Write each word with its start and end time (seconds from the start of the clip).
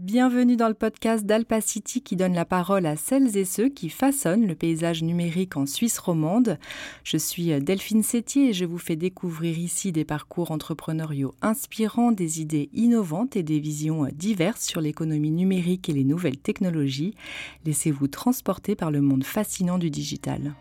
Bienvenue 0.00 0.56
dans 0.56 0.66
le 0.66 0.74
podcast 0.74 1.24
d'Alpacity 1.24 2.02
qui 2.02 2.16
donne 2.16 2.34
la 2.34 2.44
parole 2.44 2.84
à 2.84 2.96
celles 2.96 3.36
et 3.36 3.44
ceux 3.44 3.68
qui 3.68 3.88
façonnent 3.88 4.44
le 4.44 4.56
paysage 4.56 5.04
numérique 5.04 5.56
en 5.56 5.66
Suisse 5.66 6.00
romande. 6.00 6.58
Je 7.04 7.16
suis 7.16 7.60
Delphine 7.62 8.02
Sétier 8.02 8.48
et 8.48 8.52
je 8.52 8.64
vous 8.64 8.78
fais 8.78 8.96
découvrir 8.96 9.56
ici 9.56 9.92
des 9.92 10.04
parcours 10.04 10.50
entrepreneuriaux 10.50 11.36
inspirants, 11.42 12.10
des 12.10 12.40
idées 12.40 12.70
innovantes 12.72 13.36
et 13.36 13.44
des 13.44 13.60
visions 13.60 14.08
diverses 14.12 14.64
sur 14.64 14.80
l'économie 14.80 15.30
numérique 15.30 15.88
et 15.88 15.92
les 15.92 16.02
nouvelles 16.02 16.38
technologies. 16.38 17.14
Laissez-vous 17.64 18.08
transporter 18.08 18.74
par 18.74 18.90
le 18.90 19.00
monde 19.00 19.22
fascinant 19.22 19.78
du 19.78 19.90
digital. 19.90 20.54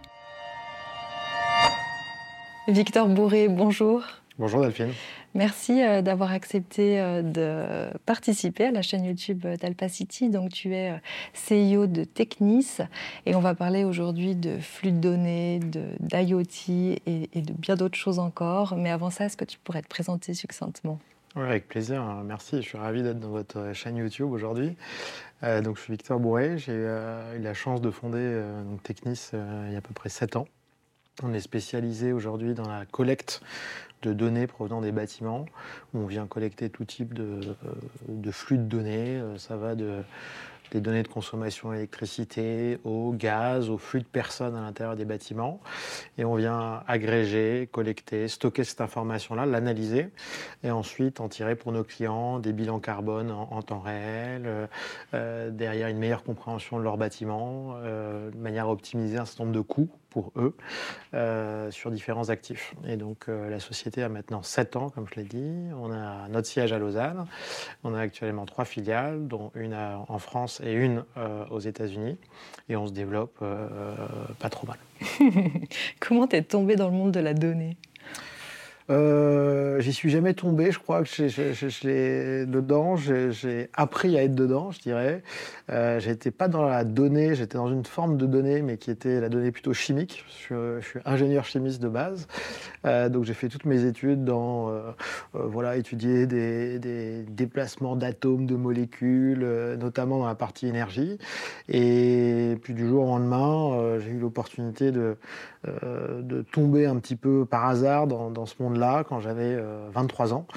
Victor 2.67 3.09
Bourré, 3.09 3.47
bonjour. 3.47 4.03
Bonjour 4.39 4.61
Delphine. 4.61 4.91
Merci 5.35 5.83
euh, 5.83 6.01
d'avoir 6.01 6.31
accepté 6.31 6.99
euh, 6.99 7.21
de 7.21 7.95
participer 8.07 8.65
à 8.65 8.71
la 8.71 8.81
chaîne 8.81 9.05
YouTube 9.05 9.45
d'Alpacity. 9.45 10.29
Donc 10.29 10.49
tu 10.49 10.73
es 10.73 10.91
euh, 10.91 11.75
CEO 11.75 11.85
de 11.85 12.03
Technis 12.03 12.77
et 13.27 13.35
on 13.35 13.39
va 13.41 13.53
parler 13.53 13.83
aujourd'hui 13.83 14.35
de 14.35 14.57
flux 14.57 14.91
de 14.91 14.97
données, 14.97 15.59
d'IoT 15.59 16.41
et, 16.67 17.29
et, 17.31 17.41
de 17.41 17.53
bien 17.53 17.75
d'autres 17.75 17.97
choses 17.97 18.17
encore. 18.17 18.75
Mais 18.75 18.89
avant 18.89 19.11
ça, 19.11 19.25
est-ce 19.25 19.37
que 19.37 19.45
tu 19.45 19.59
pourrais 19.59 19.83
te 19.83 19.87
présenter 19.87 20.33
succinctement? 20.33 20.99
Oui, 21.35 21.43
avec 21.43 21.67
plaisir. 21.67 22.03
Merci. 22.25 22.57
Je 22.57 22.61
suis 22.61 22.77
ravi 22.77 23.03
d'être 23.03 23.19
dans 23.19 23.29
votre 23.29 23.71
chaîne 23.73 23.97
YouTube 23.97 24.31
aujourd'hui. 24.31 24.75
donc, 25.41 25.77
je 25.77 25.81
suis 25.81 25.93
Victor 25.93 26.19
Bourré. 26.19 26.57
J'ai 26.59 26.73
eu 26.73 27.39
la 27.39 27.53
chance 27.55 27.81
de 27.81 27.89
fonder 27.89 28.39
Technis 28.83 29.29
il 29.33 29.71
y 29.71 29.75
a 29.75 29.79
à 29.79 29.81
peu 29.81 29.95
près 29.95 30.09
7 30.09 30.35
ans. 30.35 30.45
On 31.21 31.33
est 31.33 31.39
spécialisé 31.39 32.11
aujourd'hui 32.11 32.55
dans 32.55 32.67
la 32.67 32.85
collecte 32.85 33.41
de 34.03 34.13
données 34.13 34.47
provenant 34.47 34.81
des 34.81 34.91
bâtiments, 34.91 35.45
où 35.93 35.99
on 35.99 36.05
vient 36.05 36.27
collecter 36.27 36.69
tout 36.69 36.85
type 36.85 37.13
de, 37.13 37.55
de 38.07 38.31
flux 38.31 38.57
de 38.57 38.63
données. 38.63 39.17
Euh, 39.17 39.37
ça 39.37 39.55
va 39.55 39.75
de, 39.75 40.03
des 40.71 40.81
données 40.81 41.03
de 41.03 41.07
consommation 41.07 41.73
électricité, 41.73 42.79
au 42.83 43.13
gaz, 43.13 43.69
au 43.69 43.77
flux 43.77 43.99
de 43.99 44.05
personnes 44.05 44.55
à 44.55 44.61
l'intérieur 44.61 44.95
des 44.95 45.05
bâtiments. 45.05 45.61
Et 46.17 46.25
on 46.25 46.35
vient 46.35 46.83
agréger, 46.87 47.69
collecter, 47.71 48.27
stocker 48.27 48.63
cette 48.63 48.81
information-là, 48.81 49.45
l'analyser, 49.45 50.09
et 50.63 50.71
ensuite 50.71 51.19
en 51.19 51.29
tirer 51.29 51.55
pour 51.55 51.71
nos 51.71 51.83
clients 51.83 52.39
des 52.39 52.53
bilans 52.53 52.79
carbone 52.79 53.31
en, 53.31 53.61
temps 53.61 53.79
réel, 53.79 54.43
euh, 54.45 54.67
euh, 55.13 55.49
derrière 55.51 55.87
une 55.87 55.99
meilleure 55.99 56.23
compréhension 56.23 56.77
de 56.77 56.83
leur 56.83 56.97
bâtiment, 56.97 57.75
de 57.83 58.37
manière 58.37 58.65
à 58.65 58.71
optimiser 58.71 59.17
un 59.17 59.25
certain 59.25 59.43
nombre 59.43 59.55
de 59.55 59.61
coûts 59.61 59.89
pour 60.13 60.31
eux 60.37 60.55
euh, 61.15 61.71
sur 61.71 61.91
différents 61.91 62.29
actifs. 62.29 62.75
Et 62.87 62.97
donc 62.97 63.25
euh, 63.27 63.49
la 63.49 63.59
société 63.59 64.03
a 64.03 64.09
maintenant 64.09 64.43
7 64.43 64.75
ans, 64.75 64.89
comme 64.89 65.07
je 65.11 65.19
l'ai 65.19 65.25
dit. 65.25 65.53
On 65.75 65.91
a 65.91 66.27
notre 66.29 66.47
siège 66.47 66.71
à 66.71 66.77
Lausanne. 66.77 67.25
On 67.83 67.95
a 67.95 67.99
actuellement 67.99 68.45
trois 68.45 68.65
filiales, 68.65 69.27
dont 69.27 69.51
une 69.55 69.73
en 69.73 70.19
France 70.19 70.61
et 70.63 70.73
une 70.73 71.03
euh, 71.17 71.45
aux 71.49 71.59
États-Unis. 71.59 72.17
Et 72.69 72.75
on 72.75 72.87
se 72.87 72.93
développe 72.93 73.43
pas 74.39 74.49
trop 74.49 74.67
mal. 74.67 74.77
Comment 75.99 76.27
t'es 76.27 76.43
tombé 76.43 76.75
dans 76.75 76.89
le 76.89 76.95
monde 76.95 77.11
de 77.11 77.19
la 77.19 77.33
donnée? 77.33 77.75
Euh, 78.89 79.79
j'y 79.79 79.93
suis 79.93 80.09
jamais 80.09 80.33
tombé, 80.33 80.71
je 80.71 80.79
crois 80.79 81.03
que 81.03 81.07
je, 81.07 81.87
l'ai 81.87 82.45
dedans, 82.45 82.95
j'ai 82.95 83.69
appris 83.73 84.17
à 84.17 84.23
être 84.23 84.35
dedans, 84.35 84.71
je 84.71 84.79
dirais. 84.79 85.23
Euh, 85.69 85.99
j'étais 85.99 86.31
pas 86.31 86.47
dans 86.47 86.63
la 86.63 86.83
donnée, 86.83 87.35
j'étais 87.35 87.57
dans 87.57 87.69
une 87.69 87.85
forme 87.85 88.17
de 88.17 88.25
donnée, 88.25 88.61
mais 88.61 88.77
qui 88.77 88.91
était 88.91 89.21
la 89.21 89.29
donnée 89.29 89.51
plutôt 89.51 89.73
chimique. 89.73 90.25
Je, 90.49 90.81
suis 90.81 90.99
ingénieur 91.05 91.45
chimiste 91.45 91.81
de 91.81 91.87
base, 91.87 92.27
euh, 92.85 93.07
donc 93.07 93.23
j'ai 93.23 93.33
fait 93.33 93.47
toutes 93.47 93.65
mes 93.65 93.85
études 93.85 94.25
dans, 94.25 94.69
euh, 94.69 94.91
voilà, 95.33 95.77
étudier 95.77 96.27
des, 96.27 97.23
déplacements 97.23 97.95
d'atomes, 97.95 98.45
de 98.45 98.55
molécules, 98.55 99.45
notamment 99.79 100.19
dans 100.19 100.27
la 100.27 100.35
partie 100.35 100.67
énergie. 100.67 101.17
Et 101.69 102.57
puis 102.61 102.73
du 102.73 102.87
jour 102.87 103.05
au 103.05 103.07
lendemain, 103.07 103.99
j'ai 103.99 104.11
eu 104.11 104.19
l'opportunité 104.19 104.91
de, 104.91 105.15
de 105.65 106.41
tomber 106.41 106.85
un 106.85 106.97
petit 106.97 107.15
peu 107.15 107.45
par 107.45 107.65
hasard 107.65 108.07
dans 108.07 108.45
ce 108.45 108.61
monde 108.61 108.72
là 108.79 109.03
quand 109.07 109.19
j'avais 109.19 109.57
23 109.93 110.31
euh, 110.31 110.35
ans. 110.35 110.47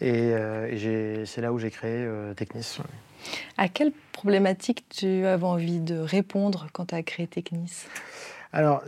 Et, 0.00 0.12
euh, 0.32 1.24
c'est 1.24 1.40
là 1.40 1.52
où 1.52 1.58
j'ai 1.58 1.70
créé 1.70 2.04
euh, 2.04 2.34
Technis. 2.34 2.78
À 3.56 3.68
quelle 3.68 3.92
problématique 4.12 4.84
tu 4.88 5.26
avais 5.26 5.44
envie 5.44 5.80
de 5.80 5.98
répondre 5.98 6.68
quand 6.72 6.86
tu 6.86 6.94
as 6.94 7.02
créé 7.02 7.26
Technis? 7.26 7.86
Alors, 8.52 8.82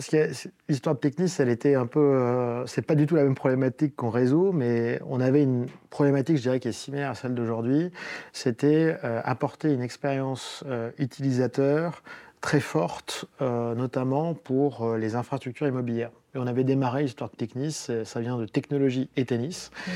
l'histoire 0.68 0.94
de 0.94 1.00
Technis, 1.00 1.34
elle 1.40 1.48
était 1.50 1.74
un 1.74 1.86
peu. 1.86 2.64
c'est 2.66 2.80
pas 2.80 2.94
du 2.94 3.06
tout 3.06 3.16
la 3.16 3.24
même 3.24 3.34
problématique 3.34 3.96
qu'on 3.96 4.08
résout, 4.08 4.52
mais 4.52 4.98
on 5.06 5.20
avait 5.20 5.42
une 5.42 5.66
problématique, 5.90 6.36
je 6.36 6.42
dirais, 6.42 6.60
qui 6.60 6.68
est 6.68 6.72
similaire 6.72 7.10
à 7.10 7.14
celle 7.14 7.34
d'aujourd'hui. 7.34 7.90
C'était 8.32 8.96
apporter 9.24 9.74
une 9.74 9.82
expérience 9.82 10.64
utilisateur 10.96 12.02
très 12.40 12.60
forte, 12.60 13.26
notamment 13.40 14.32
pour 14.32 14.94
les 14.96 15.16
infrastructures 15.16 15.66
immobilières 15.66 16.12
on 16.38 16.46
avait 16.46 16.64
démarré 16.64 17.02
l'histoire 17.02 17.30
de 17.30 17.36
Technis, 17.36 17.88
ça 18.04 18.20
vient 18.20 18.38
de 18.38 18.46
technologie 18.46 19.08
et 19.16 19.24
tennis. 19.24 19.70
Mmh. 19.70 19.90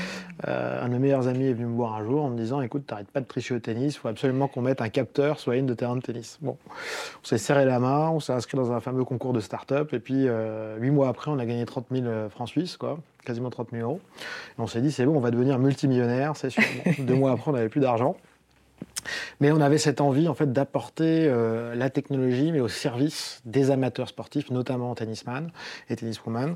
Euh, 0.47 0.83
un 0.83 0.87
de 0.87 0.93
mes 0.93 0.99
meilleurs 0.99 1.27
amis 1.27 1.45
est 1.45 1.53
venu 1.53 1.65
me 1.65 1.75
voir 1.75 1.95
un 1.95 2.03
jour 2.03 2.23
en 2.23 2.29
me 2.29 2.37
disant 2.37 2.61
Écoute, 2.61 2.85
t'arrêtes 2.85 3.09
pas 3.11 3.21
de 3.21 3.25
tricher 3.25 3.55
au 3.55 3.59
tennis, 3.59 3.95
il 3.95 3.97
faut 3.97 4.07
absolument 4.07 4.47
qu'on 4.47 4.61
mette 4.61 4.81
un 4.81 4.89
capteur 4.89 5.39
sur 5.39 5.51
la 5.51 5.57
ligne 5.57 5.65
de 5.65 5.73
terrain 5.73 5.95
de 5.95 6.01
tennis. 6.01 6.37
Bon, 6.41 6.57
on 6.67 7.25
s'est 7.25 7.37
serré 7.37 7.65
la 7.65 7.79
main, 7.79 8.09
on 8.09 8.19
s'est 8.19 8.33
inscrit 8.33 8.57
dans 8.57 8.71
un 8.71 8.79
fameux 8.79 9.03
concours 9.03 9.33
de 9.33 9.39
start-up, 9.39 9.93
et 9.93 9.99
puis 9.99 10.27
euh, 10.27 10.77
huit 10.77 10.91
mois 10.91 11.09
après, 11.09 11.31
on 11.31 11.39
a 11.39 11.45
gagné 11.45 11.65
30 11.65 11.87
000 11.91 12.05
euh, 12.05 12.29
francs 12.29 12.49
suisses, 12.49 12.77
quoi, 12.77 12.99
quasiment 13.25 13.49
30 13.49 13.69
000 13.71 13.83
euros. 13.83 14.01
Et 14.57 14.61
on 14.61 14.67
s'est 14.67 14.81
dit 14.81 14.91
C'est 14.91 15.05
bon, 15.05 15.15
on 15.15 15.21
va 15.21 15.31
devenir 15.31 15.59
multimillionnaire, 15.59 16.35
c'est 16.35 16.49
sûr. 16.49 16.63
deux 16.99 17.15
mois 17.15 17.31
après, 17.31 17.51
on 17.51 17.53
n'avait 17.53 17.69
plus 17.69 17.81
d'argent. 17.81 18.15
Mais 19.39 19.51
on 19.51 19.61
avait 19.61 19.77
cette 19.77 20.01
envie 20.01 20.27
en 20.27 20.33
fait 20.33 20.51
d'apporter 20.51 21.27
euh, 21.27 21.75
la 21.75 21.89
technologie, 21.89 22.51
mais 22.51 22.59
au 22.59 22.67
service 22.67 23.41
des 23.45 23.71
amateurs 23.71 24.07
sportifs, 24.07 24.49
notamment 24.51 24.95
tennisman 24.95 25.51
et 25.89 25.95
tenniswoman. 25.95 26.55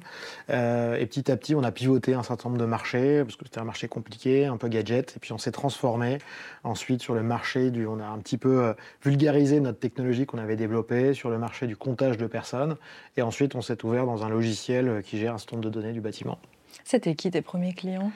Euh, 0.50 0.96
et 0.96 1.06
petit 1.06 1.32
à 1.32 1.38
petit, 1.38 1.56
on 1.56 1.64
a 1.64 1.72
pivoté 1.72 2.14
un 2.14 2.24
certain 2.24 2.50
nombre 2.50 2.62
de 2.62 2.66
marchés 2.66 3.24
parce 3.24 3.36
que 3.36 3.46
c'était 3.46 3.60
un 3.60 3.66
marché 3.66 3.88
compliqué, 3.88 4.46
un 4.46 4.58
peu 4.58 4.68
gadget. 4.68 5.14
Et 5.16 5.20
puis 5.20 5.34
on 5.34 5.38
s'est 5.38 5.52
transformé 5.52 6.20
ensuite 6.64 7.02
sur 7.02 7.14
le 7.14 7.24
marché 7.24 7.72
du. 7.72 7.86
On 7.86 8.00
a 8.00 8.06
un 8.06 8.18
petit 8.20 8.38
peu 8.38 8.64
euh, 8.64 8.74
vulgarisé 9.04 9.60
notre 9.60 9.80
technologie 9.80 10.26
qu'on 10.26 10.40
avait 10.40 10.56
développée 10.56 11.14
sur 11.14 11.30
le 11.30 11.38
marché 11.38 11.68
du 11.68 11.76
comptage 11.76 12.18
de 12.18 12.28
personnes. 12.28 12.76
Et 13.18 13.22
ensuite, 13.22 13.56
on 13.56 13.62
s'est 13.62 13.84
ouvert 13.84 14.06
dans 14.06 14.24
un 14.24 14.30
logiciel 14.30 15.02
qui 15.04 15.18
gère 15.18 15.34
un 15.34 15.38
certain 15.38 15.58
nombre 15.58 15.70
de 15.70 15.74
données 15.74 15.94
du 15.94 16.02
bâtiment. 16.02 16.38
C'était 16.84 17.16
qui 17.16 17.30
tes 17.32 17.42
premiers 17.42 17.74
clients? 17.74 18.12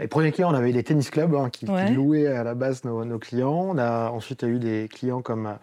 Les 0.00 0.08
premiers 0.08 0.32
clients, 0.32 0.50
on 0.50 0.54
avait 0.54 0.72
les 0.72 0.82
tennis 0.82 1.10
clubs 1.10 1.34
hein, 1.34 1.50
qui, 1.50 1.66
louaient 1.66 2.26
à 2.26 2.42
la 2.42 2.54
base 2.54 2.84
nos, 2.84 3.18
clients. 3.18 3.66
On 3.68 3.78
a 3.78 4.10
ensuite 4.10 4.42
eu 4.44 4.58
des 4.58 4.88
clients 4.88 5.20
comme 5.20 5.58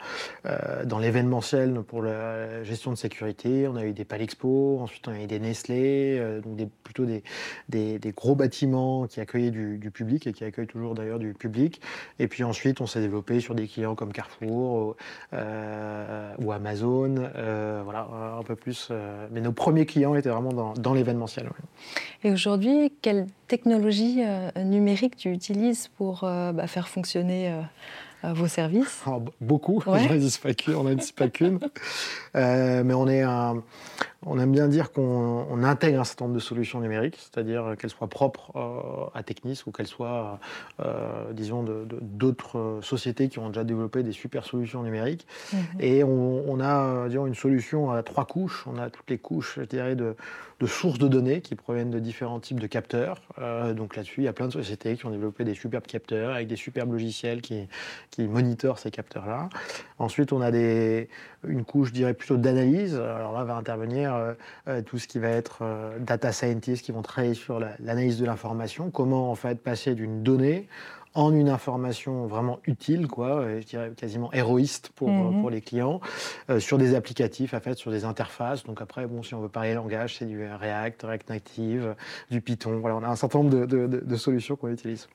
euh, 0.46 0.86
dans 0.86 1.00
l'événementiel 1.00 1.82
pour 1.82 2.04
la 2.04 2.64
gestion 2.64 2.92
de 2.92 2.98
sécurité. 2.98 3.68
On 3.68 3.76
a 3.76 3.86
eu 3.86 3.94
des 3.94 4.06
Palexpo, 4.06 4.80
ensuite 4.80 5.08
on 5.08 5.12
a 5.12 5.20
eu 5.20 5.28
des 5.28 5.40
Nestlé, 5.40 6.18
euh, 6.20 6.42
donc 6.42 6.56
des, 6.56 6.68
plutôt 6.84 7.06
des, 7.06 7.24
des, 7.70 8.14
gros 8.16 8.36
bâtiments 8.36 9.08
qui 9.08 9.20
accueillaient 9.20 9.52
du, 9.52 9.92
public 9.92 10.28
et 10.28 10.34
qui 10.34 10.44
accueillent 10.44 10.68
toujours 10.68 10.94
d'ailleurs 10.94 11.20
du 11.20 11.34
public. 11.34 11.82
Et 12.20 12.28
puis 12.28 12.44
ensuite, 12.44 12.82
on 12.82 12.86
s'est 12.86 13.02
développé 13.02 13.40
sur 13.40 13.56
des 13.56 13.68
clients 13.68 13.96
comme 13.96 14.12
Carrefour 14.14 14.96
euh, 15.34 16.34
ou 16.40 16.52
Amazon, 16.52 17.16
voilà, 17.84 18.08
un 18.38 18.44
peu 18.44 18.56
plus. 18.56 18.92
mais 19.32 19.42
nos 19.42 19.52
premiers 19.52 19.86
clients 19.86 20.14
étaient 20.16 20.30
vraiment 20.30 20.54
dans, 20.54 20.74
dans 20.74 20.94
l'événementiel. 20.94 21.50
Et 22.24 22.32
aujourd'hui, 22.32 22.94
quelle 23.02 23.28
technologie 23.48 24.22
euh, 24.28 24.64
numérique 24.64 25.16
tu 25.16 25.32
utilises 25.32 25.88
pour 25.88 26.24
euh, 26.24 26.52
bah, 26.52 26.68
faire 26.68 26.88
fonctionner 26.88 27.52
euh, 28.24 28.34
vos 28.34 28.48
services? 28.48 29.02
Ah, 29.06 29.20
Beaucoup, 29.42 29.82
ouais. 29.88 30.08
je 30.10 30.14
ne 30.14 30.30
pas 30.42 30.54
qu'une, 30.54 30.76
on 30.76 30.84
n'en 30.84 30.98
pas 31.16 31.30
qu'une. 31.30 31.60
mais 32.34 32.94
on 32.94 33.08
est 33.08 33.22
un, 33.22 33.64
on 34.30 34.40
aime 34.40 34.52
bien 34.52 34.68
dire 34.68 34.92
qu'on 34.92 35.64
intègre 35.64 36.02
un 36.02 36.04
certain 36.04 36.26
nombre 36.26 36.36
de 36.36 36.42
solutions 36.42 36.80
numériques, 36.82 37.18
c'est-à-dire 37.18 37.76
qu'elles 37.80 37.90
soient 37.90 38.10
propres 38.10 38.52
euh, 38.56 39.10
à 39.18 39.24
Technis 39.24 39.62
ou 39.66 39.72
qu'elles 39.72 39.88
soient, 39.88 40.40
euh, 40.80 41.32
disons, 41.34 41.66
d'autres 42.02 42.80
sociétés 42.82 43.30
qui 43.30 43.40
ont 43.40 43.48
déjà 43.48 43.64
développé 43.64 44.04
des 44.04 44.12
super 44.12 44.44
solutions 44.46 44.84
numériques. 44.84 45.26
Mhm. 45.54 45.60
Et 45.80 46.04
on, 46.04 46.60
a, 46.60 47.08
disons, 47.08 47.26
une 47.26 47.36
solution 47.36 47.92
à 47.92 48.04
trois 48.04 48.26
couches. 48.26 48.66
On 48.68 48.78
a 48.78 48.90
toutes 48.90 49.10
les 49.10 49.18
couches, 49.18 49.56
je 49.60 49.66
dirais, 49.66 49.96
de, 49.96 50.16
sources 50.66 51.00
de 51.00 51.08
données 51.08 51.42
qui 51.42 51.56
proviennent 51.56 51.92
de 51.92 52.00
différents 52.00 52.40
types 52.40 52.60
de 52.60 52.68
capteurs. 52.68 53.22
Euh, 53.40 53.74
donc 53.74 53.96
là-dessus, 53.96 54.22
il 54.22 54.26
y 54.26 54.28
a 54.28 54.34
plein 54.34 54.48
de 54.48 54.54
sociétés 54.54 54.98
qui 54.98 55.06
ont 55.06 55.12
développé 55.12 55.44
des 55.44 55.54
superbes 55.54 55.86
capteurs 55.86 56.34
avec 56.34 56.48
des 56.48 56.56
superbes 56.56 56.92
logiciels 56.92 57.42
qui, 57.42 57.68
qui 58.12 58.28
monitorent 58.28 58.80
ces 58.80 58.92
capteurs-là. 58.92 59.50
Ensuite, 60.00 60.34
on 60.34 60.42
a 60.42 60.52
des, 60.52 61.10
une 61.48 61.64
couche, 61.64 61.90
je 61.90 61.94
dirais, 61.94 62.14
plutôt 62.14 62.38
d'analyse. 62.38 62.96
Alors 62.96 63.34
là, 63.34 63.44
va 63.44 63.56
intervenir 63.56 64.17
euh, 64.18 64.34
euh, 64.68 64.82
tout 64.82 64.98
ce 64.98 65.08
qui 65.08 65.20
va 65.20 65.30
être 65.30 65.60
euh, 65.62 65.98
data 66.00 66.32
scientists 66.32 66.84
qui 66.84 66.92
vont 66.92 67.02
travailler 67.02 67.34
sur 67.34 67.60
l'analyse 67.60 68.20
de 68.20 68.26
l'information, 68.26 68.92
comment 68.92 69.32
en 69.32 69.36
fait 69.36 69.62
passer 69.62 69.96
d'une 69.96 70.24
donnée 70.24 70.68
en 71.14 71.34
une 71.34 71.50
information 71.50 72.28
vraiment 72.28 72.60
utile, 72.66 73.08
quoi, 73.08 73.44
je 73.60 73.66
dirais 73.66 73.92
quasiment 73.98 74.32
héroïste 74.34 74.90
pour, 74.90 75.10
mhm. 75.10 75.42
pour 75.42 75.50
les 75.50 75.62
clients, 75.62 76.00
sur 76.60 76.78
des 76.78 76.94
applicatifs, 76.94 77.56
en 77.56 77.60
fait, 77.60 77.74
sur 77.74 77.90
des 77.90 78.06
interfaces. 78.06 78.64
Donc 78.66 78.84
après, 78.84 79.08
bon, 79.08 79.24
si 79.24 79.34
on 79.34 79.40
veut 79.40 79.50
parler 79.50 79.74
langage, 79.74 80.18
c'est 80.18 80.26
du 80.26 80.46
React, 80.46 81.02
React 81.02 81.30
Native, 81.30 81.96
du 82.30 82.40
Python. 82.40 82.78
Voilà, 82.80 82.98
on 82.98 83.04
a 83.04 83.08
un 83.08 83.16
certain 83.16 83.40
nombre 83.40 83.50
de, 83.50 83.66
de, 83.66 83.88
de 83.88 84.16
solutions 84.16 84.58
qu'on 84.58 84.68
utilise. 84.68 85.08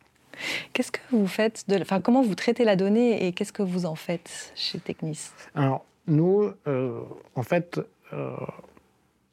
Qu'est-ce 0.72 0.93
que 0.93 1.00
vous 1.10 1.26
faites 1.26 1.69
de, 1.69 1.81
enfin, 1.81 2.00
Comment 2.00 2.22
vous 2.22 2.34
traitez 2.34 2.64
la 2.64 2.76
donnée 2.76 3.26
et 3.26 3.32
qu'est-ce 3.32 3.52
que 3.52 3.62
vous 3.62 3.87
en 3.87 3.94
faites 3.94 4.52
chez 4.55 4.78
Technis? 4.78 5.31
Alors, 5.55 5.84
nous, 6.06 6.50
euh, 6.66 7.00
en 7.34 7.43
fait, 7.43 7.81
euh, 8.12 8.31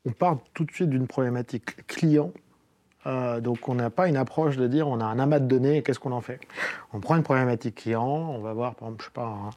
on 0.05 0.11
part 0.11 0.39
tout 0.53 0.65
de 0.65 0.71
suite 0.71 0.89
d'une 0.89 1.07
problématique 1.07 1.85
client. 1.87 2.31
Euh, 3.05 3.39
donc, 3.39 3.69
on 3.69 3.75
n'a 3.75 3.89
pas 3.89 4.09
une 4.09 4.17
approche 4.17 4.57
de 4.57 4.67
dire 4.67 4.87
on 4.87 4.99
a 4.99 5.05
un 5.05 5.19
amas 5.19 5.39
de 5.39 5.45
données 5.45 5.77
et 5.77 5.83
qu'est-ce 5.83 5.99
qu'on 5.99 6.11
en 6.11 6.21
fait? 6.21 6.39
On 6.91 6.99
prend 6.99 7.15
une 7.15 7.23
problématique 7.23 7.75
client, 7.75 8.05
on 8.05 8.39
va 8.39 8.51
voir, 8.51 8.75
par 8.75 8.89
exemple, 8.89 9.03
je 9.03 9.07
sais 9.07 9.13
pas, 9.13 9.49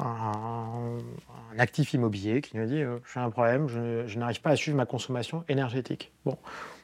un, 0.00 0.98
actif 1.58 1.94
immobilier 1.94 2.40
qui 2.40 2.56
nous 2.56 2.66
dit 2.66 2.82
j'ai 3.12 3.20
un 3.20 3.30
problème, 3.30 3.68
je, 3.68 4.18
n'arrive 4.18 4.40
pas 4.40 4.50
à 4.50 4.56
suivre 4.56 4.76
ma 4.76 4.86
consommation 4.86 5.44
énergétique. 5.48 6.12
Bon, 6.24 6.36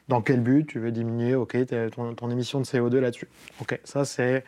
dans 0.07 0.21
quel 0.21 0.39
but? 0.39 0.65
Tu 0.67 0.79
veux 0.79 0.91
diminuer 0.91 1.35
ok, 1.35 1.57
ton, 2.15 2.29
émission 2.29 2.59
de 2.59 2.65
CO2 2.65 2.97
là-dessus 2.99 3.27
Ok, 3.61 3.79
ça 3.83 4.05
c'est 4.05 4.45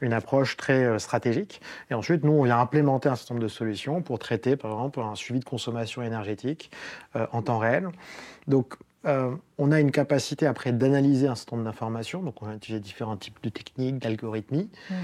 une 0.00 0.12
approche 0.12 0.56
très 0.56 0.84
euh, 0.84 0.98
stratégique. 0.98 1.60
Et 1.90 1.94
ensuite, 1.94 2.24
nous, 2.24 2.32
on 2.32 2.42
vient 2.42 2.58
implémenter 2.58 3.08
un 3.08 3.16
certain 3.16 3.34
nombre 3.34 3.44
de 3.44 3.48
solutions 3.48 4.02
pour 4.02 4.18
traiter, 4.18 4.56
par 4.56 4.72
exemple, 4.72 5.00
un 5.00 5.14
suivi 5.14 5.40
de 5.40 5.44
consommation 5.44 6.02
énergétique 6.02 6.70
euh, 7.16 7.26
en 7.32 7.42
temps 7.42 7.58
réel. 7.58 7.88
Donc, 8.46 8.74
euh, 9.06 9.34
on 9.58 9.70
a 9.70 9.80
une 9.80 9.92
capacité 9.92 10.46
après 10.46 10.72
d'analyser 10.72 11.28
un 11.28 11.34
certain 11.34 11.56
nombre 11.56 11.68
d'informations. 11.68 12.22
Donc, 12.22 12.42
on 12.42 12.46
va 12.46 12.54
utiliser 12.54 12.80
différents 12.80 13.16
types 13.16 13.38
de 13.42 13.48
techniques, 13.48 13.98
d'algorithmies. 13.98 14.70
Mmh. 14.90 14.94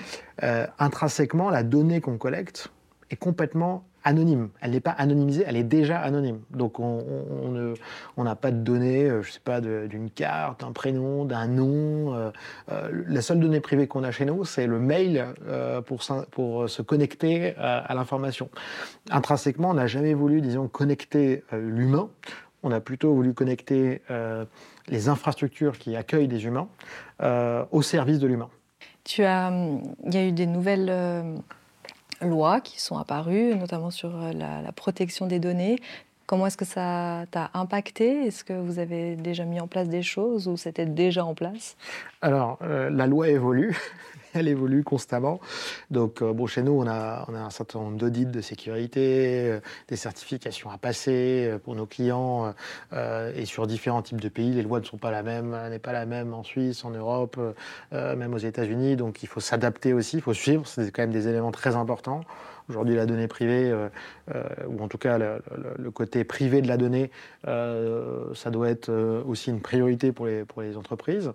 intrinsèquement, 0.79 1.50
la 1.50 1.62
donnée 1.62 2.00
qu'on 2.00 2.19
collecte 2.19 2.69
est 3.11 3.17
complètement 3.17 3.85
anonyme. 4.05 4.51
Elle 4.61 4.73
n'est 4.73 4.81
pas 4.81 4.93
anonymisée, 4.93 5.45
elle 5.47 5.56
est 5.56 5.65
déjà 5.65 5.99
anonyme. 5.99 6.41
Donc 6.51 6.79
on 6.79 7.75
n'a 8.19 8.37
pas 8.37 8.51
de 8.51 8.59
données, 8.59 9.09
euh, 9.09 9.23
je 9.23 9.33
sais 9.33 9.41
pas, 9.43 9.61
d'une 9.61 10.11
carte, 10.11 10.61
d'un 10.61 10.73
prénom, 10.73 11.25
d'un 11.25 11.47
nom. 11.47 12.15
Euh, 12.15 12.31
euh, 12.71 13.05
la 13.09 13.23
seule 13.23 13.41
donnée 13.41 13.61
privée 13.61 13.89
qu'on 13.89 14.05
a 14.05 14.11
chez 14.11 14.27
nous, 14.27 14.45
c'est 14.45 14.67
le 14.67 14.79
mail 14.79 15.27
pour, 15.87 16.03
se 16.05 16.83
connecter 16.83 17.55
à, 17.56 17.95
l'information. 17.95 18.51
Intrinsèquement, 19.11 19.71
on 19.71 19.75
n'a 19.75 19.87
jamais 19.87 20.15
voulu, 20.15 20.41
disons, 20.41 20.69
connecter 20.69 21.43
l'humain. 21.53 22.09
On 22.62 22.71
a 22.71 22.81
plutôt 22.81 23.15
voulu 23.15 23.33
connecter 23.33 24.03
les 24.89 25.09
infrastructures 25.09 25.79
qui 25.79 25.97
accueillent 25.97 26.29
des 26.29 26.45
humains 26.45 26.69
au 27.71 27.83
service 27.83 28.19
de 28.19 28.27
l'humain. 28.27 28.51
As, 29.19 29.51
il 30.06 30.15
y 30.15 30.17
a 30.17 30.27
eu 30.27 30.33
des 30.33 30.47
nouvelles 30.47 30.91
lois 32.21 32.61
qui 32.61 32.81
sont 32.81 32.99
apparues, 32.99 33.55
notamment 33.55 33.91
sur 33.91 34.15
euh, 34.15 34.33
la, 34.33 34.73
protection 34.73 35.27
des 35.27 35.39
données. 35.39 35.79
Comment 36.26 36.47
est-ce 36.47 36.56
que 36.56 36.65
ça 36.65 37.26
t'a 37.31 37.50
impacté? 37.53 38.26
Est-ce 38.26 38.44
que 38.44 38.55
vous 38.55 38.79
avez 38.79 39.15
déjà 39.15 39.44
mis 39.44 39.61
en 39.61 39.67
place 39.67 39.88
des 39.88 40.03
choses 40.03 40.49
ou 40.49 40.56
c'était 40.56 40.87
déjà 40.87 41.23
en 41.23 41.35
place? 41.35 41.76
Alors, 42.23 42.59
euh, 42.62 42.88
la 42.88 43.06
loi 43.06 43.29
évolue. 43.29 43.76
elle 44.35 44.49
évolue 44.49 44.82
constamment. 44.82 45.38
Donc, 45.91 46.23
euh, 46.23 46.32
bon, 46.32 46.47
chez 46.47 46.62
nous, 46.62 46.73
on 46.73 46.87
a, 46.87 47.26
un 47.29 47.50
certain 47.50 47.79
nombre 47.79 47.99
d'audits 47.99 48.25
de 48.25 48.41
sécurité, 48.41 49.50
euh, 49.50 49.61
des 49.88 49.97
certifications 49.97 50.71
à 50.71 50.79
passer 50.79 51.56
pour 51.62 51.75
nos 51.75 51.87
clients. 51.87 52.55
et 53.37 53.44
sur 53.44 53.67
différents 53.67 54.03
types 54.03 54.20
de 54.20 54.31
pays, 54.31 54.53
les 54.53 54.62
lois 54.62 54.81
ne 54.81 54.87
sont 54.87 54.97
pas 54.97 55.11
la 55.11 55.23
même, 55.23 55.55
n'est 55.69 55.79
pas 55.79 55.93
la 55.93 56.06
même 56.06 56.32
en 56.32 56.43
Suisse, 56.43 56.87
en 56.87 56.91
Europe, 56.91 57.38
même 57.93 58.32
aux 58.32 58.38
États-Unis. 58.38 58.97
Donc, 58.97 59.23
il 59.23 59.29
faut 59.29 59.41
s'adapter 59.41 59.93
aussi, 59.93 60.17
il 60.17 60.23
faut 60.23 60.32
suivre. 60.32 60.67
C'est 60.67 60.91
quand 60.91 61.03
même 61.03 61.12
des 61.12 61.29
éléments 61.29 61.53
très 61.53 61.77
importants. 61.77 62.23
Aujourd'hui, 62.69 62.95
la 62.95 63.07
donnée 63.07 63.29
privée, 63.29 63.75
ou 64.67 64.83
en 64.83 64.89
tout 64.89 64.99
cas 64.99 65.19
le, 65.19 65.91
côté 65.91 66.25
privé 66.25 66.63
de 66.63 66.69
la 66.69 66.77
donnée, 66.77 67.11
ça 67.45 68.51
doit 68.51 68.71
être 68.71 68.91
aussi 69.27 69.51
une 69.51 69.61
priorité 69.61 70.13
pour 70.13 70.27
les, 70.27 70.45
pour 70.45 70.63
les 70.63 70.77
entreprises. 70.77 71.33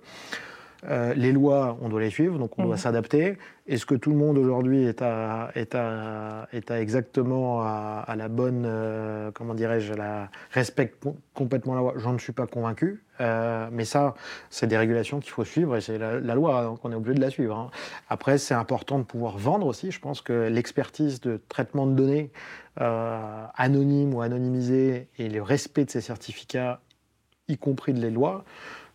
Euh, 0.88 1.14
les 1.14 1.32
lois, 1.32 1.78
on 1.82 1.90
doit 1.90 2.00
les 2.00 2.10
suivre, 2.10 2.40
donc 2.40 2.58
on 2.58 2.64
doit 2.64 2.76
mhm. 2.76 2.82
s'adapter. 2.82 3.38
Est-ce 3.68 3.86
que 3.86 3.96
tout 3.96 4.12
le 4.12 4.16
monde 4.16 4.38
aujourd'hui 4.38 4.84
est 4.84 5.02
à, 5.02 5.52
est, 5.56 5.76
à, 5.76 6.48
est 6.54 6.72
à 6.72 6.82
exactement 6.82 7.62
à, 7.62 8.14
la 8.18 8.30
bonne, 8.30 8.64
euh, 8.66 9.32
comment 9.34 9.54
dirais-je, 9.54 9.94
la 9.94 10.30
respecte 10.52 11.04
complètement 11.34 11.76
la 11.76 11.82
loi? 11.82 11.94
J'en 11.98 12.18
suis 12.18 12.34
pas 12.34 12.48
convaincu. 12.48 13.04
Euh, 13.22 13.68
mais 13.72 13.86
ça, 13.86 14.16
c'est 14.50 14.68
des 14.68 14.78
régulations 14.78 15.20
qu'il 15.20 15.32
faut 15.32 15.44
suivre 15.44 15.76
et 15.76 15.82
c'est 15.82 15.98
la, 15.98 16.36
loi, 16.36 16.64
donc 16.64 16.80
on 16.84 16.92
est 16.92 16.96
obligé 16.96 17.16
de 17.16 17.22
la 17.22 17.30
suivre. 17.30 17.58
Hein. 17.58 17.72
Après, 18.10 18.38
c'est 18.38 18.54
important 18.54 19.00
de 19.00 19.04
pouvoir 19.04 19.38
vendre 19.38 19.68
aussi. 19.68 19.92
Je 19.92 20.00
pense 20.00 20.22
que 20.22 20.48
l'expertise 20.48 21.20
de 21.22 21.42
traitement 21.50 21.86
de 21.86 21.94
données 21.94 22.32
anonymes 22.78 24.14
ou 24.14 24.22
anonymisées 24.22 25.10
et 25.18 25.28
le 25.28 25.42
respect 25.42 25.84
de 25.84 25.92
ces 25.92 26.00
certificats, 26.00 26.80
y 27.50 27.58
compris 27.58 27.94
de 27.94 28.00
les 28.00 28.10
lois, 28.10 28.46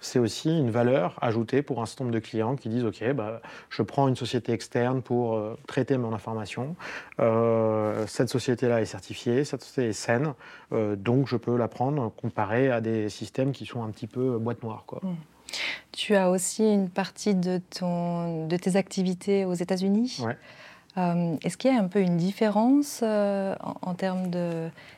c'est 0.04 0.18
aussi 0.18 0.50
une 0.50 0.70
valeur 0.70 1.16
ajoutée 1.22 1.62
pour 1.62 1.80
un 1.80 1.86
certain 1.86 2.04
nombre 2.04 2.14
de 2.14 2.20
clients 2.20 2.56
qui 2.56 2.68
disent 2.68 2.84
OK, 2.84 3.02
bah, 3.12 3.40
je 3.70 3.82
prends 3.82 4.06
une 4.06 4.16
société 4.16 4.52
externe 4.52 5.02
pour 5.02 5.34
euh, 5.34 5.58
traiter 5.66 5.96
mon 5.96 6.12
information. 6.12 6.76
Euh, 7.20 8.06
cette 8.06 8.28
société-là 8.28 8.82
est 8.82 8.86
certifiée, 8.86 9.44
cette 9.44 9.62
société 9.62 9.88
est 9.88 9.92
saine, 9.92 10.34
euh, 10.72 10.94
donc 10.94 11.26
je 11.26 11.36
peux 11.36 11.56
la 11.56 11.68
prendre 11.68 12.10
comparée 12.10 12.70
à 12.70 12.80
des 12.80 13.08
systèmes 13.08 13.52
qui 13.52 13.64
sont 13.64 13.82
un 13.82 13.90
petit 13.90 14.06
peu 14.06 14.38
boîte 14.38 14.62
noire. 14.62 14.84
Quoi. 14.86 15.00
Mmh. 15.02 15.14
Tu 15.92 16.14
as 16.14 16.30
aussi 16.30 16.64
une 16.64 16.90
partie 16.90 17.34
de, 17.34 17.60
ton, 17.78 18.46
de 18.46 18.56
tes 18.56 18.76
activités 18.76 19.44
aux 19.44 19.54
États-Unis? 19.54 20.20
Ouais. 20.24 20.36
Euh, 20.96 21.36
est-ce 21.42 21.56
qu'il 21.56 21.72
y 21.72 21.76
a 21.76 21.80
un 21.80 21.88
peu 21.88 22.00
une 22.00 22.16
différence 22.16 23.00
euh, 23.02 23.54
en, 23.60 23.94
termes 23.94 24.30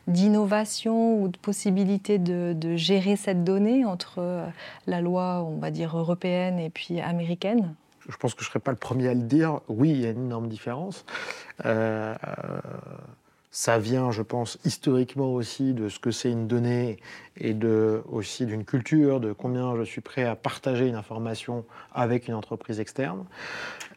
d'innovation 0.06 1.22
ou 1.22 1.28
de 1.28 1.38
possibilité 1.38 2.18
de, 2.18 2.76
gérer 2.76 3.16
cette 3.16 3.44
donnée 3.44 3.84
entre 3.84 4.16
euh, 4.18 4.46
la 4.86 5.00
loi, 5.00 5.42
on 5.42 5.58
va 5.58 5.70
dire, 5.70 5.96
européenne 5.96 6.58
et 6.58 6.70
puis 6.70 7.00
américaine? 7.00 7.74
Je 8.08 8.16
pense 8.16 8.34
que 8.34 8.42
je 8.42 8.48
ne 8.48 8.50
serais 8.50 8.60
pas 8.60 8.70
le 8.70 8.76
premier 8.76 9.08
à 9.08 9.14
le 9.14 9.22
dire. 9.22 9.60
Oui, 9.68 9.90
il 9.90 10.00
y 10.00 10.06
a 10.06 10.10
une 10.10 10.26
énorme 10.26 10.48
différence. 10.48 11.04
Ça 13.58 13.78
vient, 13.78 14.10
je 14.10 14.20
pense, 14.20 14.58
historiquement 14.66 15.32
aussi 15.32 15.72
de 15.72 15.88
ce 15.88 15.98
que 15.98 16.10
c'est 16.10 16.30
une 16.30 16.46
donnée 16.46 16.98
et 17.38 17.54
de, 17.54 18.02
aussi 18.06 18.44
d'une 18.44 18.66
culture, 18.66 19.18
de 19.18 19.32
combien 19.32 19.74
je 19.76 19.82
suis 19.82 20.02
prêt 20.02 20.24
à 20.24 20.36
partager 20.36 20.86
une 20.86 20.94
information 20.94 21.64
avec 21.94 22.28
une 22.28 22.34
entreprise 22.34 22.80
externe. 22.80 23.24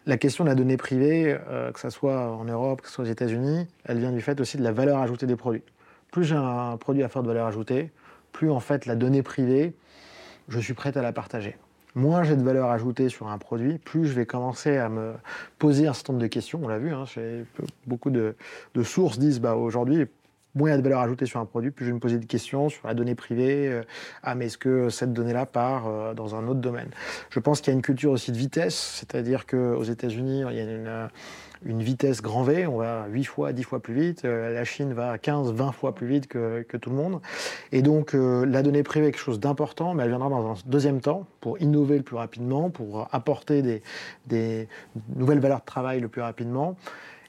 La 0.10 0.18
question 0.18 0.44
de 0.44 0.50
la 0.50 0.56
donnée 0.56 0.76
privée, 0.76 1.38
euh, 1.52 1.72
que 1.72 1.80
ce 1.80 1.92
soit 1.92 2.32
en 2.32 2.44
Europe, 2.44 2.82
que 2.82 2.88
ce 2.88 2.96
soit 2.96 3.04
aux 3.04 3.08
États-Unis, 3.08 3.68
elle 3.86 4.00
vient 4.00 4.12
du 4.12 4.22
fait 4.22 4.42
aussi 4.42 4.58
de 4.58 4.64
la 4.64 4.72
valeur 4.72 4.98
ajoutée 4.98 5.28
des 5.28 5.36
produits. 5.36 5.62
Plus 6.12 6.24
j'ai 6.24 6.36
un 6.36 6.78
produit 6.78 7.04
à 7.04 7.10
faire 7.10 7.22
de 7.22 7.28
valeur 7.28 7.46
ajoutée, 7.46 7.92
plus 8.32 8.50
en 8.50 8.60
fait 8.60 8.88
la 8.88 8.96
donnée 8.96 9.22
privée, 9.22 9.76
je 10.48 10.60
suis 10.60 10.74
prêt 10.74 10.98
à 10.98 11.04
la 11.04 11.14
partager 11.14 11.58
moins 11.96 12.24
j'ai 12.24 12.36
de 12.36 12.44
valeur 12.44 12.70
ajoutée 12.70 13.10
sur 13.10 13.28
un 13.28 13.38
produit, 13.38 13.78
plus 13.78 14.06
je 14.06 14.14
vais 14.14 14.26
commencer 14.26 14.78
à 14.78 14.90
me 14.90 15.14
poser 15.58 15.88
un 15.88 15.94
certain 15.94 16.14
nombre 16.14 16.24
de 16.24 16.28
questions. 16.28 16.60
On 16.64 16.68
l'a 16.68 16.78
vu, 16.78 16.94
hein, 16.94 17.06
beaucoup 17.88 18.10
de, 18.10 18.36
sources 18.84 19.20
disent 19.20 19.40
bah, 19.40 19.56
aujourd'hui, 19.56 20.06
moins 20.56 20.70
il 20.70 20.72
y 20.72 20.76
a 20.76 20.78
de 20.78 20.84
valeur 20.84 21.00
ajoutée 21.00 21.26
sur 21.26 21.40
un 21.40 21.46
produit, 21.46 21.72
plus 21.72 21.86
je 21.86 21.92
vais 21.92 21.96
me 21.96 22.00
poser 22.00 22.18
des 22.18 22.28
questions 22.28 22.70
sur 22.70 22.88
la 22.88 22.94
donnée 22.94 23.16
privée. 23.16 23.68
Euh, 23.68 23.84
ah, 24.24 24.36
mais 24.36 24.48
est-ce 24.48 24.58
que 24.58 24.90
cette 24.90 25.14
donnée-là 25.14 25.46
part 25.46 25.88
euh, 25.88 26.14
dans 26.14 26.36
un 26.36 26.48
autre 26.48 26.60
domaine? 26.60 26.90
Je 27.30 27.40
pense 27.40 27.62
qu'il 27.62 27.72
y 27.72 27.74
a 27.74 27.76
une 27.76 27.82
culture 27.82 28.12
aussi 28.12 28.32
de 28.32 28.38
vitesse, 28.38 28.76
c'est-à-dire 29.00 29.46
qu'aux 29.46 29.84
États-Unis, 29.84 30.44
il 30.50 30.56
y 30.56 30.60
a 30.60 30.64
une 30.64 31.10
une 31.66 31.84
vitesse 31.84 32.22
grand 32.22 32.44
V, 32.44 32.68
on 32.68 32.78
va 32.78 33.08
8 33.10 33.24
fois, 33.26 33.54
10 33.54 33.64
fois 33.64 33.82
plus 33.82 33.94
vite, 33.94 34.26
euh, 34.26 34.54
la 34.54 34.64
Chine 34.64 34.94
va 34.94 35.18
15, 35.18 35.52
20 35.54 35.72
fois 35.72 35.94
plus 35.94 36.08
vite 36.08 36.28
que, 36.28 36.64
tout 36.78 36.90
le 36.90 36.96
monde. 36.96 37.22
Et 37.72 37.82
donc 37.82 38.16
euh, 38.16 38.46
la 38.46 38.64
donnée 38.64 38.84
privée 38.84 39.08
est 39.08 39.12
quelque 39.12 39.22
chose 39.22 39.40
d'important, 39.40 39.94
mais 39.94 40.04
elle 40.04 40.10
viendra 40.10 40.30
dans 40.30 40.52
un 40.52 40.56
deuxième 40.66 41.02
temps 41.02 41.26
pour 41.42 41.60
innover 41.62 41.98
le 41.98 42.04
plus 42.04 42.16
rapidement, 42.16 42.70
pour 42.70 43.08
apporter 43.12 43.82
des, 44.28 44.68
nouvelles 45.16 45.40
valeurs 45.40 45.60
de 45.60 45.66
travail 45.66 46.00
le 46.00 46.08
plus 46.08 46.22
rapidement. 46.22 46.78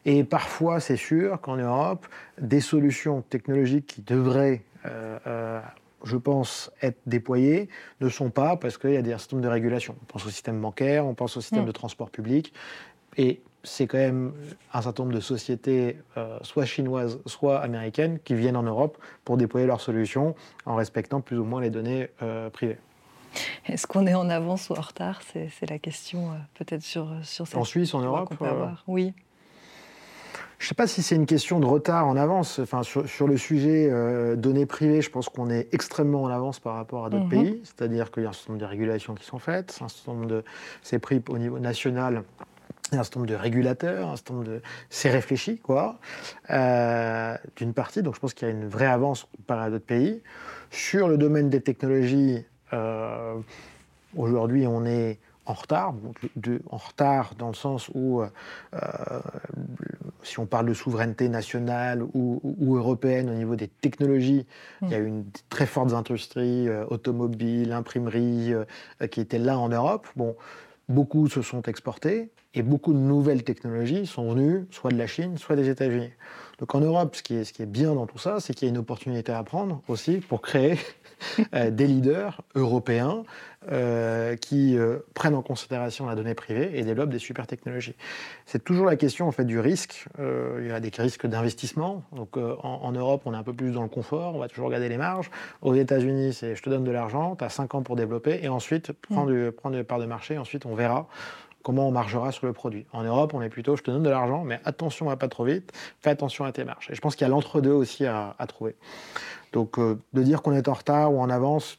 Et 0.05 0.25
parfois, 0.25 0.81
c'est 0.81 0.97
sûr 0.97 1.41
qu'en 1.41 1.57
Europe, 1.57 2.07
des 2.41 2.61
solutions 2.61 3.23
technologiques 3.23 3.87
qui 3.87 4.03
devraient 4.03 4.63
euh, 4.87 5.61
je 6.05 6.17
pense, 6.17 6.71
être 6.83 6.99
déployées 7.07 7.69
ne 8.01 8.09
sont 8.09 8.31
pas 8.31 8.57
parce 8.57 8.79
qu'il 8.79 8.93
y 8.93 8.97
a 8.97 9.03
des 9.03 9.17
systèmes 9.19 9.41
de 9.41 9.49
régulation. 9.49 9.95
On 10.03 10.05
pense 10.07 10.27
au 10.27 10.31
système 10.31 10.61
bancaire, 10.61 11.07
on 11.07 11.15
pense 11.15 11.37
au 11.37 11.41
système 11.41 11.65
mm. 11.65 11.67
de 11.67 11.73
transport 11.73 12.11
public. 12.11 12.53
Et 13.17 13.43
c'est 13.63 13.87
quand 13.87 13.99
même 13.99 14.33
un 14.73 14.83
certain 14.83 15.03
nombre 15.03 15.15
de 15.15 15.21
sociétés, 15.21 15.99
euh, 16.17 16.39
soit 16.43 16.65
chinoises, 16.65 17.21
soit 17.27 17.61
américaines, 17.61 18.19
qui 18.25 18.35
viennent 18.35 18.57
en 18.57 18.63
Europe 18.63 18.99
pour 19.25 19.37
déployer 19.37 19.67
leurs 19.67 19.81
solutions 19.81 20.35
en 20.65 20.77
respectant 20.77 21.21
plus 21.21 21.39
ou 21.39 21.45
moins 21.45 21.61
les 21.61 21.71
données 21.71 22.09
euh, 22.23 22.49
privées. 22.49 22.79
Est-ce 23.67 23.87
qu'on 23.87 24.07
est 24.07 24.15
en 24.15 24.29
avance 24.29 24.71
ou 24.71 24.73
en 24.73 24.81
retard? 24.81 25.21
C'est 25.23 25.71
la 25.71 25.79
question 25.79 26.33
euh, 26.33 26.37
peut-être 26.55 26.83
sur, 26.83 27.15
sur 27.23 27.47
cette 27.47 27.57
En 27.57 27.65
Suisse, 27.65 27.95
en 27.95 28.01
Europe 28.01 28.35
Oui. 28.87 29.13
Je 30.61 30.67
ne 30.67 30.69
sais 30.69 30.75
pas 30.75 30.87
si 30.87 31.03
c'est 31.03 31.17
une 31.17 31.27
question 31.27 31.59
de 31.59 31.65
retard 31.65 32.07
en 32.07 32.17
avance. 32.17 32.59
Enfin, 32.59 32.83
sur, 32.83 33.27
le 33.27 33.37
sujet 33.39 33.91
données 34.37 34.67
privées, 34.67 35.01
je 35.01 35.11
pense 35.11 35.31
qu'on 35.31 35.49
est 35.49 35.73
extrêmement 35.73 36.23
en 36.23 36.29
avance 36.29 36.61
par 36.61 36.75
rapport 36.75 37.07
à 37.07 37.11
d'autres 37.11 37.25
mhm. 37.25 37.31
pays. 37.31 37.61
C'est-à-dire 37.65 38.11
qu'il 38.11 38.25
y 38.25 38.27
a 38.27 38.29
un 38.29 38.33
certain 38.33 38.53
nombre 38.53 38.67
de 38.67 38.69
régulations 38.69 39.15
qui 39.15 39.25
sont 39.25 39.39
faites, 39.39 39.79
un 39.81 39.89
certain 39.89 40.13
nombre 40.13 40.27
de... 40.27 40.45
C'est 40.83 40.99
pris 40.99 41.23
au 41.29 41.39
niveau 41.39 41.59
national 41.59 42.25
un 42.93 43.03
certain 43.03 43.21
nombre 43.21 43.31
de 43.31 43.37
régulateurs, 43.37 44.09
un 44.09 44.17
certain 44.17 44.35
nombre 44.35 44.47
de... 44.47 44.63
C'est 44.89 45.11
réfléchi, 45.11 45.59
quoi, 45.59 45.99
euh, 46.51 47.37
d'une 47.57 47.73
partie. 47.73 48.03
Donc 48.03 48.15
je 48.15 48.21
pense 48.21 48.35
qu'il 48.35 48.49
y 48.49 48.51
a 48.51 48.55
une 48.55 48.69
vraie 48.69 48.87
avance 48.87 49.27
par 49.47 49.61
à 49.61 49.71
d'autres 49.71 49.85
pays. 49.85 50.23
Sur 50.71 51.09
le 51.09 51.17
domaine 51.17 51.49
des 51.51 51.61
technologies, 51.61 52.45
euh, 52.73 53.37
aujourd'hui, 54.17 54.67
on 54.67 54.85
est 54.85 55.19
en 55.47 55.53
retard, 55.55 55.95
en 56.71 56.77
retard 56.77 57.35
dans 57.39 57.49
le 57.49 57.55
sens 57.55 57.91
où, 57.95 58.23
si 60.23 60.39
on 60.39 60.47
parle 60.47 60.67
de 60.67 60.75
souveraineté 60.75 61.29
nationale 61.29 62.03
ou, 62.15 62.77
européenne 62.77 63.31
au 63.31 63.35
niveau 63.35 63.57
des 63.57 63.69
technologies, 63.69 64.47
il 64.83 64.91
y 64.91 64.95
a 64.95 64.99
eu 64.99 65.07
une 65.07 65.25
très 65.49 65.67
forte 65.67 65.93
industrie 65.93 66.69
automobile, 66.89 67.73
imprimerie 67.73 68.53
qui 69.11 69.21
était 69.21 69.39
là 69.39 69.59
en 69.59 69.69
Europe. 69.69 70.07
Bon, 70.15 70.37
beaucoup 70.89 71.29
se 71.29 71.43
sont 71.43 71.63
exportés 71.63 72.31
et 72.55 72.63
beaucoup 72.63 72.93
de 72.93 72.99
nouvelles 72.99 73.45
technologies 73.45 74.07
sont 74.07 74.33
venues 74.33 74.67
soit 74.71 74.91
de 74.91 74.99
la 74.99 75.07
Chine, 75.07 75.39
soit 75.39 75.57
des 75.57 75.69
États-Unis. 75.69 76.11
Donc 76.61 76.75
en 76.75 76.81
Europe, 76.81 77.17
ce 77.17 77.23
qui 77.23 77.37
est, 77.37 77.45
ce 77.45 77.55
qui 77.55 77.63
est 77.63 77.67
bien 77.67 77.95
dans 77.95 78.07
tout 78.07 78.19
ça, 78.19 78.39
c'est 78.39 78.53
qu'il 78.53 78.69
y 78.69 78.71
a 78.71 78.73
une 78.73 78.79
opportunité 78.79 79.33
à 79.33 79.43
prendre 79.43 79.81
aussi 79.89 80.19
pour 80.19 80.43
créer 80.43 80.79
euh, 81.55 81.71
des 81.71 81.87
leaders 81.87 82.43
européens 82.55 83.25
euh, 83.73 84.37
qui 84.37 84.77
euh, 84.77 84.99
prennent 85.15 85.35
en 85.35 85.43
considération 85.43 86.05
la 86.05 86.15
donnée 86.15 86.35
privée 86.35 86.71
et 86.75 86.83
développent 86.83 87.11
des 87.11 87.19
super 87.19 87.47
technologies. 87.47 87.95
C'est 88.45 88.63
toujours 88.63 88.85
la 88.85 88.97
question 88.97 89.27
en 89.27 89.33
fait 89.33 89.47
du 89.47 89.59
risque. 89.59 90.07
il 90.19 90.67
y 90.67 90.71
a 90.71 90.81
des 90.81 90.91
risques 90.99 91.27
d'investissement. 91.27 92.03
Donc 92.15 92.37
en, 92.37 92.93
Europe, 92.93 93.23
on 93.25 93.33
est 93.33 93.39
un 93.39 93.43
peu 93.43 93.55
plus 93.55 93.73
dans 93.73 93.83
le 93.83 93.89
confort, 93.89 94.35
on 94.35 94.39
va 94.39 94.49
toujours 94.49 94.67
regarder 94.67 94.91
les 94.91 94.99
marges. 94.99 95.31
Aux 95.63 95.75
États-Unis, 95.75 96.35
c'est 96.35 96.55
je 96.57 96.63
te 96.63 96.69
donne 96.69 96.85
de 96.85 96.91
l'argent, 96.91 97.37
tu 97.37 97.45
as 97.45 97.49
5 97.49 97.75
ans 97.75 97.83
pour 97.83 97.97
développer 97.97 98.41
et 98.43 98.49
ensuite 98.49 98.93
prends, 98.93 99.25
mm. 99.25 99.33
du, 99.33 99.53
prends 99.53 99.71
des 99.71 99.83
parts 99.83 100.01
de 100.01 100.07
marché, 100.07 100.37
ensuite 100.37 100.67
on 100.67 100.75
verra 100.75 101.09
comment 101.63 101.89
on 101.89 101.91
margera 101.91 102.33
sur 102.33 102.47
le 102.47 102.53
produit. 102.53 102.87
En 102.93 103.03
Europe, 103.03 103.35
on 103.35 103.43
est 103.43 103.49
plutôt, 103.49 103.77
je 103.77 103.83
te 103.83 103.91
donne 103.91 104.03
de 104.03 104.11
l'argent, 104.11 104.45
mais 104.45 104.61
attention 104.65 105.11
à 105.11 105.17
pas 105.17 105.29
trop 105.29 105.45
vite, 105.45 105.73
fais 106.01 106.11
attention 106.11 106.45
à 106.45 106.53
tes 106.53 106.65
marges. 106.65 106.89
Et 106.91 106.95
je 106.95 107.01
pense 107.01 107.17
qu'il 107.17 107.25
y 107.25 107.27
a 107.27 107.31
l'entre-deux 107.31 107.73
aussi 107.73 108.07
à, 108.07 108.35
trouver. 108.49 108.77
Donc, 109.53 109.79
euh, 109.79 109.99
de 110.13 110.23
dire 110.23 110.43
qu'on 110.43 110.53
est 110.53 110.69
en 110.69 110.75
retard 110.75 111.13
ou 111.13 111.21
en 111.21 111.31
avance, 111.31 111.79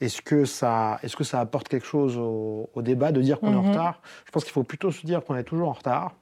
est-ce 0.00 0.20
que, 0.20 0.44
ça, 0.44 0.98
est 1.02 1.14
que 1.14 1.24
ça 1.24 1.40
apporte 1.40 1.68
quelque 1.68 1.86
chose 1.86 2.18
au, 2.18 2.68
débat 2.82 3.12
de 3.12 3.20
dire 3.20 3.40
qu'on 3.40 3.52
est 3.52 3.56
en 3.56 3.62
mhm. 3.62 3.70
retard? 3.70 4.00
Je 4.26 4.30
pense 4.30 4.44
qu'il 4.44 4.52
faut 4.52 4.64
plutôt 4.64 4.90
se 4.90 5.06
dire 5.06 5.24
qu'on 5.24 5.36
est 5.36 5.44
toujours 5.44 5.68
en 5.68 5.72
retard. 5.72 6.14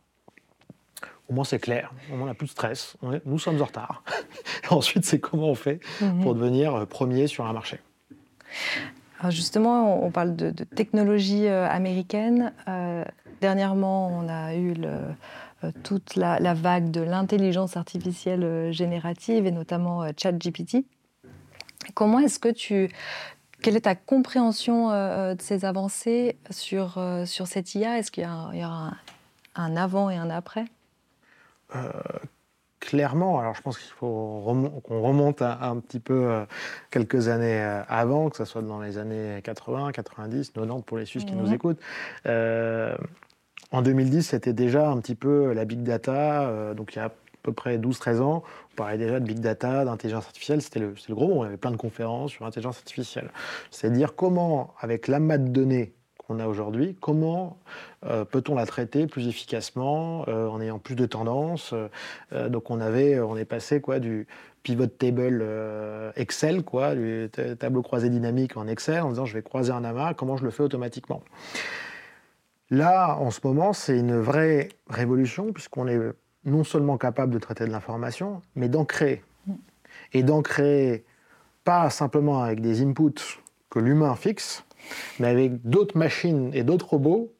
Au 1.28 1.32
moins, 1.32 1.44
c'est 1.44 1.58
clair. 1.58 1.90
Au 2.12 2.16
moins, 2.16 2.24
on 2.24 2.26
n'a 2.26 2.34
plus 2.34 2.46
de 2.46 2.52
stress. 2.52 2.96
nous 3.24 3.38
sommes 3.38 3.60
en 3.60 3.64
retard. 3.64 4.04
Ensuite, 4.70 5.04
c'est 5.04 5.18
comment 5.18 5.48
on 5.48 5.54
fait 5.54 5.80
mhm. 6.00 6.22
pour 6.22 6.34
devenir 6.34 6.74
euh, 6.74 6.86
premier 6.86 7.26
sur 7.26 7.46
un 7.46 7.52
marché 7.52 7.80
justement, 9.30 10.04
on 10.04 10.10
parle 10.10 10.36
de, 10.36 10.50
technologie 10.64 11.46
euh, 11.46 11.68
américaine. 11.68 12.52
Euh, 12.68 13.04
dernièrement, 13.40 14.08
on 14.08 14.28
a 14.28 14.54
eu 14.54 14.74
euh, 14.84 15.70
toute 15.82 16.16
la, 16.16 16.54
vague 16.54 16.90
de 16.90 17.00
l'intelligence 17.00 17.76
artificielle 17.76 18.72
générative 18.72 19.46
et 19.46 19.50
notamment 19.50 20.06
ChatGPT. 20.16 20.84
Comment 21.94 22.18
est-ce 22.18 22.38
que 22.38 22.50
tu... 22.50 22.90
Quelle 23.62 23.76
est 23.76 23.82
ta 23.82 23.94
compréhension 23.94 24.90
de 24.90 25.40
ces 25.40 25.64
avancées 25.64 26.36
sur, 26.50 27.02
sur 27.24 27.46
cette 27.46 27.74
IA 27.74 27.98
Est-ce 27.98 28.10
qu'il 28.10 28.24
y, 28.24 28.64
aura 28.64 28.92
un, 29.54 29.76
avant 29.76 30.10
et 30.10 30.16
un 30.16 30.28
après? 30.28 30.66
Clairement, 32.84 33.40
alors 33.40 33.54
je 33.54 33.62
pense 33.62 33.78
qu'il 33.78 33.92
faut 33.92 34.42
qu'on 34.84 35.02
remonte 35.02 35.42
un, 35.42 35.76
petit 35.80 36.00
peu 36.00 36.26
euh, 36.30 36.44
quelques 36.90 37.28
années 37.28 37.60
euh, 37.60 37.82
avant, 37.88 38.30
que 38.30 38.36
ce 38.36 38.44
soit 38.44 38.62
dans 38.62 38.80
les 38.80 38.98
années 38.98 39.40
80, 39.42 39.92
90, 39.92 40.50
90 40.50 40.82
pour 40.84 40.98
les 40.98 41.06
Suisses 41.06 41.24
qui 41.24 41.34
nous 41.34 41.52
écoutent. 41.52 41.80
Euh, 42.26 42.94
en 43.72 43.82
2010, 43.82 44.22
c'était 44.22 44.52
déjà 44.52 44.88
un 44.88 44.98
petit 44.98 45.14
peu 45.14 45.52
la 45.52 45.64
big 45.64 45.82
data, 45.82 46.74
donc 46.74 46.94
il 46.94 46.98
y 46.98 47.02
a 47.02 47.06
à 47.06 47.12
peu 47.42 47.52
près 47.52 47.78
12-13 47.78 48.20
ans, 48.20 48.42
on 48.72 48.76
parlait 48.76 48.98
déjà 48.98 49.20
de 49.20 49.26
big 49.26 49.40
data, 49.40 49.84
d'intelligence 49.84 50.26
artificielle, 50.26 50.62
c'était 50.62 50.80
le, 50.80 50.94
le, 51.08 51.14
gros 51.14 51.44
y 51.44 51.48
avait 51.48 51.56
plein 51.56 51.72
de 51.72 51.76
conférences 51.76 52.32
sur 52.32 52.44
l'intelligence 52.44 52.78
artificielle. 52.78 53.30
C'est-à-dire 53.70 54.14
comment, 54.14 54.74
avec 54.80 55.08
l'amas 55.08 55.38
de 55.38 55.48
données 55.48 55.94
qu'on 56.26 56.38
a 56.38 56.46
aujourd'hui, 56.46 56.96
comment 57.00 57.58
euh, 58.04 58.24
peut-on 58.24 58.54
la 58.54 58.66
traiter 58.66 59.06
plus 59.06 59.28
efficacement 59.28 60.24
euh, 60.28 60.48
en 60.48 60.60
ayant 60.60 60.78
plus 60.78 60.94
de 60.94 61.06
tendances 61.06 61.74
euh, 62.32 62.48
Donc 62.48 62.70
on 62.70 62.80
avait, 62.80 63.20
on 63.20 63.36
est 63.36 63.44
passé 63.44 63.80
quoi 63.80 63.98
du 63.98 64.26
pivot 64.62 64.86
table 64.86 65.44
Excel, 66.16 66.62
quoi, 66.62 66.94
du 66.94 67.30
tableau 67.58 67.82
croisé 67.82 68.08
dynamique 68.08 68.56
en 68.56 68.66
Excel, 68.66 69.02
en 69.02 69.10
disant 69.10 69.26
je 69.26 69.34
vais 69.34 69.42
croiser 69.42 69.72
un 69.72 69.84
amas, 69.84 70.14
comment 70.14 70.36
je 70.36 70.44
le 70.44 70.50
fais 70.50 70.62
automatiquement? 70.62 71.22
Là, 72.70 73.16
en 73.18 73.30
ce 73.30 73.40
moment, 73.44 73.74
c'est 73.74 73.98
une 73.98 74.18
vraie 74.18 74.70
révolution 74.88 75.52
puisqu'on 75.52 75.86
est 75.86 76.00
non 76.46 76.64
seulement 76.64 76.96
capable 76.96 77.32
de 77.32 77.38
traiter 77.38 77.66
de 77.66 77.70
l'information, 77.70 78.40
mais 78.54 78.68
d'en 78.68 78.84
créer. 78.84 79.22
Et 80.12 80.22
d'en 80.22 80.42
créer 80.42 81.04
pas 81.64 81.90
simplement 81.90 82.42
avec 82.42 82.60
des 82.60 82.82
inputs 82.82 83.40
que 83.70 83.78
l'humain 83.78 84.14
fixe, 84.14 84.63
mais 85.18 85.28
avec 85.28 85.62
d'autres 85.62 85.96
machines 85.96 86.50
et 86.54 86.62
d'autres 86.62 86.90
robots 86.90 87.32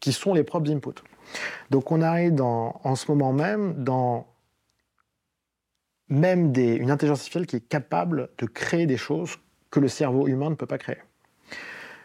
qui 0.00 0.12
sont 0.12 0.34
les 0.34 0.44
propres 0.44 0.70
inputs. 0.70 1.02
Donc 1.70 1.92
on 1.92 2.02
arrive 2.02 2.40
en 2.42 2.94
ce 2.96 3.10
moment 3.10 3.32
même 3.32 3.84
dans 3.84 4.26
même 6.12 6.52
une 6.54 6.90
intelligence 6.90 7.20
artificielle 7.20 7.46
qui 7.46 7.56
est 7.56 7.68
capable 7.68 8.28
de 8.38 8.46
créer 8.46 8.86
des 8.86 8.98
choses 8.98 9.36
que 9.70 9.80
le 9.80 9.88
cerveau 9.88 10.28
humain 10.28 10.50
ne 10.50 10.54
peut 10.54 10.66
pas 10.66 10.78
créer. 10.78 10.98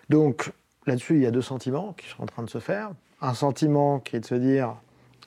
Donc 0.09 0.51
là-dessus, 0.85 1.15
il 1.15 1.23
y 1.23 1.25
a 1.25 1.31
deux 1.31 1.41
sentiments 1.41 1.93
qui 1.93 2.07
sont 2.07 2.23
en 2.23 2.25
train 2.25 2.43
de 2.43 2.49
se 2.49 2.59
faire. 2.59 2.91
Un 3.19 3.33
sentiment 3.33 3.99
qui 3.99 4.15
est 4.15 4.21
de 4.21 4.25
se 4.25 4.35
dire 4.35 4.77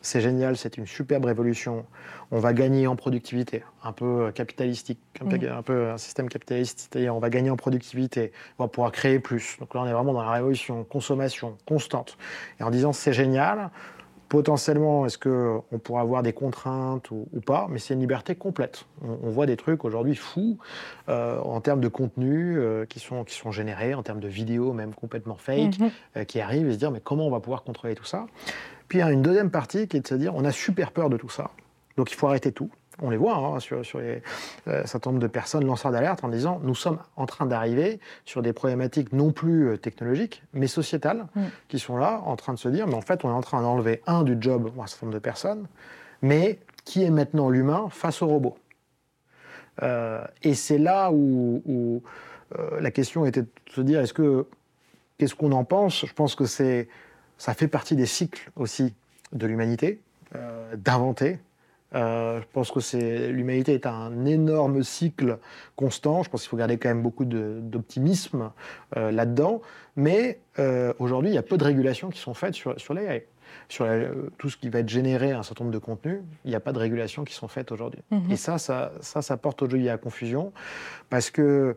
c'est 0.01 0.21
génial, 0.21 0.57
c'est 0.57 0.79
une 0.79 0.87
superbe 0.87 1.27
révolution. 1.27 1.85
On 2.31 2.39
va 2.39 2.53
gagner 2.53 2.87
en 2.87 2.97
productivité, 2.97 3.63
un 3.85 3.93
peu 3.93 4.05
euh, 4.05 4.31
capitalistique, 4.31 5.01
mm. 5.21 5.47
un 5.51 5.63
peu 5.63 5.91
un 5.91 5.99
système 5.99 6.29
capitaliste, 6.29 6.89
c'est-à-dire 6.91 7.15
on 7.15 7.19
va 7.19 7.31
gagner 7.31 7.51
en 7.51 7.57
productivité, 7.57 8.33
on 8.59 8.65
va 8.65 8.69
pouvoir 8.69 8.93
créer 8.93 9.19
plus. 9.19 9.57
Donc 9.61 9.75
là, 9.75 9.83
on 9.83 9.87
est 9.87 9.93
vraiment 9.93 10.13
dans 10.13 10.23
la 10.23 10.31
révolution, 10.31 10.85
consommation 10.85 11.57
constante. 11.67 12.17
Et 12.59 12.63
en 12.63 12.71
disant 12.71 12.93
c'est 12.93 13.13
génial, 13.13 13.71
potentiellement, 14.31 15.07
est-ce 15.07 15.19
qu'on 15.19 15.79
pourra 15.79 16.03
avoir 16.03 16.23
des 16.23 16.33
contraintes 16.33 17.11
ou, 17.11 17.27
pas? 17.45 17.67
Mais 17.69 17.81
c'est 17.81 17.95
une 17.95 18.01
liberté 18.01 18.37
complète. 18.37 18.87
On, 19.03 19.29
voit 19.29 19.45
des 19.45 19.57
trucs 19.57 19.85
aujourd'hui 19.85 20.15
fous 20.15 20.57
euh, 21.09 21.41
en 21.41 21.61
termes 21.61 21.81
de 21.81 21.89
contenu 21.89 22.57
euh, 22.57 22.87
qui, 22.87 23.01
sont, 23.01 23.25
qui 23.25 23.35
sont 23.35 23.51
générés, 23.51 23.93
en 23.93 24.05
termes 24.05 24.21
de 24.21 24.29
vidéos 24.29 24.73
même 24.73 24.95
complètement 24.95 25.35
fake, 25.35 25.79
mm-hmm. 25.79 26.27
qui 26.27 26.41
arrivent 26.41 26.69
et 26.69 26.73
se 26.73 26.79
dire 26.79 26.93
mais 26.93 27.01
comment 27.01 27.27
on 27.27 27.31
va 27.31 27.41
pouvoir 27.41 27.65
contrôler 27.65 27.97
tout 27.97 28.05
ça? 28.05 28.27
Puis 28.91 28.99
il 28.99 29.03
y 29.03 29.05
a 29.05 29.11
une 29.13 29.23
deuxième 29.23 29.51
partie 29.53 29.87
qui 29.87 29.97
est 29.97 30.01
de 30.01 30.09
se 30.09 30.17
dire 30.17 30.35
on 30.35 30.45
a 30.45 30.51
super 30.51 30.91
peur 30.91 31.09
de 31.09 31.17
tout 31.17 31.29
ça. 31.29 31.53
Donc 31.97 32.11
il 32.11 32.17
faut 32.17 32.27
arrêter 32.27 32.51
tout. 32.51 32.71
On 33.01 33.09
les 33.09 33.17
voit 33.17 33.37
hein, 33.37 33.61
sur, 33.61 33.87
sur 33.87 34.01
les, 34.01 34.21
euh, 34.67 34.83
un 34.83 34.87
certain 34.87 35.11
nombre 35.11 35.23
de 35.23 35.29
personnes 35.29 35.65
lanceurs 35.65 35.93
d'alerte 35.93 36.25
en 36.25 36.29
disant 36.29 36.61
nous 36.65 36.75
sommes 36.75 36.99
en 37.15 37.25
train 37.25 37.47
d'arriver 37.47 38.01
sur 38.25 38.43
des 38.43 38.53
problématiques 38.53 39.13
non 39.13 39.31
plus 39.31 39.69
euh, 39.69 39.77
technologiques, 39.77 40.43
mais 40.55 40.67
sociétales, 40.67 41.29
mm. 41.37 41.43
qui 41.69 41.79
sont 41.79 41.97
là 41.97 42.21
en 42.27 42.35
train 42.35 42.53
de 42.53 42.59
se 42.59 42.69
dire 42.69 42.89
mais 42.89 42.95
en 42.95 43.01
fait 43.01 43.25
on 43.25 43.31
est 43.31 43.33
en 43.33 43.41
train 43.41 43.63
d'enlever 43.63 44.03
un 44.09 44.25
du 44.25 44.37
job 44.41 44.73
un 44.77 44.87
certain 44.89 45.07
nombre 45.07 45.15
de 45.15 45.23
personnes, 45.23 45.69
mais 46.21 46.59
qui 46.85 47.05
est 47.05 47.11
maintenant 47.11 47.49
l'humain 47.49 47.87
face 47.91 48.23
au 48.23 48.27
robot? 48.27 48.59
Euh, 49.85 50.25
Et 50.43 50.55
c'est 50.55 50.79
là 50.79 51.13
où, 51.13 52.03
la 52.81 52.91
question 52.91 53.25
était 53.25 53.43
de 53.43 53.49
se 53.69 53.81
dire 53.81 54.01
est-ce 54.01 54.13
que 54.13 54.47
qu'est-ce 55.17 55.37
qu'on 55.37 55.53
en 55.53 55.63
pense? 55.63 56.05
Je 56.05 56.13
pense 56.13 56.35
que 56.35 56.45
c'est 56.45 56.89
ça 57.41 57.55
fait 57.55 57.69
partie 57.69 57.97
des 57.97 58.05
cycles 58.05 58.51
aussi 58.55 58.95
de 59.33 59.47
l'humanité, 59.47 60.03
euh, 60.37 60.77
d'inventer. 60.77 61.39
Euh, 61.95 62.39
je 62.43 62.47
pense 62.53 62.71
que 62.71 62.81
c'est 62.81 63.29
l'humanité 63.33 63.73
est 63.73 63.87
un 63.87 64.27
énorme 64.27 64.83
cycle 64.83 65.39
constant. 65.75 66.23
Je 66.23 66.29
pense 66.29 66.43
qu'il 66.43 66.51
faut 66.51 66.59
garder 66.59 66.77
quand 66.77 66.91
même 66.91 67.01
beaucoup 67.01 67.25
d'optimisme 67.25 68.53
euh, 68.99 69.11
là-dedans. 69.11 69.63
Mais 69.97 70.41
aujourd'hui, 70.99 71.31
il 71.31 71.35
y 71.35 71.39
a 71.39 71.43
peu 71.43 71.57
de 71.57 71.65
régulations 71.65 72.11
qui 72.11 72.19
sont 72.19 72.35
faites 72.35 72.55
sur, 72.55 72.79
sur 72.79 72.93
l'AI. 72.93 73.27
Sur 73.71 73.87
tout 74.37 74.51
ce 74.51 74.59
qui 74.59 74.69
va 74.69 74.81
être 74.81 74.89
généré 74.91 75.33
un 75.33 75.43
certain 75.43 75.65
nombre 75.65 75.75
de 75.75 75.83
contenus, 75.83 76.21
il 76.45 76.51
n'y 76.51 76.57
a 76.57 76.61
pas 76.61 76.73
de 76.73 76.79
régulations 76.79 77.25
qui 77.25 77.33
sont 77.33 77.49
faites 77.49 77.73
aujourd'hui. 77.73 78.03
Mhm. 78.11 78.31
Et 78.31 78.37
ça, 78.37 78.59
ça, 78.59 78.93
ça, 79.01 79.23
ça 79.23 79.37
porte 79.39 79.63
aujourd'hui 79.63 79.89
à 79.89 79.97
confusion 79.97 80.53
parce 81.09 81.31
que 81.31 81.77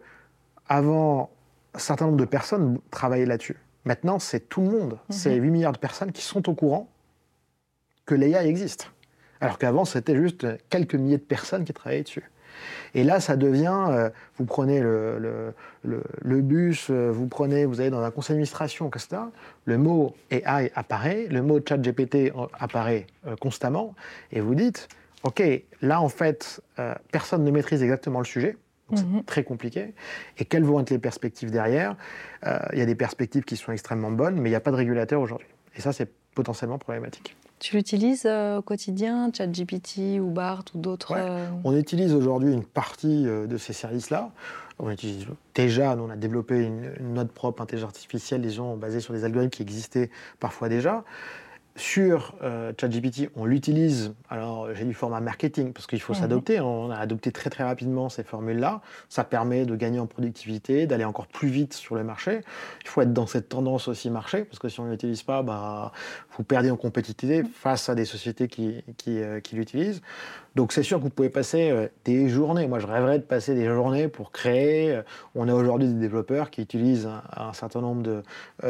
avant, 0.67 1.31
un 1.73 1.79
certain 1.79 2.05
nombre 2.05 2.17
de 2.17 2.25
personnes 2.25 2.79
travaillaient 2.91 3.25
là-dessus. 3.25 3.57
Maintenant, 3.85 4.19
c'est 4.19 4.49
tout 4.49 4.61
le 4.61 4.69
monde. 4.69 4.93
Mhm. 4.93 4.97
C'est 5.09 5.35
8 5.35 5.49
milliards 5.51 5.73
de 5.73 5.77
personnes 5.77 6.11
qui 6.11 6.21
sont 6.21 6.47
au 6.49 6.53
courant 6.53 6.89
que 8.05 8.15
l'AI 8.15 8.47
existe. 8.47 8.91
Alors 9.41 9.57
qu'avant, 9.57 9.85
c'était 9.85 10.15
juste 10.15 10.47
quelques 10.69 10.95
milliers 10.95 11.17
de 11.17 11.23
personnes 11.23 11.65
qui 11.65 11.73
travaillaient 11.73 12.03
dessus. 12.03 12.29
Et 12.93 13.03
là, 13.03 13.19
ça 13.19 13.35
devient, 13.35 13.87
euh, 13.89 14.09
vous 14.37 14.45
prenez 14.45 14.79
le, 14.79 15.53
bus, 16.23 16.87
euh, 16.89 17.09
vous 17.11 17.27
prenez, 17.27 17.65
vous 17.65 17.81
allez 17.81 17.89
dans 17.89 18.03
un 18.03 18.11
conseil 18.11 18.35
d'administration, 18.35 18.87
etc. 18.87 19.21
Le 19.65 19.77
mot 19.77 20.15
AI 20.31 20.71
apparaît, 20.75 21.27
le 21.29 21.41
mot 21.41 21.59
chat 21.67 21.77
GPT 21.77 22.31
apparaît 22.59 23.07
euh, 23.27 23.35
constamment, 23.35 23.95
et 24.31 24.39
vous 24.39 24.55
dites, 24.55 24.87
OK, 25.23 25.41
là, 25.81 26.01
en 26.01 26.09
fait, 26.09 26.61
personne 27.13 27.45
ne 27.45 27.51
maîtrise 27.51 27.81
exactement 27.81 28.19
le 28.19 28.25
sujet 28.25 28.57
c'est 28.93 29.05
mhm. 29.05 29.23
très 29.23 29.43
compliqué. 29.43 29.93
Et 30.37 30.45
quelles 30.45 30.63
vont 30.63 30.79
être 30.79 30.89
les 30.89 30.99
perspectives 30.99 31.51
derrière? 31.51 31.95
Euh, 32.45 32.59
Il 32.73 32.79
y 32.79 32.81
a 32.81 32.85
des 32.85 32.95
perspectives 32.95 33.43
qui 33.43 33.57
sont 33.57 33.71
extrêmement 33.71 34.11
bonnes, 34.11 34.35
mais 34.35 34.49
il 34.49 34.51
n'y 34.51 34.57
a 34.57 34.61
pas 34.61 34.71
de 34.71 34.75
régulateur 34.75 35.21
aujourd'hui. 35.21 35.47
Et 35.75 35.81
ça, 35.81 35.93
c'est 35.93 36.11
potentiellement 36.35 36.77
problématique. 36.77 37.35
Tu 37.59 37.77
l'utilises 37.77 38.25
euh, 38.25 38.57
au 38.57 38.61
quotidien, 38.61 39.31
ChatGPT 39.35 40.19
ou 40.19 40.29
BART 40.29 40.65
ou 40.75 40.79
d'autres 40.79 41.13
euh 41.15 41.47
On 41.63 41.75
utilise 41.77 42.13
aujourd'hui 42.13 42.51
une 42.51 42.65
partie 42.65 43.23
de 43.23 43.57
ces 43.57 43.73
services-là. 43.73 44.31
On 44.79 44.89
utilise 44.89 45.27
déjà, 45.55 45.95
nous, 45.95 46.03
on 46.03 46.09
a 46.09 46.15
développé 46.15 46.61
une, 46.61 46.91
une 46.99 47.13
notre 47.13 47.31
propre 47.31 47.61
intelligence 47.61 47.91
artificielle, 47.91 48.41
disons, 48.41 48.75
basée 48.75 48.99
sur 48.99 49.13
des 49.13 49.23
algorithmes 49.23 49.51
qui 49.51 49.61
existaient 49.61 50.09
parfois 50.39 50.67
déjà. 50.67 51.03
Sur 51.75 52.35
euh, 52.43 52.71
ChatGPT, 52.79 53.31
on 53.35 53.45
l'utilise, 53.45 54.13
alors 54.29 54.75
j'ai 54.75 54.85
du 54.85 54.93
format 54.93 55.21
marketing, 55.21 55.73
parce 55.73 55.87
qu'il 55.87 55.99
faut 55.99 56.13
mhm. 56.13 56.19
s'adopter. 56.19 56.59
On 56.59 56.91
a 56.91 56.97
adopté 56.97 57.31
très 57.31 57.49
très 57.49 57.63
rapidement 57.63 58.09
ces 58.09 58.23
formules-là. 58.23 58.81
Ça 59.09 59.23
permet 59.23 59.65
de 59.65 59.75
gagner 59.75 59.99
en 59.99 60.05
productivité, 60.05 60.85
d'aller 60.85 61.03
encore 61.03 61.25
plus 61.25 61.47
vite 61.47 61.73
sur 61.73 61.95
le 61.95 62.03
marché. 62.03 62.41
Il 62.83 62.89
faut 62.89 63.01
être 63.01 63.11
dans 63.11 63.25
cette 63.25 63.49
tendance 63.49 63.87
aussi 63.87 64.11
marché, 64.11 64.43
parce 64.43 64.59
que 64.59 64.69
si 64.69 64.79
on 64.81 64.85
ne 64.85 64.91
l'utilise 64.91 65.23
pas, 65.23 65.41
bah, 65.41 65.91
vous 66.37 66.43
perdez 66.43 66.69
en 66.69 66.77
compétitivité 66.77 67.43
face 67.43 67.89
à 67.89 67.95
des 67.95 68.05
sociétés 68.05 68.47
qui, 68.47 68.83
qui, 68.97 69.19
euh, 69.19 69.39
qui 69.39 69.55
l'utilisent. 69.55 70.03
Donc 70.53 70.73
c'est 70.73 70.83
sûr 70.83 70.99
que 70.99 71.03
vous 71.03 71.09
pouvez 71.09 71.29
passer 71.29 71.71
euh, 71.71 71.87
des 72.05 72.29
journées. 72.29 72.67
Moi, 72.67 72.77
je 72.77 72.85
rêverais 72.85 73.17
de 73.17 73.23
passer 73.23 73.55
des 73.55 73.65
journées 73.65 74.09
pour 74.09 74.31
créer. 74.31 75.01
on 75.33 75.47
a 75.47 75.53
aujourd'hui 75.55 75.87
des 75.87 75.99
développeurs 75.99 76.51
qui 76.51 76.61
utilisent 76.61 77.09
un, 77.35 77.53
certain 77.53 77.81
nombre 77.81 78.03
de, 78.03 78.23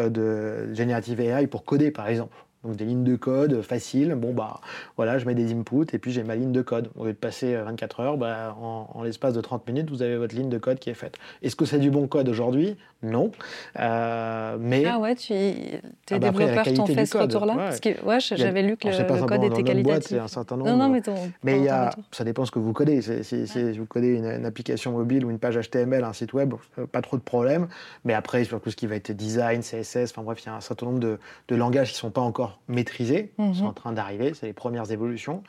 de 0.07 0.74
générative 0.74 1.19
AI 1.19 1.48
pour 1.48 1.65
coder, 1.65 1.91
par 1.91 2.07
exemple. 2.07 2.38
Donc 2.63 2.77
des 2.77 2.86
lignes 2.86 3.03
de 3.03 3.15
code 3.15 3.62
faciles. 3.62 4.15
Bon, 4.15 4.34
bah 4.34 4.62
voilà, 4.96 5.17
je 5.17 5.25
mets 5.25 5.36
des 5.36 5.51
inputs 5.51 5.93
et 5.93 5.98
puis 5.98 6.12
j'ai 6.12 6.24
ma 6.24 6.36
ligne 6.36 6.51
de 6.51 6.62
code. 6.62 6.89
Au 6.96 7.05
lieu 7.05 7.12
de 7.12 7.17
passer 7.17 7.55
24 7.55 8.00
euh, 8.00 8.03
heures, 8.03 8.17
bah, 8.17 8.55
en, 8.60 9.03
l'espace 9.03 9.34
de 9.34 9.41
30 9.41 9.67
minutes, 9.67 9.89
vous 9.89 10.01
avez 10.01 10.15
votre 10.15 10.34
ligne 10.36 10.50
de 10.50 10.58
code 10.58 10.79
qui 10.79 10.89
est 10.89 10.96
faite. 10.96 11.17
Est-ce 11.41 11.55
que 11.55 11.65
c'est 11.65 11.79
du 11.79 11.91
bon 11.91 12.08
code 12.08 12.29
aujourd'hui? 12.29 12.77
Non. 13.01 13.32
Euh, 13.79 14.55
mais... 14.60 14.86
Ah 14.86 14.98
ouais, 14.98 15.15
tu, 15.15 15.27
tes 15.27 15.82
ah 16.12 16.20
bah 16.20 16.32
développeurs 16.32 16.74
t'ont 16.74 16.86
fait 16.86 17.05
ce 17.05 17.17
retour-là 17.17 17.53
Parce 17.55 17.82
que 17.82 18.01
ouais, 18.05 18.20
j'avais 18.22 18.62
lu 18.62 18.77
que 18.77 18.88
le, 18.88 19.27
code 19.27 19.43
était 19.43 19.63
qualitatif. 19.63 20.08
c'est 20.08 20.20
un 20.20 20.29
certain 20.29 20.55
nombre. 20.55 20.72
Non, 20.72 20.77
non, 20.77 20.89
mais, 20.89 21.01
ton, 21.01 21.15
mais 21.43 21.60
y 21.60 21.67
a, 21.67 21.89
ça 22.12 22.24
dépend 22.24 22.46
ce 22.46 22.51
que 22.51 22.60
vous 22.60 22.72
codez. 22.72 23.01
Si, 23.01 23.74
vous 23.77 23.86
codez 23.86 24.15
une, 24.15 24.46
application 24.46 24.93
mobile 24.93 25.25
ou 25.25 25.32
une 25.32 25.39
page 25.39 25.60
HTML, 25.60 26.03
un 26.03 26.13
site 26.13 26.34
web, 26.34 26.53
euh, 26.79 26.86
pas 26.86 27.01
trop 27.01 27.17
de 27.17 27.22
problèmes. 27.22 27.67
Mais 28.05 28.13
après, 28.13 28.46
sur 28.46 28.62
tout 28.62 28.72
ce 28.72 28.75
qui 28.77 28.88
va 28.88 28.96
être 28.96 29.12
design, 29.12 29.62
CSS, 29.62 30.12
enfin 30.12 30.24
bref, 30.24 30.41
il 30.43 30.46
y 30.48 30.50
a 30.50 30.55
un 30.55 30.62
certain 30.62 30.86
nombre 30.86 31.00
de, 31.00 31.20
de 31.50 31.55
langages 31.55 31.89
qui 31.89 31.96
ne 31.96 32.00
sont 32.00 32.12
pas 32.12 32.22
encore 32.22 32.52
maîtrisés, 32.67 33.33
mhm. 33.38 33.53
sont 33.53 33.65
en 33.65 33.74
train 33.74 33.91
d'arriver, 33.91 34.33
c'est 34.33 34.48
les 34.48 34.53
premières 34.53 34.91
évolutions. 34.91 35.43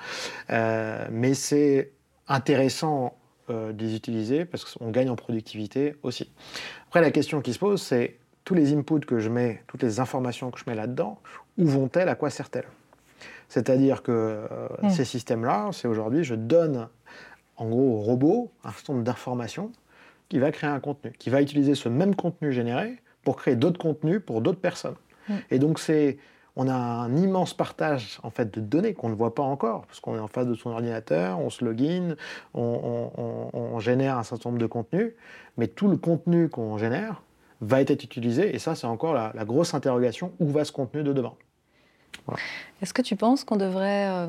Euh, 0.50 1.06
mais 1.10 1.34
c'est 1.34 1.92
intéressant 2.28 3.16
euh, 3.50 3.72
de 3.72 3.84
les 3.84 3.94
utiliser 3.94 4.44
parce 4.44 4.64
qu'on 4.64 4.90
gagne 4.90 5.10
en 5.10 5.16
productivité 5.16 5.96
aussi. 6.02 6.30
Après, 6.88 7.00
la 7.00 7.10
question 7.10 7.40
qui 7.40 7.52
se 7.52 7.58
pose, 7.58 7.82
c'est 7.82 8.18
tous 8.44 8.54
les 8.54 8.72
inputs 8.74 9.00
que 9.00 9.18
je 9.18 9.28
mets, 9.28 9.62
toutes 9.66 9.82
les 9.82 10.00
informations 10.00 10.50
que 10.50 10.58
je 10.58 10.64
mets 10.66 10.74
là-dedans, 10.76 11.20
où 11.58 11.66
vont-elles, 11.66 12.08
à 12.08 12.14
quoi 12.14 12.30
servent-elles 12.30 12.68
C'est-à-dire 13.48 14.02
que 14.02 14.12
euh, 14.12 14.68
mhm. 14.82 14.90
ces 14.90 15.04
systèmes-là, 15.04 15.70
c'est 15.72 15.88
aujourd'hui, 15.88 16.24
je 16.24 16.34
donne 16.34 16.88
en 17.56 17.68
gros 17.68 17.98
au 17.98 18.00
robot 18.00 18.52
un 18.64 18.72
certain 18.72 18.94
nombre 18.94 19.04
d'informations 19.04 19.70
qui 20.28 20.38
va 20.38 20.50
créer 20.50 20.70
un 20.70 20.80
contenu, 20.80 21.12
qui 21.18 21.30
va 21.30 21.42
utiliser 21.42 21.74
ce 21.74 21.88
même 21.88 22.14
contenu 22.14 22.52
généré 22.52 22.96
pour 23.22 23.36
créer 23.36 23.56
d'autres 23.56 23.78
contenus 23.78 24.20
pour 24.24 24.40
d'autres 24.40 24.60
personnes. 24.60 24.96
Mhm. 25.28 25.36
Et 25.50 25.58
donc 25.58 25.78
c'est 25.78 26.18
on 26.56 26.68
a 26.68 26.74
un 26.74 27.16
immense 27.16 27.54
partage 27.54 28.18
en 28.22 28.30
fait 28.30 28.52
de 28.54 28.60
données 28.60 28.94
qu'on 28.94 29.08
ne 29.08 29.14
voit 29.14 29.34
pas 29.34 29.42
encore, 29.42 29.86
parce 29.86 30.00
qu'on 30.00 30.16
est 30.16 30.20
en 30.20 30.28
face 30.28 30.46
de 30.46 30.54
son 30.54 30.70
ordinateur, 30.70 31.38
on 31.40 31.50
se 31.50 31.64
login, 31.64 32.16
on, 32.54 33.78
génère 33.80 34.18
un 34.18 34.22
certain 34.22 34.50
nombre 34.50 34.60
de 34.60 34.66
contenus, 34.66 35.12
mais 35.56 35.66
tout 35.66 35.88
le 35.88 35.96
contenu 35.96 36.48
qu'on 36.48 36.78
génère 36.78 37.22
va 37.60 37.80
être 37.80 38.04
utilisé, 38.04 38.54
et 38.54 38.58
ça 38.58 38.74
c'est 38.74 38.86
encore 38.86 39.14
la, 39.14 39.32
grosse 39.44 39.74
interrogation, 39.74 40.32
où 40.38 40.48
va 40.48 40.64
ce 40.64 40.72
contenu 40.72 41.02
de 41.02 41.12
demain? 41.12 41.34
Est-ce 42.82 42.92
que 42.92 43.02
tu 43.02 43.16
penses 43.16 43.44
qu'on 43.44 43.56
devrait 43.56 44.08
euh, 44.08 44.26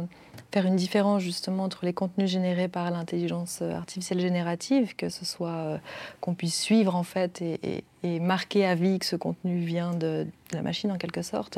faire 0.53 0.65
une 0.65 0.75
différence 0.75 1.21
justement 1.21 1.63
entre 1.63 1.85
les 1.85 1.93
contenus 1.93 2.29
générés 2.29 2.67
par 2.67 2.89
l'intelligence 2.91 3.59
euh, 3.61 3.73
artificielle 3.73 4.19
générative, 4.19 4.95
que 4.95 5.09
ce 5.09 5.25
soit 5.25 5.49
euh, 5.49 5.77
qu'on 6.21 6.35
puisse 6.35 6.59
suivre 6.59 6.95
en 6.95 7.03
fait 7.03 7.41
et, 7.41 7.83
marquer 8.21 8.67
à 8.67 8.75
vie 8.75 8.99
que 8.99 9.05
ce 9.05 9.15
contenu 9.15 9.57
vient 9.57 9.91
de, 9.95 10.27
la 10.53 10.61
machine 10.61 10.91
en 10.91 10.97
quelque 10.97 11.23
sorte, 11.23 11.57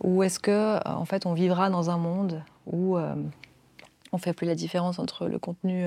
ou 0.00 0.22
est-ce 0.22 0.38
que 0.38 0.78
en 0.88 1.04
fait 1.04 1.26
on 1.26 1.34
vivra 1.34 1.68
dans 1.68 1.90
un 1.90 1.98
monde 1.98 2.44
où 2.68 2.96
on 2.96 4.18
fait 4.18 4.32
plus 4.32 4.46
la 4.46 4.54
différence 4.54 5.00
entre 5.00 5.26
le 5.26 5.40
contenu 5.40 5.86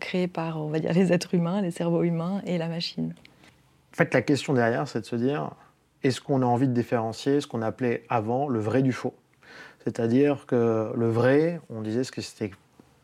créé 0.00 0.26
par, 0.26 0.60
on 0.60 0.70
va 0.70 0.80
dire, 0.80 0.92
les 0.92 1.12
êtres 1.12 1.34
humains, 1.34 1.62
les 1.62 1.70
cerveaux 1.70 2.02
humains 2.02 2.42
et 2.46 2.58
la 2.58 2.66
machine? 2.66 3.14
En 3.94 3.96
fait, 3.96 4.12
la 4.12 4.22
question 4.22 4.54
derrière, 4.54 4.88
c'est 4.88 5.02
de 5.02 5.06
se 5.06 5.14
dire 5.14 5.52
est-ce 6.02 6.20
qu'on 6.20 6.42
a 6.42 6.46
envie 6.46 6.68
de 6.68 6.72
différencier 6.72 7.40
ce 7.40 7.46
qu'on 7.46 7.62
appelait 7.62 8.04
avant 8.08 8.48
le 8.48 8.60
vrai 8.60 8.82
du 8.82 8.92
faux 8.92 9.14
C'est-à-dire 9.84 10.46
que 10.46 10.92
le 10.94 11.08
vrai, 11.08 11.60
on 11.70 11.82
disait 11.82 12.04
ce 12.04 12.12
que 12.12 12.20
c'était 12.20 12.50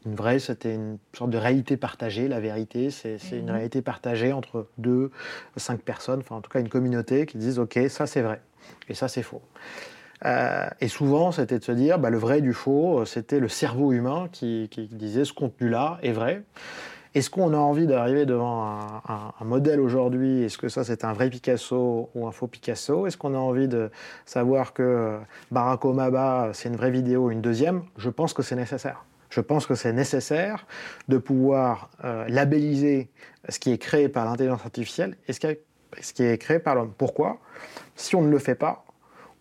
une 0.06 0.14
vraie, 0.14 0.38
c'était 0.38 0.74
une 0.74 0.98
sorte 1.14 1.30
de 1.30 1.38
réalité 1.38 1.76
partagée. 1.76 2.28
La 2.28 2.40
vérité, 2.40 2.90
c'est 2.90 3.18
une 3.32 3.46
mhm. 3.46 3.50
réalité 3.50 3.82
partagée 3.82 4.32
entre 4.32 4.66
deux, 4.78 5.10
cinq 5.56 5.80
personnes, 5.80 6.20
enfin 6.20 6.36
en 6.36 6.40
tout 6.40 6.50
cas 6.50 6.60
une 6.60 6.68
communauté 6.68 7.26
qui 7.26 7.38
disent 7.38 7.58
OK, 7.58 7.78
ça 7.88 8.06
c'est 8.06 8.22
vrai 8.22 8.40
et 8.88 8.94
ça 8.94 9.08
c'est 9.08 9.22
faux. 9.22 9.42
Euh, 10.24 10.68
et 10.80 10.88
souvent, 10.88 11.32
c'était 11.32 11.58
de 11.58 11.64
se 11.64 11.72
dire, 11.72 11.98
bah, 11.98 12.08
le 12.08 12.16
vrai 12.16 12.40
du 12.40 12.54
faux, 12.54 13.04
c'était 13.04 13.40
le 13.40 13.48
cerveau 13.48 13.92
humain 13.92 14.28
qui, 14.32 14.68
qui 14.70 14.86
disait 14.86 15.24
ce 15.24 15.34
contenu-là 15.34 15.98
est 16.02 16.12
vrai. 16.12 16.42
Est-ce 17.14 17.30
qu'on 17.30 17.54
a 17.54 17.56
envie 17.56 17.86
d'arriver 17.86 18.26
devant 18.26 18.64
un, 19.06 19.44
modèle 19.44 19.78
aujourd'hui? 19.80 20.42
Est-ce 20.42 20.58
que 20.58 20.68
ça 20.68 20.82
c'est 20.82 21.04
un 21.04 21.12
vrai 21.12 21.30
Picasso 21.30 22.10
ou 22.12 22.26
un 22.26 22.32
faux 22.32 22.48
Picasso? 22.48 23.06
Est-ce 23.06 23.16
qu'on 23.16 23.34
a 23.34 23.38
envie 23.38 23.68
de 23.68 23.90
savoir 24.26 24.72
que 24.72 25.20
Barack 25.52 25.84
Obama 25.84 26.50
c'est 26.52 26.68
une 26.68 26.76
vraie 26.76 26.90
vidéo, 26.90 27.30
une 27.30 27.40
deuxième? 27.40 27.82
Je 27.98 28.10
pense 28.10 28.32
que 28.32 28.42
c'est 28.42 28.56
nécessaire. 28.56 29.04
Je 29.30 29.40
pense 29.40 29.64
que 29.66 29.76
c'est 29.76 29.92
nécessaire 29.92 30.66
de 31.06 31.18
pouvoir 31.18 31.88
euh, 32.04 32.26
labelliser 32.28 33.10
ce 33.48 33.60
qui 33.60 33.70
est 33.70 33.78
créé 33.78 34.08
par 34.08 34.24
l'intelligence 34.24 34.64
artificielle 34.64 35.16
et 35.28 35.32
ce 35.32 35.38
qui 35.38 36.22
est, 36.22 36.38
créé 36.38 36.58
par 36.58 36.74
l'homme. 36.74 36.92
Pourquoi? 36.98 37.38
Si 37.94 38.16
on 38.16 38.22
ne 38.22 38.28
le 38.28 38.40
fait 38.40 38.56
pas, 38.56 38.84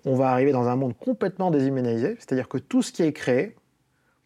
on 0.06 0.16
va 0.16 0.30
arriver 0.30 0.52
dans 0.52 0.68
un 0.68 0.76
monde 0.76 0.96
complètement 0.98 1.50
déshumanisé, 1.50 2.18
c'est-à-dire 2.20 2.50
que 2.50 2.60
tout 2.60 2.84
ce 2.84 2.92
qui 2.92 3.02
est 3.02 3.14
créé, 3.14 3.56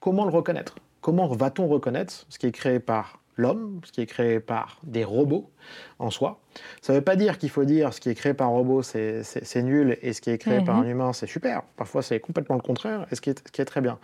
comment 0.02 0.26
le 0.26 0.32
reconnaître? 0.32 0.76
Comment 1.00 1.28
va-t-on 1.28 1.68
reconnaître 1.68 2.26
ce 2.28 2.38
qui 2.40 2.48
est 2.48 2.52
créé 2.52 2.80
par 2.80 3.22
l'homme, 3.38 3.80
ce 3.86 3.92
qui 3.92 4.02
est 4.02 4.06
créé 4.06 4.40
par 4.40 4.80
des 4.84 5.04
robots 5.04 5.50
en 6.00 6.10
soi. 6.10 6.40
Ça 6.82 6.92
ne 6.92 6.98
veut 6.98 7.04
pas 7.04 7.16
dire 7.16 7.38
qu'il 7.38 7.50
faut 7.50 7.64
dire 7.64 7.94
ce 7.94 8.02
qui 8.02 8.10
est 8.10 8.16
créé 8.16 8.34
par 8.34 8.48
un 8.48 8.52
robot 8.52 8.82
c'est 8.82 9.64
nul 9.64 9.98
et 10.02 10.14
ce 10.14 10.22
qui 10.22 10.32
est 10.32 10.38
créé 10.38 10.62
par 10.62 10.78
un 10.78 10.84
mhm. 10.84 10.90
humain 10.90 11.14
c'est 11.14 11.28
super. 11.28 11.62
Parfois 11.78 12.02
c'est 12.02 12.20
complètement 12.20 12.56
le 12.56 12.62
contraire 12.62 13.06
et 13.12 13.16
ce 13.16 13.22
qui, 13.22 13.30
est, 13.30 13.48
ce 13.48 13.52
qui, 13.52 13.62
est, 13.62 13.66
très 13.66 13.82
bien. 13.82 14.00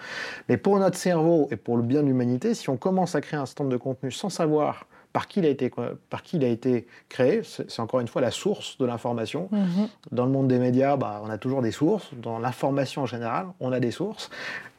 Mais 0.47 0.57
pour 0.57 0.77
notre 0.79 0.97
cerveau 0.97 1.47
et 1.51 1.55
pour 1.55 1.77
le 1.77 1.83
bien 1.83 2.01
de 2.01 2.07
l'humanité, 2.07 2.53
si 2.53 2.69
on 2.69 2.77
commence 2.77 3.15
à 3.15 3.21
créer 3.21 3.39
un 3.39 3.45
stand 3.45 3.69
de 3.69 3.77
contenu 3.77 4.11
sans 4.11 4.29
savoir 4.29 4.87
par 5.13 5.27
qui 5.27 5.39
il 5.39 5.45
a 5.45 5.49
été, 5.49 5.71
par 6.09 6.23
qui 6.23 6.37
il 6.37 6.43
a 6.43 6.47
été 6.47 6.87
créé. 7.07 7.41
C'est 7.43 7.79
encore 7.79 7.99
une 7.99 8.07
fois 8.07 8.21
la 8.21 8.31
source 8.31 8.79
de 8.79 8.85
l'information. 8.85 9.47
Mhm. 9.51 9.87
Dans 10.11 10.25
le 10.25 10.31
monde 10.31 10.47
des 10.47 10.57
médias, 10.57 10.97
bah, 10.97 11.21
on 11.23 11.29
a 11.29 11.37
toujours 11.37 11.61
des 11.61 11.71
sources. 11.71 12.09
Dans 12.15 12.39
l'information 12.39 13.03
en 13.03 13.05
général, 13.05 13.47
on 13.59 13.71
a 13.71 13.79
des 13.79 13.91
sources. 13.91 14.31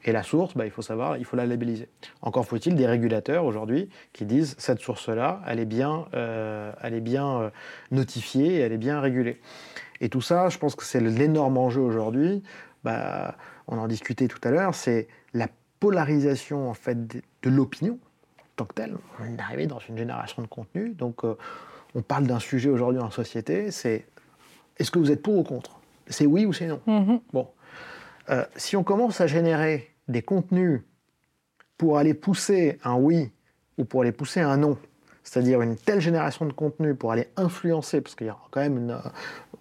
Et 0.04 0.12
la 0.12 0.24
source, 0.24 0.54
bah, 0.54 0.66
il 0.66 0.72
faut 0.72 0.82
savoir, 0.82 1.16
il 1.16 1.24
faut 1.24 1.36
la 1.36 1.46
labelliser. 1.46 1.88
Encore 2.20 2.44
faut-il 2.44 2.74
des 2.74 2.86
régulateurs 2.86 3.44
aujourd'hui 3.44 3.88
qui 4.12 4.26
disent 4.26 4.56
cette 4.58 4.80
source-là, 4.80 5.40
elle 5.46 5.60
est 5.60 5.64
bien, 5.64 6.06
euh, 6.14 6.72
elle 6.82 6.94
est 6.94 7.00
bien 7.00 7.40
euh, 7.40 7.50
notifiée, 7.92 8.58
elle 8.58 8.72
est 8.72 8.78
bien 8.78 9.00
régulée. 9.00 9.40
Et 10.00 10.08
tout 10.08 10.20
ça, 10.20 10.48
je 10.48 10.58
pense 10.58 10.74
que 10.74 10.84
c'est 10.84 11.00
l'énorme 11.00 11.56
enjeu 11.56 11.80
aujourd'hui. 11.80 12.42
Bah, 12.82 13.36
on 13.68 13.78
en 13.78 13.86
discutait 13.86 14.26
tout 14.28 14.40
à 14.42 14.50
l'heure, 14.50 14.74
c'est 14.74 15.06
la 15.32 15.46
polarisation 15.78 16.68
en 16.68 16.74
fait 16.74 17.06
de, 17.06 17.22
de 17.42 17.50
l'opinion 17.50 17.98
tant 18.56 18.64
que 18.64 18.74
tel. 18.74 18.96
On 19.20 19.24
est 19.24 19.40
arrivé 19.40 19.66
dans 19.66 19.78
une 19.78 19.96
génération 19.96 20.42
de 20.42 20.46
contenu. 20.46 20.90
Donc, 20.90 21.24
euh, 21.24 21.36
on 21.94 22.02
parle 22.02 22.26
d'un 22.26 22.40
sujet 22.40 22.70
aujourd'hui 22.70 23.00
en 23.00 23.10
société, 23.10 23.70
c'est 23.70 24.06
est-ce 24.78 24.90
que 24.90 24.98
vous 24.98 25.10
êtes 25.10 25.22
pour 25.22 25.36
ou 25.36 25.42
contre? 25.42 25.80
C'est 26.08 26.26
oui 26.26 26.44
ou 26.44 26.52
c'est 26.52 26.66
non 26.66 26.80
mm-hmm. 26.86 27.20
Bon. 27.32 27.48
Euh, 28.30 28.44
si 28.56 28.76
on 28.76 28.82
commence 28.82 29.20
à 29.20 29.26
générer 29.26 29.90
des 30.08 30.22
contenus 30.22 30.82
pour 31.78 31.98
aller 31.98 32.14
pousser 32.14 32.78
un 32.84 32.94
oui 32.94 33.30
ou 33.78 33.84
pour 33.84 34.02
aller 34.02 34.12
pousser 34.12 34.40
un 34.40 34.56
non, 34.56 34.78
c'est-à-dire 35.22 35.62
une 35.62 35.76
telle 35.76 36.00
génération 36.00 36.46
de 36.46 36.52
contenu 36.52 36.94
pour 36.94 37.12
aller 37.12 37.28
influencer, 37.36 38.00
parce 38.00 38.14
qu'il 38.14 38.26
y 38.26 38.30
a 38.30 38.36
quand 38.50 38.60
même 38.60 38.90
un 38.90 38.94
euh, 38.94 39.10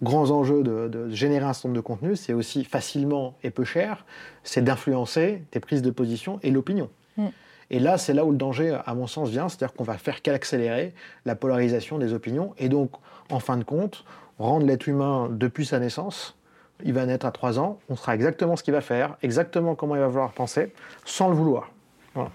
grands 0.02 0.30
enjeux 0.30 0.62
de, 0.62 1.08
générer 1.10 1.44
un 1.44 1.52
certain 1.52 1.68
nombre 1.68 1.80
de 1.80 1.86
contenus, 1.86 2.20
c'est 2.20 2.32
aussi 2.32 2.64
facilement 2.64 3.36
et 3.42 3.50
peu 3.50 3.64
cher, 3.64 4.04
c'est 4.42 4.62
d'influencer 4.62 5.42
tes 5.50 5.60
prises 5.60 5.82
de 5.82 5.90
position 5.90 6.38
et 6.42 6.50
l'opinion. 6.50 6.90
Mm. 7.16 7.28
Et 7.70 7.78
là, 7.78 7.98
c'est 7.98 8.12
là 8.12 8.24
où 8.24 8.30
le 8.30 8.36
danger, 8.36 8.78
à 8.84 8.94
mon 8.94 9.06
sens, 9.06 9.30
vient, 9.30 9.48
c'est-à-dire 9.48 9.74
qu'on 9.74 9.84
va 9.84 9.98
faire 9.98 10.22
qu'accélérer 10.22 10.94
la 11.24 11.34
polarisation 11.34 11.98
des 11.98 12.12
opinions, 12.12 12.54
et 12.58 12.68
donc, 12.68 12.90
en 13.30 13.40
fin 13.40 13.56
de 13.56 13.64
compte, 13.64 14.04
rendre 14.38 14.66
l'être 14.66 14.88
humain 14.88 15.28
depuis 15.30 15.66
sa 15.66 15.78
naissance, 15.78 16.36
il 16.82 16.92
va 16.92 17.06
naître 17.06 17.26
à 17.26 17.32
3 17.32 17.58
ans, 17.58 17.78
on 17.88 17.96
sera 17.96 18.14
exactement 18.14 18.56
ce 18.56 18.62
qu'il 18.62 18.74
va 18.74 18.80
faire, 18.80 19.16
exactement 19.22 19.74
comment 19.74 19.94
il 19.94 20.00
va 20.00 20.08
vouloir 20.08 20.32
penser, 20.32 20.72
sans 21.04 21.28
le 21.28 21.34
vouloir. 21.34 21.70
Voilà. 22.14 22.30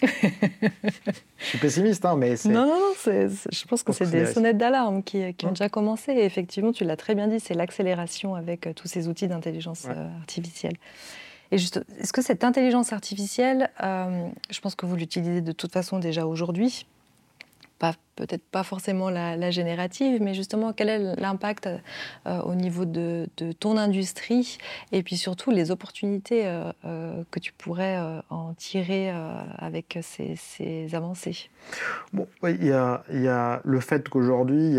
je 0.02 1.44
suis 1.44 1.58
pessimiste, 1.58 2.04
hein, 2.04 2.16
mais 2.16 2.36
c'est... 2.36 2.48
Non, 2.48 2.66
non, 2.66 2.78
non, 2.78 2.94
je 3.04 3.64
pense 3.66 3.82
que 3.82 3.92
c'est 3.92 4.10
des 4.10 4.26
sonnettes 4.26 4.56
d'alarme 4.56 5.02
qui, 5.02 5.34
ont 5.44 5.50
déjà 5.50 5.68
commencé. 5.68 6.12
Et 6.12 6.24
effectivement, 6.24 6.72
tu 6.72 6.84
l'as 6.84 6.96
très 6.96 7.14
bien 7.14 7.28
dit, 7.28 7.40
c'est 7.40 7.54
l'accélération 7.54 8.34
avec 8.34 8.66
euh, 8.66 8.72
tous 8.72 8.88
ces 8.88 9.08
outils 9.08 9.28
d'intelligence 9.28 9.86
euh, 9.90 10.08
artificielle. 10.20 10.76
Est-ce 11.50 12.12
que 12.12 12.22
cette 12.22 12.44
intelligence 12.44 12.92
artificielle, 12.92 13.70
euh, 13.82 14.28
je 14.50 14.60
pense 14.60 14.74
que 14.74 14.86
vous 14.86 14.96
l'utilisez 14.96 15.40
de 15.40 15.52
toute 15.52 15.72
façon 15.72 15.98
déjà 15.98 16.26
aujourd'hui, 16.26 16.86
peut-être 18.16 18.44
pas 18.44 18.64
forcément 18.64 19.08
la, 19.08 19.50
générative, 19.50 20.20
mais 20.20 20.34
justement 20.34 20.74
quel 20.74 20.90
est 20.90 21.16
l'impact 21.16 21.66
euh, 22.26 22.42
au 22.42 22.54
niveau 22.54 22.84
de, 22.84 23.26
ton 23.58 23.78
industrie 23.78 24.58
et 24.92 25.02
puis 25.02 25.16
surtout 25.16 25.50
les 25.50 25.70
opportunités 25.70 26.42
euh, 26.44 27.22
que 27.30 27.40
tu 27.40 27.54
pourrais 27.54 27.98
en 28.28 28.52
tirer 28.52 29.10
avec 29.56 29.98
ces, 30.02 30.94
avancées? 30.94 31.48
Bon, 32.12 32.28
il 32.42 32.66
y, 32.66 32.72
a, 32.72 33.02
y, 33.10 33.26
a 33.26 33.62
le 33.64 33.80
fait 33.80 34.06
qu'aujourd'hui, 34.10 34.78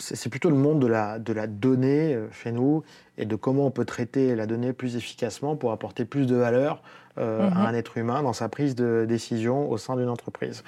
c'est 0.00 0.28
plutôt 0.28 0.50
le 0.50 0.56
monde 0.56 0.80
de 0.80 0.86
la, 0.86 1.18
de 1.18 1.32
la 1.32 1.46
donnée 1.46 2.18
chez 2.32 2.52
nous 2.52 2.82
et 3.18 3.26
de 3.26 3.36
comment 3.36 3.66
on 3.66 3.70
peut 3.70 3.84
traiter 3.84 4.34
la 4.34 4.46
donnée 4.46 4.72
plus 4.72 4.96
efficacement 4.96 5.56
pour 5.56 5.72
apporter 5.72 6.04
plus 6.04 6.26
de 6.26 6.36
valeur 6.36 6.82
à 7.16 7.22
mhm. 7.22 7.56
un 7.56 7.74
être 7.74 7.98
humain 7.98 8.22
dans 8.22 8.32
sa 8.32 8.48
prise 8.48 8.74
de 8.74 9.04
décision 9.08 9.70
au 9.70 9.76
sein 9.76 9.96
d'une 9.96 10.08
entreprise. 10.08 10.64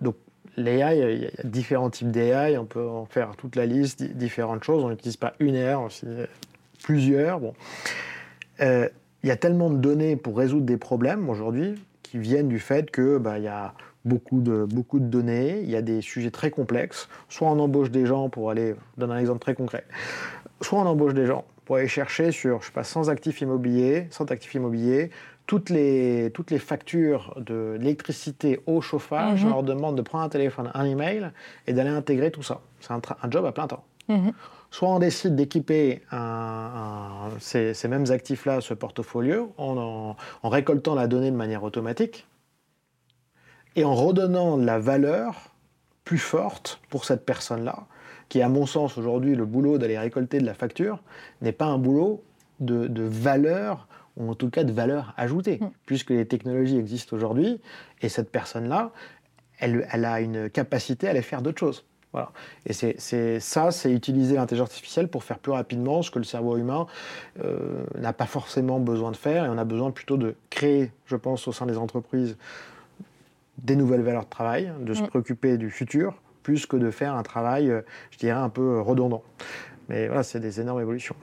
donc 0.00 0.14
L'AI, 0.56 1.14
il 1.14 1.22
y 1.22 1.26
a 1.26 1.30
différents 1.44 1.90
types 1.90 2.10
d'AI, 2.10 2.58
on 2.58 2.66
peut 2.66 2.86
en 2.86 3.06
faire 3.06 3.36
toute 3.36 3.56
la 3.56 3.66
liste, 3.66 4.02
différentes 4.02 4.64
choses. 4.64 4.84
On 4.84 4.90
n'utilise 4.90 5.16
pas 5.16 5.34
une 5.38 5.54
AI, 5.54 5.74
aussi 5.74 6.06
plusieurs. 6.82 7.40
Bon. 7.40 7.54
Euh, 8.60 8.88
il 9.22 9.28
y 9.28 9.32
a 9.32 9.36
tellement 9.36 9.70
de 9.70 9.76
données 9.76 10.16
pour 10.16 10.36
résoudre 10.36 10.66
des 10.66 10.76
problèmes 10.76 11.28
aujourd'hui 11.28 11.74
qui 12.02 12.18
viennent 12.18 12.48
du 12.48 12.58
fait 12.58 12.90
que 12.90 13.18
bah, 13.18 13.38
il 13.38 13.44
y 13.44 13.48
a 13.48 13.74
beaucoup 14.04 14.40
de, 14.40 14.64
beaucoup 14.64 14.98
de 14.98 15.04
données, 15.04 15.60
il 15.62 15.70
y 15.70 15.76
a 15.76 15.82
des 15.82 16.00
sujets 16.00 16.30
très 16.30 16.50
complexes. 16.50 17.08
Soit 17.28 17.48
on 17.48 17.58
embauche 17.58 17.90
des 17.90 18.06
gens 18.06 18.28
pour 18.28 18.50
aller, 18.50 18.74
je 18.96 19.00
donne 19.00 19.12
un 19.12 19.18
exemple 19.18 19.40
très 19.40 19.54
concret, 19.54 19.84
soit 20.60 20.78
on 20.78 20.86
embauche 20.86 21.14
des 21.14 21.26
gens 21.26 21.44
pour 21.64 21.76
aller 21.76 21.88
chercher 21.88 22.32
sur, 22.32 22.60
je 22.62 22.66
sais 22.66 22.72
pas, 22.72 22.84
100 22.84 23.08
actifs 23.08 23.40
immobiliers, 23.40 24.08
100 24.10 24.30
actifs 24.30 24.54
immobiliers, 24.54 25.10
toutes 25.46 25.70
les, 25.70 26.30
toutes 26.32 26.50
les 26.50 26.58
factures 26.58 27.34
de 27.36 27.76
l'électricité, 27.78 28.60
au 28.66 28.80
chauffage, 28.80 29.42
on 29.42 29.46
mhm. 29.46 29.52
leur 29.52 29.62
demande 29.62 29.96
de 29.96 30.02
prendre 30.02 30.24
un 30.24 30.28
téléphone, 30.28 30.70
un 30.74 30.84
email 30.84 31.30
et 31.66 31.72
d'aller 31.72 31.90
intégrer 31.90 32.30
tout 32.30 32.42
ça. 32.42 32.60
C'est 32.80 32.92
un, 32.92 33.00
job 33.30 33.44
à 33.44 33.52
plein 33.52 33.66
temps. 33.66 33.84
Mhm. 34.08 34.32
Soit 34.70 34.88
on 34.88 35.00
décide 35.00 35.34
d'équiper 35.34 36.02
ces, 37.40 37.88
mêmes 37.88 38.10
actifs-là, 38.10 38.60
ce 38.60 38.74
portfolio, 38.74 39.52
en, 39.58 40.16
en, 40.42 40.48
récoltant 40.48 40.94
la 40.94 41.08
donnée 41.08 41.32
de 41.32 41.36
manière 41.36 41.64
automatique 41.64 42.26
et 43.76 43.84
en 43.84 43.94
redonnant 43.94 44.56
la 44.56 44.78
valeur 44.78 45.50
plus 46.04 46.18
forte 46.18 46.80
pour 46.88 47.04
cette 47.04 47.24
personne-là, 47.24 47.86
qui, 48.28 48.42
à 48.42 48.48
mon 48.48 48.66
sens, 48.66 48.96
aujourd'hui, 48.96 49.34
le 49.34 49.44
boulot 49.44 49.78
d'aller 49.78 49.98
récolter 49.98 50.38
de 50.38 50.46
la 50.46 50.54
facture 50.54 51.02
n'est 51.42 51.52
pas 51.52 51.66
un 51.66 51.78
boulot 51.78 52.22
de, 52.60 52.86
de 52.86 53.02
valeur 53.02 53.86
ou 54.16 54.30
en 54.30 54.34
tout 54.34 54.50
cas 54.50 54.64
de 54.64 54.72
valeur 54.72 55.14
ajoutée, 55.16 55.58
mm. 55.60 55.70
puisque 55.86 56.10
les 56.10 56.26
technologies 56.26 56.78
existent 56.78 57.16
aujourd'hui, 57.16 57.60
et 58.02 58.08
cette 58.08 58.30
personne-là, 58.30 58.92
elle, 59.58 59.86
elle, 59.92 60.04
a 60.04 60.20
une 60.20 60.48
capacité 60.50 61.06
à 61.06 61.10
aller 61.10 61.22
faire 61.22 61.42
d'autres 61.42 61.58
choses. 61.58 61.84
Voilà. 62.12 62.32
Et 62.66 62.72
c'est 62.72 63.38
ça, 63.38 63.70
c'est 63.70 63.92
utiliser 63.92 64.34
l'intelligence 64.34 64.70
artificielle 64.70 65.06
pour 65.06 65.22
faire 65.22 65.38
plus 65.38 65.52
rapidement 65.52 66.02
ce 66.02 66.10
que 66.10 66.18
le 66.18 66.24
cerveau 66.24 66.56
humain 66.56 66.88
euh, 67.44 67.84
n'a 67.96 68.12
pas 68.12 68.26
forcément 68.26 68.80
besoin 68.80 69.12
de 69.12 69.16
faire, 69.16 69.44
et 69.44 69.48
on 69.48 69.58
a 69.58 69.64
besoin 69.64 69.92
plutôt 69.92 70.16
de 70.16 70.34
créer, 70.50 70.90
je 71.06 71.16
pense, 71.16 71.46
au 71.46 71.52
sein 71.52 71.66
des 71.66 71.78
entreprises, 71.78 72.36
des 73.62 73.76
nouvelles 73.76 74.02
valeurs 74.02 74.24
de 74.24 74.30
travail, 74.30 74.72
de 74.80 74.94
se 74.94 75.02
mm. 75.02 75.08
préoccuper 75.08 75.58
du 75.58 75.70
futur, 75.70 76.14
plus 76.42 76.66
que 76.66 76.76
de 76.76 76.90
faire 76.90 77.14
un 77.14 77.22
travail, 77.22 77.70
euh, 77.70 77.82
je 78.10 78.18
dirais, 78.18 78.38
un 78.38 78.48
peu 78.48 78.80
redondant. 78.80 79.22
Mais 79.90 80.06
voilà, 80.06 80.22
c'est 80.22 80.38
des 80.38 80.60
énormes 80.60 80.80
évolutions. 80.80 81.16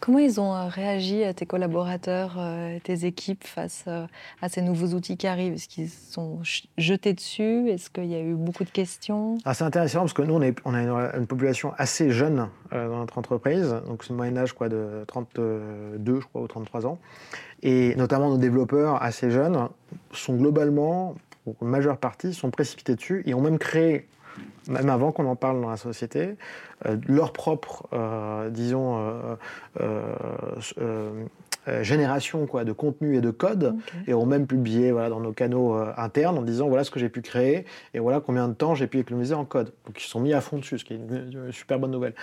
Comment 0.00 0.18
ils 0.18 0.40
ont 0.40 0.54
euh, 0.54 0.66
réagi, 0.66 1.24
à 1.24 1.34
tes 1.34 1.44
collaborateurs, 1.44 2.36
euh, 2.38 2.78
tes 2.82 3.04
équipes, 3.04 3.44
face 3.44 3.84
euh, 3.86 4.06
à 4.40 4.48
ces 4.48 4.62
nouveaux 4.62 4.96
outils 4.96 5.18
qui 5.18 5.26
arrivent? 5.26 5.52
Est-ce 5.52 5.68
qu'ils 5.68 5.90
sont 5.90 6.38
jetés 6.78 7.12
dessus? 7.12 7.68
Est-ce 7.68 7.90
qu'il 7.90 8.06
y 8.06 8.14
a 8.14 8.20
eu 8.20 8.32
beaucoup 8.34 8.64
de 8.64 8.70
questions? 8.70 9.36
Ah, 9.44 9.52
C'est 9.52 9.64
intéressant 9.64 10.00
parce 10.00 10.14
que 10.14 10.22
nous, 10.22 10.32
on, 10.32 10.40
est, 10.40 10.56
on 10.64 10.72
a 10.72 11.14
une, 11.18 11.26
population 11.26 11.74
assez 11.76 12.12
jeune 12.12 12.48
dans 12.72 12.96
notre 13.00 13.18
entreprise. 13.18 13.76
Donc, 13.86 14.04
c'est 14.04 14.14
un 14.14 14.16
moyen 14.16 14.38
âge 14.38 14.54
quoi, 14.54 14.70
de 14.70 15.04
32, 15.06 16.20
je 16.20 16.26
crois, 16.26 16.40
ou 16.40 16.46
33 16.46 16.86
ans. 16.86 16.98
Et 17.62 17.94
notamment, 17.96 18.30
nos 18.30 18.38
développeurs 18.38 19.02
assez 19.02 19.30
jeunes 19.30 19.68
sont 20.12 20.34
globalement, 20.34 21.14
une 21.46 21.68
majeure 21.68 21.98
partie, 21.98 22.34
sont 22.34 22.50
précipités 22.50 22.94
dessus 22.94 23.22
et 23.26 23.34
ont 23.34 23.40
même 23.40 23.58
créé 23.58 24.06
même 24.68 24.88
avant 24.88 25.12
qu'on 25.12 25.26
en 25.26 25.36
parle 25.36 25.60
dans 25.60 25.70
la 25.70 25.76
société, 25.76 26.36
euh, 26.86 26.96
leur 27.06 27.32
propre, 27.32 27.86
euh, 27.92 28.50
disons, 28.50 29.36
euh, 29.80 31.24
génération 31.82 32.46
quoi, 32.46 32.64
de 32.64 32.72
contenu 32.72 33.16
et 33.16 33.20
de 33.22 33.30
code, 33.30 33.74
et 34.06 34.12
ont 34.12 34.26
même 34.26 34.46
publié 34.46 34.92
voilà, 34.92 35.08
dans 35.08 35.20
nos 35.20 35.32
canaux 35.32 35.74
internes 35.96 36.36
en 36.36 36.42
disant 36.42 36.68
voilà 36.68 36.84
ce 36.84 36.90
que 36.90 37.00
j'ai 37.00 37.08
pu 37.08 37.22
créer 37.22 37.64
et 37.94 38.00
voilà 38.00 38.20
combien 38.20 38.48
de 38.48 38.52
temps 38.52 38.74
j'ai 38.74 38.86
pu 38.86 38.98
économiser 38.98 39.32
en 39.34 39.46
code. 39.46 39.72
Donc 39.86 40.02
ils 40.02 40.06
sont 40.06 40.20
mis 40.20 40.34
à 40.34 40.42
fond 40.42 40.58
dessus, 40.58 40.78
ce 40.78 40.84
qui 40.84 40.92
est 40.92 40.96
une, 40.96 41.52
super 41.52 41.78
bonne 41.78 41.90
nouvelle. 41.90 42.14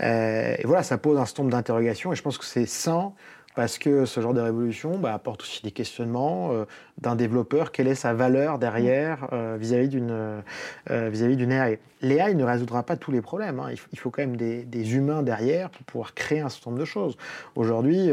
et 0.00 0.60
voilà, 0.64 0.82
ça 0.82 0.98
pose 0.98 1.18
un 1.18 1.24
certain 1.24 1.44
nombre 1.44 1.52
d'interrogations 1.52 2.12
et 2.12 2.16
je 2.16 2.22
pense 2.22 2.36
que 2.36 2.44
c'est 2.44 2.66
sain 2.66 3.14
parce 3.54 3.78
que 3.78 4.04
ce 4.04 4.20
genre 4.20 4.34
de 4.34 4.40
révolution 4.40 4.98
bah, 4.98 5.14
apporte 5.14 5.42
aussi 5.42 5.62
des 5.62 5.70
questionnements 5.70 6.52
euh, 6.52 6.64
d'un 7.00 7.16
développeur. 7.16 7.72
Quelle 7.72 7.88
est 7.88 7.94
sa 7.94 8.14
valeur 8.14 8.58
derrière 8.58 9.28
euh, 9.32 9.56
vis-à-vis 9.58 9.88
d'une 9.88 10.10
euh, 10.10 11.08
vis-à-vis 11.10 11.36
d'une 11.36 11.52
AI 11.52 11.78
L'AI 12.02 12.34
ne 12.34 12.44
résoudra 12.44 12.82
pas 12.82 12.96
tous 12.96 13.12
les 13.12 13.22
problèmes. 13.22 13.58
Hein. 13.60 13.70
Il, 13.92 13.98
faut 13.98 14.10
quand 14.10 14.20
même 14.20 14.36
des, 14.36 14.62
des, 14.62 14.94
humains 14.94 15.22
derrière 15.22 15.70
pour 15.70 15.82
pouvoir 15.84 16.12
créer 16.12 16.40
un 16.40 16.50
certain 16.50 16.70
nombre 16.70 16.80
de 16.80 16.84
choses. 16.84 17.16
Aujourd'hui, 17.54 18.10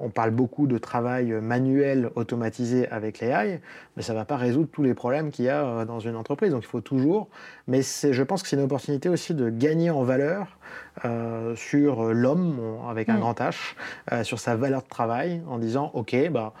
on 0.00 0.08
parle 0.08 0.32
beaucoup 0.32 0.66
de 0.66 0.76
travail 0.76 1.30
manuel 1.40 2.10
automatisé 2.16 2.88
avec 2.88 3.20
l'AI, 3.20 3.60
mais 3.96 4.02
ça 4.02 4.12
ne 4.12 4.18
va 4.18 4.24
pas 4.24 4.36
résoudre 4.36 4.68
tous 4.72 4.82
les 4.82 4.92
problèmes 4.92 5.30
qu'il 5.30 5.44
y 5.44 5.50
a 5.50 5.84
dans 5.84 6.00
une 6.00 6.16
entreprise. 6.16 6.50
Donc 6.50 6.64
il 6.64 6.68
faut 6.68 6.80
toujours. 6.80 7.28
Mais 7.68 7.82
je 7.82 8.22
pense 8.24 8.42
que 8.42 8.48
c'est 8.48 8.56
une 8.56 8.62
opportunité 8.62 9.08
aussi 9.08 9.34
de 9.34 9.50
gagner 9.50 9.90
en 9.90 10.02
valeur 10.02 10.58
euh, 11.04 11.54
sur 11.54 12.12
l'homme 12.12 12.58
avec 12.88 13.08
un 13.08 13.16
mm. 13.16 13.20
grand 13.20 13.40
H, 13.40 13.74
euh, 14.12 14.24
sur 14.24 14.40
sa 14.40 14.56
valeur 14.56 14.82
de 14.82 14.88
travail, 14.88 15.42
en 15.48 15.58
disant 15.58 15.90
ok, 15.94 16.30
bah, 16.30 16.54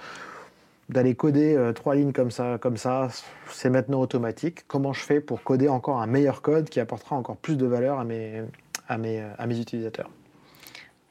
d'aller 0.88 1.14
coder 1.14 1.54
euh, 1.54 1.72
trois 1.72 1.94
lignes 1.94 2.12
comme 2.12 2.30
ça, 2.30 2.58
comme 2.58 2.76
ça, 2.76 3.08
c'est 3.50 3.70
maintenant 3.70 4.00
automatique. 4.00 4.66
Comment 4.66 4.92
je 4.92 5.04
fais 5.04 5.20
pour 5.20 5.42
coder 5.42 5.68
encore 5.68 6.00
un 6.00 6.06
meilleur 6.06 6.42
code 6.42 6.68
qui 6.68 6.80
apportera 6.80 7.16
encore 7.16 7.36
plus 7.36 7.56
de 7.56 7.66
valeur 7.66 7.98
à 7.98 8.04
mes, 8.04 8.42
à 8.88 8.98
mes, 8.98 9.20
à 9.38 9.46
mes 9.46 9.58
utilisateurs? 9.58 10.10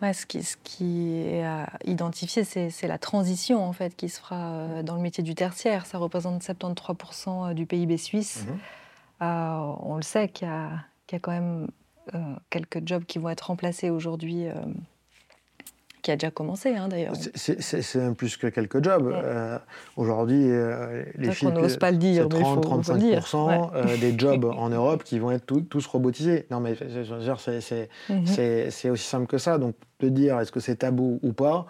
Ouais, 0.02 0.14
ce, 0.14 0.26
qui, 0.26 0.44
ce 0.44 0.58
qui 0.64 1.18
est 1.18 1.44
identifié, 1.86 2.44
c'est 2.44 2.88
la 2.88 3.00
transition 3.00 3.64
en 3.64 3.74
fait 3.74 3.96
qui 3.96 4.10
se 4.10 4.20
fera 4.20 4.84
dans 4.84 4.96
le 4.96 5.02
métier 5.02 5.24
du 5.24 5.34
tertiaire. 5.34 5.88
Ça 5.88 5.98
représente 5.98 6.44
73% 6.44 7.56
du 7.56 7.66
PIB 7.66 7.98
suisse. 7.98 8.46
Mm-hmm. 9.22 9.76
on 9.82 9.96
le 9.96 10.04
sait 10.04 10.30
qu'il 10.30 10.48
y, 10.48 10.52
y, 10.52 11.16
a 11.16 11.20
quand 11.20 11.32
même 11.32 11.68
euh, 12.16 12.20
quelques 12.50 12.88
jobs 12.88 13.04
qui 13.04 13.20
vont 13.20 13.30
être 13.30 13.48
remplacés 13.48 13.90
aujourd'hui 13.90 14.48
euh, 14.48 14.54
qui 16.08 16.12
a 16.12 16.16
déjà 16.16 16.32
commencé 16.32 16.70
hein, 16.70 16.88
d'ailleurs. 16.88 17.16
C'est 17.36 17.96
même 17.96 18.16
plus 18.16 18.38
que 18.38 18.48
quelques 18.48 18.82
jobs. 18.82 19.12
Euh, 19.14 19.60
aujourd'hui, 19.98 20.50
les 21.18 21.34
chiffres, 21.34 21.52
n'ose 21.52 21.76
pas 21.76 21.92
le 21.92 21.98
dire, 21.98 22.30
30-35% 22.30 24.00
des 24.00 24.18
jobs 24.18 24.46
en 24.58 24.70
Europe 24.70 25.04
qui 25.04 25.20
vont 25.20 25.32
être 25.32 25.46
tous 25.46 25.86
robotisés. 25.86 26.46
Non, 26.50 26.62
mais 26.62 26.78
mhm. 28.10 28.26
c'est 28.26 28.90
aussi 28.90 29.06
simple 29.06 29.28
que 29.28 29.38
ça. 29.38 29.58
Donc, 29.58 29.76
de 30.00 30.08
dire 30.08 30.40
est-ce 30.40 30.52
que 30.52 30.62
c'est 30.62 30.78
tabou 30.78 31.20
ou 31.24 31.34
pas, 31.34 31.66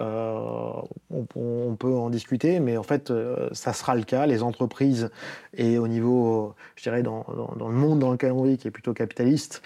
on, 0.00 1.76
peut 1.78 1.92
en 1.94 2.08
discuter, 2.08 2.60
mais 2.60 2.78
en 2.78 2.82
fait, 2.82 3.12
ça 3.52 3.74
sera 3.74 3.94
le 3.94 4.04
cas. 4.04 4.24
Les 4.24 4.42
entreprises 4.42 5.10
et 5.54 5.76
au 5.76 5.86
niveau, 5.86 6.54
je 6.76 6.84
dirais, 6.84 7.02
dans, 7.02 7.26
dans, 7.58 7.68
le 7.68 7.74
monde 7.74 7.98
dans 7.98 8.12
lequel 8.12 8.32
on 8.32 8.44
vit, 8.44 8.56
qui 8.56 8.68
est 8.68 8.70
plutôt 8.70 8.94
capitaliste, 8.94 9.60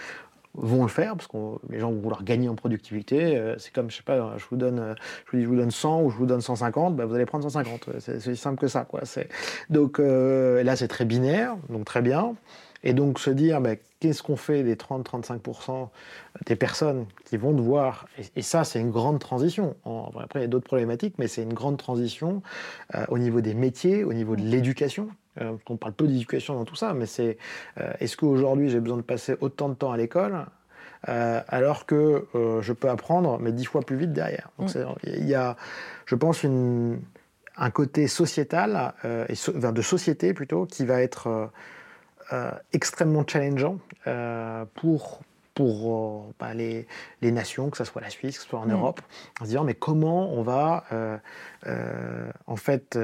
vont 0.57 0.83
le 0.83 0.89
faire 0.89 1.17
parce 1.17 1.29
que 1.29 1.37
les 1.71 1.81
gens 1.81 1.91
vont 1.91 2.01
vouloir 2.01 2.25
gagner 2.25 2.49
en 2.49 2.55
productivité. 2.55 3.37
Euh, 3.37 3.57
c'est 3.59 3.73
comme, 3.73 3.91
je 3.91 3.97
sais 3.97 4.03
pas, 4.03 4.37
je 4.37 4.45
vous 4.51 4.57
donne, 4.57 4.79
euh, 4.79 4.95
je 5.27 5.33
vous 5.33 5.37
dis, 5.39 5.45
je 5.45 5.49
vous 5.49 5.57
donne 5.57 5.71
100 5.71 6.03
ou 6.03 6.11
je 6.11 6.17
vous 6.17 6.27
donne 6.27 6.41
150, 6.41 6.97
bah, 6.97 7.05
vous 7.05 7.15
allez 7.15 7.27
prendre 7.27 7.45
150. 7.45 7.91
C'est 7.99 8.17
aussi 8.17 8.37
simple 8.37 8.59
que 8.59 8.69
ça, 8.69 8.85
quoi. 8.85 9.03
Donc 9.71 10.01
euh, 10.01 10.63
là, 10.63 10.77
c'est 10.77 10.89
très 10.89 11.05
binaire, 11.05 11.57
donc 11.69 11.85
très 11.85 12.03
bien. 12.03 12.35
Et 12.83 12.93
donc 12.93 13.19
se 13.19 13.31
dire, 13.31 13.61
bah, 13.61 13.75
qu'est-ce 14.01 14.23
qu'on 14.23 14.37
fait 14.37 14.63
des 14.63 14.77
30-35% 14.77 15.89
des 16.47 16.57
personnes 16.57 17.07
qui 17.25 17.37
vont 17.37 17.53
devoir, 17.53 18.07
et, 18.37 18.43
ça 18.43 18.65
c'est 18.65 18.79
une 18.79 18.91
grande 18.91 19.19
transition, 19.19 19.75
après 20.21 20.41
il 20.41 20.43
y 20.43 20.45
a 20.45 20.49
d'autres 20.49 20.67
problématiques, 20.67 21.15
mais 21.19 21.27
c'est 21.27 21.43
une 21.43 21.55
grande 21.55 21.79
transition 21.79 22.43
au 23.09 23.19
niveau 23.19 23.41
des 23.41 23.55
métiers, 23.55 24.05
au 24.05 24.13
niveau 24.13 24.37
de 24.37 24.43
l'éducation, 24.43 25.09
euh, 25.41 25.57
on 25.69 25.77
parle 25.77 25.93
peu 25.93 26.07
d'éducation 26.07 26.55
dans 26.55 26.65
tout 26.65 26.77
ça, 26.77 26.95
mais 26.95 27.07
c'est 27.07 27.39
euh, 27.81 27.93
est-ce 28.01 28.17
qu'aujourd'hui 28.17 28.71
j'ai 28.71 28.81
besoin 28.81 28.97
de 28.97 29.03
passer 29.03 29.37
autant 29.41 29.69
de 29.69 29.75
temps 29.75 29.93
à 29.93 29.97
l'école 29.97 30.47
euh, 31.09 31.41
alors 31.49 31.87
que 31.87 32.27
je 32.63 32.73
peux 32.73 32.89
apprendre, 32.89 33.39
mais 33.39 33.53
dix 33.53 33.67
fois 33.67 33.83
plus 33.83 33.97
vite 33.97 34.13
derrière? 34.13 34.51
Donc 34.59 34.71
il 35.05 35.27
y 35.27 35.35
a, 35.35 35.57
je 36.07 36.15
pense, 36.15 36.45
un 36.45 37.71
côté 37.71 38.09
sociétal, 38.09 38.95
et 39.05 39.35
de 39.35 39.83
société 39.83 40.35
plutôt, 40.35 40.67
qui 40.67 40.85
va 40.85 41.03
être 41.03 41.51
extrêmement 42.73 43.25
challengeant 43.27 43.79
pour 44.75 45.21
pour 45.55 46.35
bah, 46.39 46.53
les, 46.55 46.87
nations, 47.23 47.71
que 47.71 47.79
ce 47.79 47.85
soit 47.85 48.03
la 48.03 48.11
Suisse, 48.11 48.37
que 48.39 48.43
ce 48.43 48.49
soit 48.49 48.61
en. 48.61 48.67
Europe, 48.67 49.01
en 49.41 49.45
se 49.45 49.51
disant 49.51 49.65
mais 49.65 49.75
comment 49.75 50.33
on 50.33 50.43
va 50.43 50.85
en 52.47 52.57
fait 52.57 52.99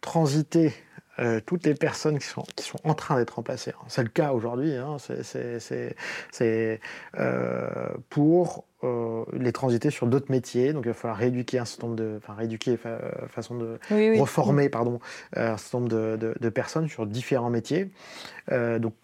transiter 0.00 0.72
euh, 1.20 1.40
toutes 1.44 1.64
les 1.64 1.74
personnes 1.74 2.18
qui 2.18 2.26
sont, 2.26 2.44
qui 2.56 2.64
sont 2.64 2.78
en 2.84 2.94
train 2.94 3.16
d'être 3.16 3.36
remplacées. 3.36 3.70
Hein. 3.70 3.84
C'est 3.88 4.02
le 4.02 4.08
cas 4.08 4.32
aujourd'hui. 4.32 4.74
Hein, 4.74 4.96
c'est 4.98 6.80
euh, 7.18 7.88
pour 8.10 8.64
euh, 8.82 9.24
les 9.32 9.52
transiter 9.52 9.90
sur 9.90 10.06
d'autres 10.06 10.30
métiers. 10.30 10.72
Donc 10.72 10.84
il 10.86 10.88
va 10.88 10.94
falloir 10.94 11.18
rééduquer 11.18 11.58
un 11.58 11.64
certain 11.64 11.86
nombre 11.86 11.98
de, 11.98 12.14
enfin 12.18 12.34
rééduquer 12.34 12.76
façon 13.28 13.56
de 13.56 13.78
reformer 14.18 14.68
pardon 14.68 14.98
un 15.36 15.56
certain 15.56 15.78
nombre 15.78 15.90
de, 15.90 16.34
de, 16.38 16.48
personnes 16.48 16.88
sur 16.88 17.06
différents 17.06 17.50
métiers. 17.50 17.90
donc 18.50 18.94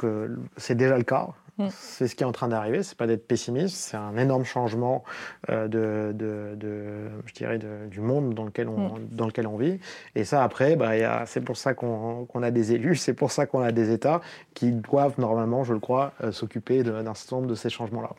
c'est 0.56 0.74
déjà 0.74 0.98
le 0.98 1.04
cas. 1.04 1.28
Mm. 1.60 1.68
C'est 1.70 2.08
ce 2.08 2.14
qui 2.14 2.22
est 2.22 2.26
en 2.26 2.32
train 2.32 2.48
d'arriver, 2.48 2.82
c'est 2.82 2.96
pas 2.96 3.06
d'être 3.06 3.26
pessimiste, 3.26 3.76
c'est 3.76 3.96
un 3.96 4.16
énorme 4.16 4.44
changement 4.44 5.04
euh, 5.50 5.68
de, 5.68 6.12
de, 6.14 7.10
je 7.26 7.34
dirais 7.34 7.58
du 7.58 8.00
monde 8.00 8.34
dans 8.34 8.44
lequel, 8.44 8.68
on, 8.68 8.96
mm. 8.96 9.08
dans 9.12 9.26
lequel 9.26 9.46
on 9.46 9.56
vit. 9.56 9.78
Et 10.14 10.24
ça, 10.24 10.42
après, 10.42 10.76
bah, 10.76 11.26
c'est 11.26 11.42
pour 11.42 11.56
ça 11.56 11.74
qu'on 11.74 12.42
a 12.42 12.50
des 12.50 12.72
élus, 12.72 12.96
c'est 12.96 13.14
pour 13.14 13.30
ça 13.30 13.46
qu'on 13.46 13.60
a 13.60 13.72
des 13.72 13.92
États 13.92 14.20
qui 14.54 14.72
doivent 14.72 15.18
normalement, 15.18 15.64
je 15.64 15.74
le 15.74 15.80
crois, 15.80 16.12
euh, 16.24 16.32
s'occuper 16.32 16.82
d'un 16.82 17.14
certain 17.14 17.36
nombre 17.36 17.48
de 17.48 17.54
ces 17.54 17.68
changements-là. 17.68 18.10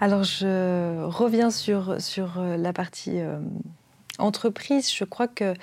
Alors, 0.00 0.22
je 0.22 1.04
reviens 1.04 1.50
sur, 1.50 2.00
sur 2.00 2.38
euh, 2.38 2.56
la 2.56 2.72
partie 2.72 3.20
entreprise, 4.20 4.92
je 4.92 5.04
crois 5.04 5.28
que, 5.28 5.54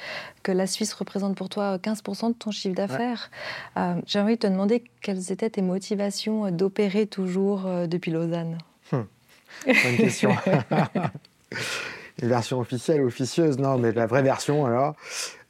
que 0.43 0.51
la 0.51 0.67
Suisse 0.67 0.93
représente 0.93 1.35
pour 1.35 1.49
toi 1.49 1.77
15% 1.77 2.29
de 2.29 2.33
ton 2.33 2.51
chiffre 2.51 2.75
d'affaires. 2.75 3.29
Euh, 3.77 3.95
j'ai 4.05 4.19
envie 4.19 4.35
de 4.35 4.39
te 4.39 4.47
demander 4.47 4.83
quelles 5.01 5.31
étaient 5.31 5.49
tes 5.49 5.61
motivations 5.61 6.51
d'opérer 6.51 7.07
toujours 7.07 7.65
euh, 7.65 7.87
depuis 7.87 8.11
Lausanne 8.11 8.57
hum. 8.91 9.05
Bonne 9.65 9.75
question. 9.97 10.35
Une 12.21 12.29
version 12.29 12.59
officielle, 12.59 13.03
officieuse, 13.03 13.59
non, 13.59 13.77
mais 13.77 13.91
la 13.91 14.07
vraie 14.07 14.23
version 14.23 14.65
alors. 14.65 14.95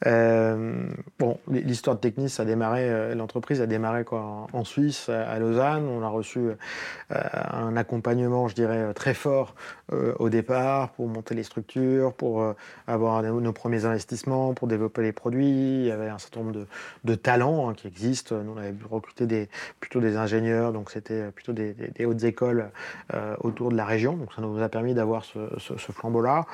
Euh, 0.06 0.90
bon, 1.18 1.40
l'histoire 1.50 1.96
de 1.96 2.02
Technis 2.02 2.36
a 2.38 2.46
démarré, 2.46 2.88
euh, 2.88 3.16
l'entreprise 3.16 3.62
a 3.62 3.66
démarré 3.66 4.04
quoi, 4.04 4.48
en, 4.54 4.64
Suisse, 4.64 5.10
à 5.10 5.40
Lausanne. 5.40 5.88
On 5.88 6.04
a 6.04 6.08
reçu 6.08 6.40
euh, 6.40 6.54
un 7.10 7.76
accompagnement, 7.76 8.48
je 8.48 8.56
dirais, 8.56 8.94
très 8.94 9.14
fort 9.14 9.56
au 10.20 10.30
départ 10.30 10.90
pour 10.90 11.08
monter 11.08 11.34
les 11.34 11.44
structures, 11.44 12.14
pour 12.14 12.54
avoir 12.88 13.24
nos, 13.24 13.54
premiers 13.54 13.86
investissements, 13.86 14.54
pour 14.54 14.68
développer 14.68 15.02
les 15.02 15.14
produits. 15.14 15.80
Il 15.80 15.86
y 15.86 15.92
avait 15.92 16.10
un 16.10 16.18
certain 16.18 16.42
nombre 16.42 16.66
de, 17.06 17.16
talents 17.16 17.70
hein, 17.70 17.74
qui 17.74 17.88
existent. 17.88 18.36
Nous, 18.36 18.52
on 18.52 18.58
avait 18.58 18.76
recruté 18.90 19.26
des, 19.26 19.48
plutôt 19.80 20.02
des 20.02 20.18
ingénieurs, 20.18 20.74
donc 20.74 20.92
c'était 20.92 21.32
plutôt 21.32 21.54
des, 21.54 21.74
hautes 22.06 22.24
écoles 22.24 22.70
autour 23.40 23.72
de 23.72 23.78
la 23.78 23.86
région. 23.86 24.18
Donc 24.18 24.34
ça 24.34 24.42
nous 24.42 24.62
a 24.62 24.68
permis 24.68 24.94
d'avoir 24.94 25.24
ce, 25.24 25.40
ce 25.58 25.92
flambeau-là. 25.94 26.46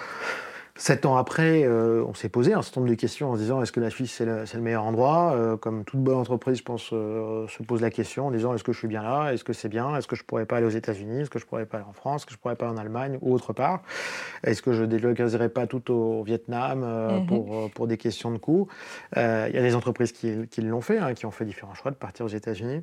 Sept 0.75 1.05
ans 1.05 1.17
après, 1.17 1.65
euh, 1.65 2.03
on 2.07 2.15
s'est 2.15 2.29
posé 2.29 2.53
un 2.53 2.63
certain 2.63 2.81
nombre 2.81 2.89
de 2.89 2.97
questions 2.99 3.29
en 3.29 3.36
se 3.36 3.41
disant 3.41 3.62
est-ce 3.62 3.71
que 3.71 3.79
la 3.79 3.91
Suisse 3.91 4.12
c'est 4.12 4.25
le, 4.25 4.62
meilleur 4.62 4.83
endroit 4.83 5.33
euh, 5.36 5.55
Comme 5.55 5.86
toute 5.86 5.99
bonne 5.99 6.17
entreprise, 6.17 6.57
je 6.57 6.63
pense, 6.63 6.89
euh, 6.93 7.47
se 7.47 7.62
pose 7.62 7.79
la 7.79 7.91
question 7.91 8.25
en 8.25 8.31
disant 8.31 8.55
est-ce 8.55 8.63
que 8.63 8.73
je 8.73 8.79
suis 8.79 8.88
bien 8.88 9.03
là 9.03 9.31
Est-ce 9.31 9.43
que 9.43 9.53
c'est 9.53 9.69
bien 9.69 9.95
Est-ce 9.95 10.07
que 10.07 10.15
je 10.15 10.23
pourrais 10.23 10.47
pas 10.47 10.57
aller 10.57 10.65
aux 10.65 10.71
États-Unis 10.71 11.21
Est-ce 11.21 11.29
que 11.29 11.38
je 11.38 11.45
pourrais 11.45 11.67
pas 11.67 11.77
aller 11.77 11.86
en 11.88 11.93
France 11.93 12.21
Est-ce 12.21 12.25
que 12.25 12.33
je 12.33 12.39
pourrais 12.39 12.55
pas 12.55 12.65
aller 12.65 12.73
en 12.73 12.81
Allemagne 12.81 13.19
ou 13.21 13.36
autre 13.36 13.53
part 13.53 13.83
Est-ce 14.43 14.63
que 14.63 14.73
je 14.73 14.81
ne 14.81 14.88
délocaliserais 14.88 15.49
pas 15.49 15.67
tout 15.67 15.91
au 15.93 16.23
Vietnam 16.23 16.79
mhm. 16.79 17.27
pour, 17.27 17.69
pour 17.69 17.86
des 17.86 17.97
questions 17.97 18.31
de 18.31 18.39
coûts 18.39 18.67
Il 19.15 19.21
y 19.21 19.21
a 19.21 19.62
des 19.62 19.75
entreprises 19.75 20.12
qui, 20.12 20.47
qui 20.47 20.62
l'ont 20.62 20.81
fait, 20.81 20.97
hein, 20.97 21.13
qui 21.13 21.27
ont 21.27 21.31
fait 21.31 21.45
différents 21.45 21.75
choix 21.75 21.91
de 21.91 21.97
partir 21.97 22.25
aux 22.25 22.29
États-Unis. 22.29 22.81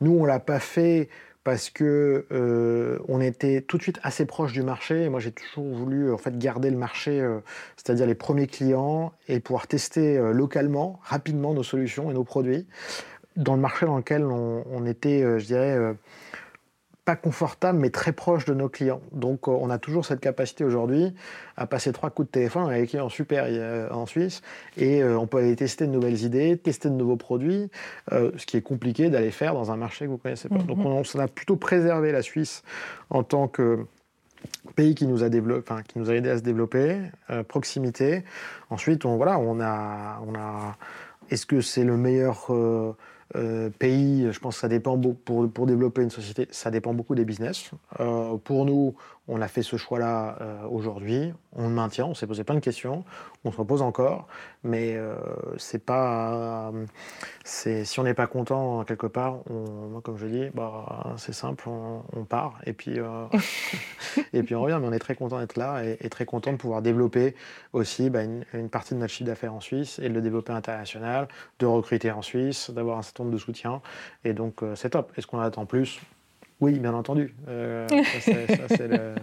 Nous, 0.00 0.10
on 0.10 0.24
l'a 0.24 0.40
pas 0.40 0.58
fait 0.58 1.08
parce 1.48 1.70
que 1.70 2.26
euh, 2.30 2.98
on 3.08 3.22
était 3.22 3.62
tout 3.62 3.78
de 3.78 3.82
suite 3.82 4.00
assez 4.02 4.26
proche 4.26 4.52
du 4.52 4.60
marché. 4.60 5.04
Et 5.04 5.08
moi, 5.08 5.18
j'ai 5.18 5.32
toujours 5.32 5.64
voulu 5.64 6.12
en 6.12 6.18
fait 6.18 6.36
garder 6.38 6.68
le 6.68 6.76
marché, 6.76 7.22
euh, 7.22 7.38
c'est-à-dire 7.74 8.04
les 8.04 8.14
premiers 8.14 8.46
clients, 8.46 9.14
et 9.28 9.40
pouvoir 9.40 9.66
tester 9.66 10.18
euh, 10.18 10.32
localement, 10.32 11.00
rapidement 11.02 11.54
nos 11.54 11.62
solutions 11.62 12.10
et 12.10 12.12
nos 12.12 12.22
produits 12.22 12.66
dans 13.36 13.54
le 13.54 13.62
marché 13.62 13.86
dans 13.86 13.96
lequel 13.96 14.26
on 14.26 14.84
était, 14.84 15.38
je 15.38 15.46
dirais 15.46 15.94
pas 17.08 17.16
confortable, 17.16 17.78
mais 17.78 17.88
très 17.88 18.12
proche 18.12 18.44
de 18.44 18.52
nos 18.52 18.68
clients. 18.68 19.00
Donc, 19.12 19.48
euh, 19.48 19.52
on 19.52 19.70
a 19.70 19.78
toujours 19.78 20.04
cette 20.04 20.20
capacité 20.20 20.62
aujourd'hui 20.62 21.14
à 21.56 21.66
passer 21.66 21.90
trois 21.90 22.10
coups 22.10 22.28
de 22.28 22.32
téléphone 22.32 22.68
avec 22.68 22.94
un 22.94 23.08
super 23.08 23.44
euh, 23.48 23.88
en 23.90 24.04
Suisse 24.04 24.42
et 24.76 25.02
euh, 25.02 25.18
on 25.18 25.26
peut 25.26 25.38
aller 25.38 25.56
tester 25.56 25.86
de 25.86 25.90
nouvelles 25.90 26.22
idées, 26.24 26.58
tester 26.58 26.90
de 26.90 26.94
nouveaux 26.94 27.16
produits, 27.16 27.70
ce 28.10 28.44
qui 28.44 28.58
est 28.58 28.60
compliqué 28.60 29.08
d'aller 29.08 29.30
faire 29.30 29.54
dans 29.54 29.70
un 29.70 29.78
marché 29.78 30.04
que 30.04 30.10
vous 30.10 30.18
connaissez 30.18 30.50
pas. 30.50 30.58
Donc, 30.58 30.76
mhm. 30.76 30.86
on, 30.86 31.18
a 31.18 31.28
plutôt 31.28 31.56
préservé 31.56 32.12
la 32.12 32.20
Suisse 32.20 32.62
en 33.08 33.22
tant 33.22 33.48
que 33.48 33.86
pays 34.76 34.94
qui 34.94 35.06
nous 35.06 35.22
a 35.22 35.30
développé, 35.30 35.64
enfin, 35.66 35.82
qui 35.82 35.98
nous 35.98 36.10
a 36.10 36.14
aidé 36.14 36.28
à 36.28 36.36
se 36.36 36.42
développer, 36.42 36.98
proximité. 37.48 38.22
Ensuite, 38.68 39.06
on 39.06 39.16
voilà, 39.16 39.38
on 39.38 39.60
a, 39.60 40.20
on 40.26 40.34
a. 40.34 40.76
Est-ce 41.30 41.46
que 41.46 41.62
c'est 41.62 41.84
le 41.84 41.96
meilleur 41.96 42.48
euh, 42.50 42.92
pays, 43.78 44.32
je 44.32 44.38
pense 44.40 44.56
que 44.56 44.60
ça 44.60 44.68
dépend 44.68 44.98
pour, 44.98 45.50
pour 45.50 45.66
développer 45.66 46.02
une 46.02 46.10
société, 46.10 46.48
ça 46.50 46.70
dépend 46.70 46.94
beaucoup 46.94 47.14
des 47.14 47.24
business. 47.24 47.70
Euh, 48.00 48.36
pour 48.36 48.64
nous, 48.64 48.94
on 49.28 49.42
a 49.42 49.48
fait 49.48 49.62
ce 49.62 49.76
choix-là 49.76 50.38
euh, 50.40 50.62
aujourd'hui, 50.70 51.32
on 51.54 51.68
le 51.68 51.74
maintient, 51.74 52.06
on 52.06 52.14
s'est 52.14 52.26
posé 52.26 52.44
plein 52.44 52.54
de 52.54 52.60
questions, 52.60 53.04
on 53.44 53.52
se 53.52 53.58
repose 53.58 53.82
encore, 53.82 54.26
mais 54.64 54.96
euh, 54.96 55.14
c'est 55.58 55.84
pas, 55.84 56.72
c'est 57.44 57.84
si 57.84 58.00
on 58.00 58.04
n'est 58.04 58.14
pas 58.14 58.26
content 58.26 58.84
quelque 58.84 59.06
part, 59.06 59.40
on, 59.50 59.88
moi 59.88 60.00
comme 60.00 60.16
je 60.16 60.26
dis, 60.26 60.48
bah 60.54 61.14
c'est 61.18 61.34
simple, 61.34 61.68
on, 61.68 62.24
part. 62.24 62.58
Et 62.66 62.72
puis 62.72 62.98
euh, 62.98 63.26
et 64.32 64.42
puis 64.42 64.54
on 64.54 64.62
revient, 64.62 64.78
mais 64.80 64.88
on 64.88 64.92
est 64.92 64.98
très 64.98 65.14
content 65.14 65.38
d'être 65.38 65.56
là 65.56 65.82
et, 65.84 66.08
très 66.08 66.24
content 66.24 66.52
de 66.52 66.56
pouvoir 66.56 66.80
développer 66.80 67.34
aussi 67.74 68.08
bah, 68.08 68.22
une, 68.24 68.68
partie 68.70 68.94
de 68.94 68.98
notre 68.98 69.12
chiffre 69.12 69.28
d'affaires 69.28 69.54
en 69.54 69.60
Suisse 69.60 69.98
et 69.98 70.08
de 70.08 70.14
le 70.14 70.22
développer 70.22 70.52
international, 70.52 71.28
de 71.58 71.66
recruter 71.66 72.10
en 72.10 72.22
Suisse, 72.22 72.70
d'avoir 72.70 72.98
un 72.98 73.02
certain 73.02 73.24
nombre 73.24 73.34
de 73.34 73.40
soutien 73.40 73.82
et 74.24 74.32
donc 74.32 74.62
c'est 74.74 74.90
top. 74.90 75.12
Est-ce 75.16 75.26
qu'on 75.26 75.40
attend 75.40 75.66
plus 75.66 76.00
oui, 76.60 76.78
bien 76.78 76.94
entendu. 76.94 77.34
Euh, 77.48 77.86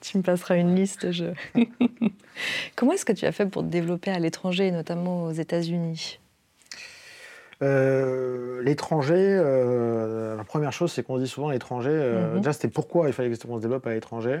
tu 0.00 0.18
me 0.18 0.22
passeras 0.22 0.56
une 0.56 0.74
liste. 0.74 1.12
Je... 1.12 1.26
Comment 2.76 2.92
est-ce 2.92 3.04
que 3.04 3.12
tu 3.12 3.24
as 3.24 3.32
fait 3.32 3.46
pour 3.46 3.62
te 3.62 3.68
développer 3.68 4.10
à 4.10 4.18
l'étranger, 4.18 4.70
notamment 4.70 5.24
aux 5.24 5.32
États-Unis? 5.32 6.18
Euh, 7.62 8.60
l'étranger, 8.62 9.14
euh, 9.18 10.36
la 10.36 10.44
première 10.44 10.72
chose, 10.72 10.92
c'est 10.92 11.04
qu'on 11.04 11.18
dit 11.18 11.28
souvent 11.28 11.50
l'étranger. 11.50 11.90
Euh, 11.92 12.32
mhm. 12.32 12.38
Déjà, 12.38 12.52
c'était 12.52 12.68
pourquoi 12.68 13.06
il 13.06 13.12
fallait 13.12 13.30
qu'on 13.30 13.56
se 13.56 13.62
développe 13.62 13.86
à 13.86 13.90
l'étranger. 13.90 14.40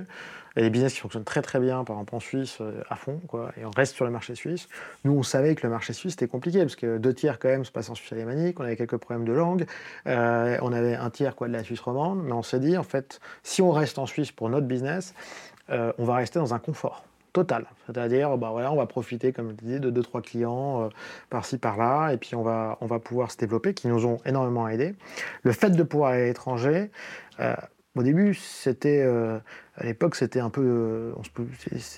Il 0.56 0.58
y 0.58 0.62
a 0.62 0.66
des 0.66 0.70
business 0.70 0.92
qui 0.92 1.00
fonctionnent 1.00 1.24
très 1.24 1.40
très 1.40 1.60
bien, 1.60 1.82
par 1.84 1.96
exemple 1.96 2.14
en 2.16 2.20
Suisse, 2.20 2.58
à 2.90 2.96
fond, 2.96 3.20
quoi, 3.26 3.52
et 3.58 3.64
on 3.64 3.70
reste 3.70 3.94
sur 3.94 4.04
le 4.04 4.10
marché 4.10 4.34
suisse. 4.34 4.68
Nous, 5.04 5.12
on 5.12 5.22
savait 5.22 5.54
que 5.54 5.66
le 5.66 5.70
marché 5.72 5.94
suisse 5.94 6.12
c'était 6.12 6.28
compliqué, 6.28 6.58
parce 6.60 6.76
que 6.76 6.98
deux 6.98 7.14
tiers 7.14 7.38
quand 7.38 7.48
même 7.48 7.64
se 7.64 7.72
passent 7.72 7.88
en 7.88 7.94
Suisse 7.94 8.12
alémanique, 8.12 8.60
on 8.60 8.64
avait 8.64 8.76
quelques 8.76 8.98
problèmes 8.98 9.26
de 9.26 9.32
langue, 9.32 9.64
on 10.04 10.72
avait 10.72 10.94
un 10.94 11.08
tiers 11.08 11.36
quoi, 11.36 11.48
de 11.48 11.54
la 11.54 11.64
Suisse 11.64 11.80
romande, 11.80 12.22
mais 12.22 12.32
on 12.32 12.42
s'est 12.42 12.60
dit, 12.60 12.76
en 12.76 12.82
fait, 12.82 13.18
si 13.42 13.62
on 13.62 13.70
reste 13.70 13.98
en 13.98 14.04
Suisse 14.04 14.30
pour 14.30 14.50
notre 14.50 14.66
business, 14.66 15.14
on 15.70 16.04
va 16.04 16.16
rester 16.16 16.38
dans 16.38 16.52
un 16.52 16.58
confort 16.58 17.02
total. 17.32 17.66
C'est-à-dire, 17.86 18.36
bah 18.36 18.52
on 18.52 18.76
va 18.76 18.86
profiter, 18.86 19.32
comme 19.32 19.50
je 19.50 19.54
disais, 19.54 19.80
de 19.80 19.90
deux, 19.90 20.02
trois 20.02 20.20
clients 20.22 20.84
euh, 20.84 20.88
par-ci, 21.30 21.58
par-là, 21.58 22.12
et 22.12 22.16
puis 22.16 22.34
on 22.34 22.42
va, 22.42 22.76
pouvoir 23.02 23.30
se 23.30 23.36
développer, 23.36 23.74
qui 23.74 23.88
nous 23.88 24.06
ont 24.06 24.18
énormément 24.24 24.68
aidés. 24.68 24.94
Le 25.42 25.52
fait 25.52 25.70
de 25.70 25.82
pouvoir 25.82 26.12
aller 26.12 26.30
à 26.30 27.42
euh, 27.42 27.54
au 27.94 28.02
début, 28.02 28.32
c'était 28.32 29.02
euh, 29.02 29.38
à 29.76 29.84
l'époque, 29.84 30.14
c'était 30.14 30.40
un 30.40 30.48
peu. 30.48 30.62
Euh, 30.64 31.12
on, 31.18 31.24
se 31.24 31.30
peut, 31.30 31.44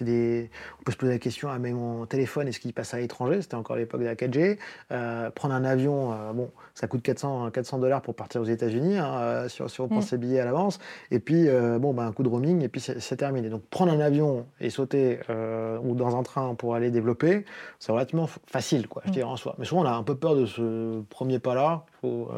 des, 0.00 0.50
on, 0.80 0.82
peut, 0.82 0.90
se 0.90 0.96
poser 0.96 1.12
la 1.12 1.18
question 1.18 1.48
ah, 1.50 1.58
mais 1.60 1.72
mon 1.72 2.04
téléphone, 2.06 2.48
est-ce 2.48 2.58
qu'il 2.58 2.72
passe 2.72 2.94
à 2.94 2.98
l'étranger? 2.98 3.42
C'était 3.42 3.54
encore 3.54 3.76
l'époque 3.76 4.00
de 4.00 4.06
la 4.06 4.16
4G. 4.16 4.58
Euh, 4.90 5.30
prendre 5.30 5.54
un 5.54 5.62
avion, 5.62 6.12
bon, 6.34 6.50
ça 6.74 6.88
coûte 6.88 7.02
400, 7.02 7.52
400 7.52 7.78
dollars 7.78 8.02
pour 8.02 8.16
partir 8.16 8.40
aux 8.40 8.46
États-Unis, 8.46 8.98
hein, 8.98 9.46
si, 9.48 9.62
on 9.62 9.86
prend 9.86 9.98
mm. 9.98 10.02
ses 10.02 10.18
billets 10.18 10.40
à 10.40 10.44
l'avance. 10.44 10.80
Et 11.12 11.20
puis, 11.20 11.46
bon, 11.78 11.94
bah, 11.94 12.04
un 12.04 12.12
coup 12.12 12.24
de 12.24 12.28
roaming, 12.28 12.62
et 12.62 12.68
puis 12.68 12.80
c'est 12.80 13.16
terminé. 13.16 13.48
Donc, 13.48 13.62
prendre 13.66 13.92
un 13.92 14.00
avion 14.00 14.46
et 14.60 14.70
sauter 14.70 15.20
ou 15.84 15.94
dans 15.94 16.16
un 16.18 16.24
train 16.24 16.56
pour 16.56 16.74
aller 16.74 16.90
développer, 16.90 17.44
c'est 17.78 17.92
relativement 17.92 18.28
facile, 18.46 18.88
quoi, 18.88 19.02
je 19.04 19.10
mm. 19.10 19.12
dirais 19.12 19.28
en 19.28 19.36
soi. 19.36 19.54
Mais 19.58 19.64
souvent, 19.64 19.82
on 19.82 19.86
a 19.86 19.92
un 19.92 20.02
peu 20.02 20.16
peur 20.16 20.34
de 20.34 20.46
ce 20.46 21.02
premier 21.02 21.38
pas-là. 21.38 21.84
Faut, 22.00 22.30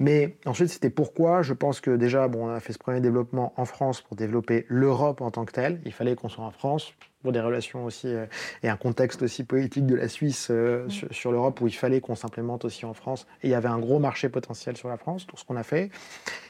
mais 0.00 0.34
ensuite, 0.46 0.70
c'était 0.70 0.88
pourquoi 0.88 1.42
je 1.42 1.52
pense 1.52 1.82
que 1.82 1.94
déjà, 1.94 2.26
bon, 2.26 2.46
on 2.46 2.48
a 2.48 2.58
fait 2.58 2.72
ce 2.72 2.78
premier 2.78 3.00
développement 3.00 3.52
en 3.58 3.66
France 3.66 4.00
pour 4.00 4.16
développer 4.16 4.64
l'Europe 4.68 5.20
en 5.20 5.30
tant 5.30 5.44
que 5.44 5.52
telle. 5.52 5.78
Il 5.84 5.92
fallait 5.92 6.16
qu'on 6.16 6.30
soit 6.30 6.44
en 6.44 6.50
France 6.50 6.94
pour 7.22 7.32
des 7.32 7.40
relations 7.40 7.84
aussi 7.84 8.08
euh, 8.08 8.24
et 8.62 8.70
un 8.70 8.78
contexte 8.78 9.20
aussi 9.20 9.44
politique 9.44 9.84
de 9.84 9.94
la 9.94 10.08
Suisse 10.08 10.48
euh, 10.50 10.88
sur, 10.88 11.32
l'Europe 11.32 11.60
où 11.60 11.66
il 11.66 11.74
fallait 11.74 12.00
qu'on 12.00 12.14
s'implémente 12.14 12.64
aussi 12.64 12.86
en 12.86 12.94
France. 12.94 13.26
Et 13.42 13.48
il 13.48 13.50
y 13.50 13.54
avait 13.54 13.68
un 13.68 13.78
gros 13.78 13.98
marché 13.98 14.30
potentiel 14.30 14.74
sur 14.74 14.88
la 14.88 14.96
France, 14.96 15.26
tout 15.26 15.36
ce 15.36 15.44
qu'on 15.44 15.56
a 15.56 15.62
fait. 15.62 15.90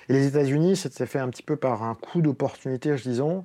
Et 0.09 0.13
les 0.13 0.29
États-Unis, 0.29 0.77
c'était 0.77 1.07
fait 1.07 1.19
un 1.19 1.29
petit 1.29 1.43
peu 1.43 1.57
par 1.57 1.83
un 1.83 1.97
coup 1.97 2.23
d'opportunité, 2.23 2.97
je 2.97 3.03
disons 3.03 3.43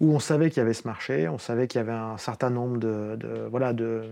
où 0.00 0.12
on 0.12 0.20
savait 0.20 0.48
qu'il 0.48 0.58
y 0.58 0.60
avait 0.60 0.74
ce 0.74 0.86
marché, 0.86 1.28
on 1.28 1.38
savait 1.38 1.66
qu'il 1.66 1.78
y 1.78 1.82
avait 1.82 1.92
un 1.92 2.18
certain 2.18 2.50
nombre 2.50 2.78
de, 2.78 3.16
de 3.16 3.48
voilà, 3.50 3.72
de, 3.72 4.04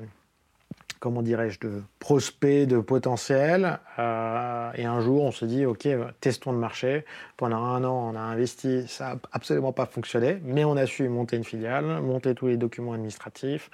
comment 1.01 1.23
dirais-je, 1.23 1.61
de 1.61 1.83
prospects, 1.99 2.67
de 2.67 2.81
potentiel. 2.81 3.79
Euh, 3.99 4.71
et 4.75 4.85
un 4.85 5.01
jour, 5.01 5.23
on 5.23 5.31
se 5.31 5.45
dit, 5.45 5.67
OK, 5.67 5.87
testons 6.21 6.53
le 6.53 6.59
marché. 6.59 7.05
Pendant 7.37 7.59
un 7.59 7.85
an, 7.85 8.13
on 8.13 8.17
a 8.17 8.21
investi, 8.21 8.89
ça 8.89 9.15
n'a 9.15 9.21
absolument 9.33 9.73
pas 9.73 9.87
fonctionné, 9.87 10.41
mais 10.45 10.65
on 10.65 10.77
a 10.77 10.87
su 10.87 11.09
monter 11.09 11.37
une 11.37 11.45
filiale, 11.45 11.85
monter 12.01 12.35
tous 12.35 12.49
les 12.49 12.57
documents 12.57 12.95
administratifs, 12.95 13.71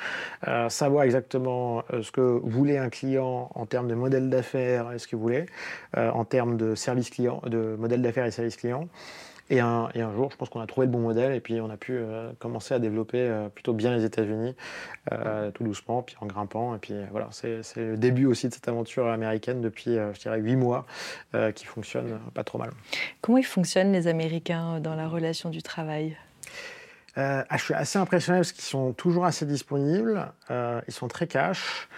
euh, 0.49 0.69
savoir 0.69 1.05
exactement 1.05 1.85
euh, 1.93 2.03
ce 2.03 2.11
que 2.11 2.21
voulait 2.21 2.79
un 2.79 2.91
client 2.91 3.51
en 3.55 3.67
termes 3.67 3.89
de 3.89 3.95
modèle 3.95 4.29
d'affaires 4.29 4.93
et 4.93 4.99
ce 4.99 5.07
qu'il 5.07 5.19
voulait, 5.19 5.47
en 5.97 6.25
termes 6.25 6.57
de 6.57 6.75
service 6.75 7.11
client, 7.11 7.43
de 7.47 7.77
modèle 7.79 8.03
d'affaires 8.03 8.27
et 8.27 8.31
service 8.31 8.57
client. 8.57 8.89
Et 9.51 9.61
un, 9.61 9.91
jour, 10.15 10.31
je 10.31 10.37
pense 10.37 10.49
qu'on 10.49 10.61
a 10.61 10.67
trouvé 10.67 10.87
le 10.87 10.93
bon 10.93 11.01
modèle 11.01 11.35
et 11.35 11.41
puis 11.41 11.61
on 11.61 11.69
a 11.69 11.77
pu 11.77 11.93
euh, 11.93 12.33
commencer 12.39 12.75
à 12.75 12.79
développer 12.79 13.21
euh, 13.21 13.49
plutôt 13.49 13.75
bien 13.75 13.95
les 13.95 14.05
États-Unis, 14.05 14.55
euh, 15.13 15.51
tout 15.51 15.65
doucement, 15.65 16.03
puis 16.03 16.17
en 16.21 16.27
grimpant. 16.27 16.75
Et 16.75 16.79
puis 16.79 16.95
voilà, 17.11 17.29
c'est 17.33 17.61
le 17.77 17.97
début 17.97 18.27
aussi 18.27 18.49
de 18.49 18.55
cette 18.55 18.69
aventure 18.69 19.07
américaine 19.09 19.61
depuis, 19.61 19.97
je 19.97 20.19
dirais, 20.21 20.39
huit 20.39 20.57
mois, 20.57 20.87
qui 21.55 21.67
fonctionne 21.67 22.19
pas 22.35 22.45
trop 22.45 22.59
mal. 22.59 22.71
Comment 23.21 23.39
ils 23.39 23.45
fonctionnent 23.45 23.93
les 23.93 24.07
Américains 24.09 24.81
dans 24.81 24.95
la 24.95 25.09
relation 25.09 25.51
du 25.51 25.63
travail? 25.63 26.17
Ah, 27.17 27.45
Je 27.53 27.63
suis 27.63 27.75
assez 27.75 27.99
impressionné 27.99 28.39
parce 28.39 28.53
qu'ils 28.53 28.65
sont 28.65 28.93
toujours 28.93 29.25
assez 29.25 29.45
disponibles, 29.45 30.33
ils 30.51 30.93
sont 30.93 31.09
très 31.09 31.27
cash. 31.27 31.89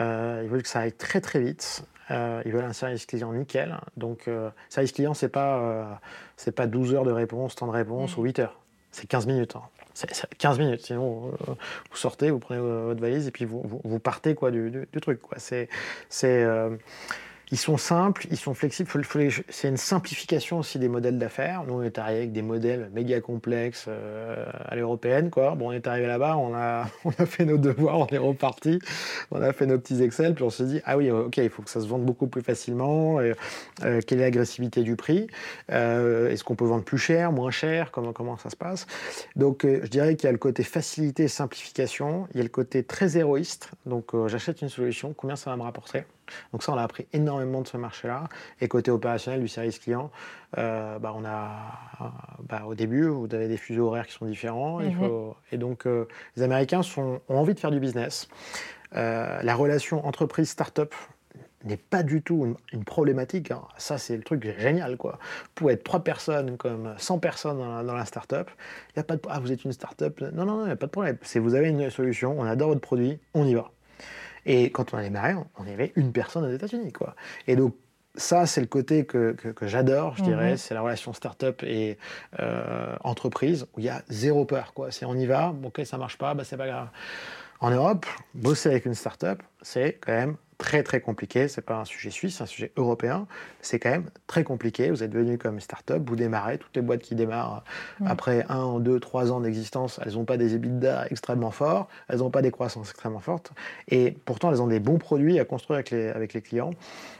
Ils 0.00 0.48
veulent 0.48 0.62
que 0.62 0.68
ça 0.68 0.80
aille 0.80 0.92
très 0.92 1.20
très 1.20 1.40
vite. 1.40 1.86
Euh, 2.10 2.42
ils 2.44 2.52
veulent 2.52 2.64
un 2.64 2.72
service 2.72 3.06
client 3.06 3.32
nickel. 3.32 3.76
Donc, 3.96 4.28
euh, 4.28 4.50
service 4.68 4.92
client, 4.92 5.14
ce 5.14 5.26
n'est 5.26 5.30
pas, 5.30 5.58
euh, 5.58 6.52
pas 6.54 6.66
12 6.66 6.94
heures 6.94 7.04
de 7.04 7.10
réponse, 7.10 7.54
temps 7.56 7.66
de 7.66 7.72
réponse, 7.72 8.16
mmh. 8.16 8.20
ou 8.20 8.24
8 8.24 8.38
heures. 8.40 8.60
C'est 8.92 9.06
15 9.06 9.26
minutes. 9.26 9.56
Hein. 9.56 9.62
C'est 9.94 10.08
15 10.36 10.58
minutes. 10.58 10.82
Sinon, 10.82 11.32
euh, 11.48 11.54
vous 11.90 11.96
sortez, 11.96 12.30
vous 12.30 12.38
prenez 12.38 12.60
votre 12.60 13.00
valise 13.00 13.26
et 13.26 13.30
puis 13.30 13.44
vous, 13.44 13.62
vous, 13.82 13.98
partez 13.98 14.34
quoi, 14.34 14.50
du, 14.50 14.70
du, 14.70 15.00
truc. 15.00 15.20
C'est 15.38 15.68
ils 17.52 17.58
sont 17.58 17.76
simples, 17.76 18.26
ils 18.30 18.36
sont 18.36 18.54
flexibles. 18.54 18.90
C'est 19.48 19.68
une 19.68 19.76
simplification 19.76 20.58
aussi 20.58 20.80
des 20.80 20.88
modèles 20.88 21.18
d'affaires. 21.18 21.62
Nous, 21.64 21.74
on 21.74 21.82
est 21.82 21.96
arrivé 21.98 22.18
avec 22.18 22.32
des 22.32 22.42
modèles 22.42 22.90
méga 22.92 23.20
complexes 23.20 23.86
euh, 23.88 24.46
à 24.64 24.74
l'européenne. 24.74 25.30
Quoi. 25.30 25.54
Bon, 25.54 25.68
on 25.68 25.72
est 25.72 25.86
arrivé 25.86 26.08
là-bas, 26.08 26.36
on 26.36 26.54
a, 26.54 26.86
on 27.04 27.10
a 27.10 27.26
fait 27.26 27.44
nos 27.44 27.58
devoirs, 27.58 28.00
on 28.00 28.06
est 28.06 28.18
reparti, 28.18 28.80
on 29.30 29.40
a 29.40 29.52
fait 29.52 29.66
nos 29.66 29.78
petits 29.78 30.02
Excel, 30.02 30.34
puis 30.34 30.42
on 30.42 30.50
s'est 30.50 30.64
dit 30.64 30.80
ah 30.84 30.96
oui, 30.96 31.10
ok, 31.10 31.36
il 31.36 31.50
faut 31.50 31.62
que 31.62 31.70
ça 31.70 31.80
se 31.80 31.86
vende 31.86 32.04
beaucoup 32.04 32.26
plus 32.26 32.42
facilement. 32.42 33.20
Euh, 33.20 33.34
quelle 34.06 34.18
est 34.18 34.24
l'agressivité 34.24 34.82
du 34.82 34.96
prix 34.96 35.28
euh, 35.70 36.30
Est-ce 36.30 36.42
qu'on 36.42 36.56
peut 36.56 36.64
vendre 36.64 36.84
plus 36.84 36.98
cher, 36.98 37.30
moins 37.30 37.52
cher 37.52 37.92
comment, 37.92 38.12
comment 38.12 38.36
ça 38.38 38.50
se 38.50 38.56
passe? 38.56 38.86
Donc, 39.36 39.64
je 39.64 39.86
dirais 39.86 40.16
qu'il 40.16 40.26
y 40.26 40.28
a 40.28 40.32
le 40.32 40.38
côté 40.38 40.64
facilité 40.64 41.24
et 41.24 41.28
simplification. 41.28 42.26
Il 42.34 42.38
y 42.38 42.40
a 42.40 42.42
le 42.42 42.48
côté 42.48 42.82
très 42.82 43.16
héroïste. 43.16 43.70
Donc, 43.86 44.10
j'achète 44.26 44.62
une 44.62 44.68
solution, 44.68 45.14
combien 45.16 45.36
ça 45.36 45.50
va 45.50 45.56
me 45.56 45.62
rapporter? 45.62 46.04
Donc 46.52 46.62
ça, 46.62 46.72
on 46.72 46.76
a 46.76 46.82
appris 46.82 47.06
énormément 47.12 47.62
de 47.62 47.68
ce 47.68 47.76
marché-là. 47.76 48.24
Et 48.60 48.68
côté 48.68 48.90
opérationnel 48.90 49.40
du 49.40 49.48
service 49.48 49.78
client, 49.78 50.10
euh, 50.58 50.98
bah, 50.98 51.12
on 51.16 51.24
a, 51.24 52.12
bah, 52.48 52.62
au 52.66 52.74
début, 52.74 53.06
vous 53.08 53.28
avez 53.32 53.48
des 53.48 53.56
fuseaux 53.56 53.88
horaires 53.88 54.06
qui 54.06 54.14
sont 54.14 54.26
différents. 54.26 54.80
Mhm. 54.80 55.32
et 55.52 55.58
donc, 55.58 55.86
euh, 55.86 56.06
les 56.36 56.42
Américains 56.42 56.80
ont 56.96 57.20
envie 57.28 57.54
de 57.54 57.60
faire 57.60 57.70
du 57.70 57.80
business. 57.80 58.28
Euh, 58.94 59.40
la 59.42 59.54
relation 59.54 60.06
entreprise-startup 60.06 60.94
n'est 61.64 61.76
pas 61.76 62.02
du 62.02 62.22
tout 62.22 62.56
une, 62.72 62.84
problématique. 62.84 63.50
Hein. 63.50 63.62
Ça, 63.76 63.98
c'est 63.98 64.16
le 64.16 64.22
truc 64.22 64.46
génial. 64.58 64.96
Quoi. 64.96 65.18
Pour 65.54 65.70
être 65.70 65.82
trois 65.82 66.04
personnes 66.04 66.56
comme 66.56 66.94
100 66.96 67.18
personnes 67.18 67.58
dans 67.58 67.94
la, 67.94 68.04
startup, 68.04 68.48
il 68.90 68.98
n'y 68.98 69.00
a 69.00 69.04
pas 69.04 69.16
de... 69.16 69.22
Ah, 69.28 69.40
vous 69.40 69.52
êtes 69.52 69.64
une 69.64 69.72
startup 69.72 70.20
Non, 70.20 70.44
non, 70.44 70.58
non, 70.58 70.62
il 70.62 70.66
n'y 70.66 70.72
a 70.72 70.76
pas 70.76 70.86
de 70.86 70.92
problème. 70.92 71.18
C'est 71.22 71.40
vous 71.40 71.54
avez 71.54 71.68
une 71.68 71.90
solution, 71.90 72.38
on 72.38 72.44
adore 72.44 72.68
votre 72.68 72.80
produit, 72.80 73.18
on 73.34 73.46
y 73.46 73.54
va. 73.54 73.70
Et 74.46 74.70
quand 74.70 74.94
on 74.94 74.96
a 74.96 75.02
démarré, 75.02 75.34
on 75.58 75.66
avait 75.66 75.92
une 75.96 76.12
personne 76.12 76.44
aux 76.44 76.54
États-Unis. 76.54 76.92
Quoi. 76.92 77.14
Et 77.46 77.56
donc, 77.56 77.74
ça, 78.14 78.46
c'est 78.46 78.62
le 78.62 78.66
côté 78.66 79.04
que, 79.04 79.32
que, 79.32 79.66
j'adore, 79.66 80.16
je 80.16 80.22
dirais. 80.22 80.52
Mhm. 80.52 80.56
C'est 80.56 80.72
la 80.72 80.80
relation 80.80 81.12
start-up 81.12 81.62
et 81.62 81.98
euh, 82.40 82.96
entreprise 83.04 83.66
où 83.74 83.80
il 83.80 83.84
y 83.84 83.88
a 83.90 84.02
zéro 84.08 84.44
peur. 84.46 84.72
Quoi. 84.72 84.90
C'est 84.90 85.04
on 85.04 85.14
y 85.14 85.26
va, 85.26 85.52
bon, 85.52 85.68
ok, 85.68 85.82
ça 85.84 85.98
marche 85.98 86.16
pas, 86.16 86.32
bah, 86.32 86.44
c'est 86.44 86.56
pas 86.56 86.66
grave. 86.66 86.88
En 87.60 87.70
Europe, 87.70 88.06
bosser 88.34 88.70
avec 88.70 88.86
une 88.86 88.94
start-up, 88.94 89.42
c'est 89.60 89.98
quand 90.00 90.12
même 90.12 90.36
très 90.58 90.82
très 90.82 91.00
compliqué. 91.00 91.48
C'est 91.48 91.62
pas 91.62 91.80
un 91.80 91.84
sujet 91.84 92.10
suisse, 92.10 92.36
c'est 92.36 92.42
un 92.42 92.46
sujet 92.46 92.72
européen. 92.76 93.26
C'est 93.60 93.78
quand 93.78 93.90
même 93.90 94.10
très 94.26 94.44
compliqué. 94.44 94.90
Vous 94.90 95.02
êtes 95.02 95.12
venu 95.12 95.38
comme 95.38 95.60
start-up, 95.60 96.02
vous 96.06 96.16
démarrez. 96.16 96.58
Toutes 96.58 96.74
les 96.74 96.82
boîtes 96.82 97.02
qui 97.02 97.14
démarrent 97.14 97.64
mm. 98.00 98.06
après 98.06 98.46
un, 98.48 98.78
deux, 98.80 99.00
trois 99.00 99.32
ans 99.32 99.40
d'existence, 99.40 100.00
elles 100.04 100.14
n'ont 100.14 100.24
pas 100.24 100.36
des 100.36 100.54
EBITDA 100.54 101.06
extrêmement 101.10 101.50
forts, 101.50 101.88
elles 102.08 102.18
n'ont 102.18 102.30
pas 102.30 102.42
des 102.42 102.50
croissances 102.50 102.90
extrêmement 102.90 103.20
fortes. 103.20 103.52
Et 103.88 104.16
pourtant, 104.24 104.50
elles 104.50 104.62
ont 104.62 104.66
des 104.66 104.80
bons 104.80 104.98
produits 104.98 105.38
à 105.38 105.44
construire 105.44 105.76
avec 105.76 105.90
les, 105.90 106.08
avec 106.08 106.32
les 106.32 106.40
clients. 106.40 106.70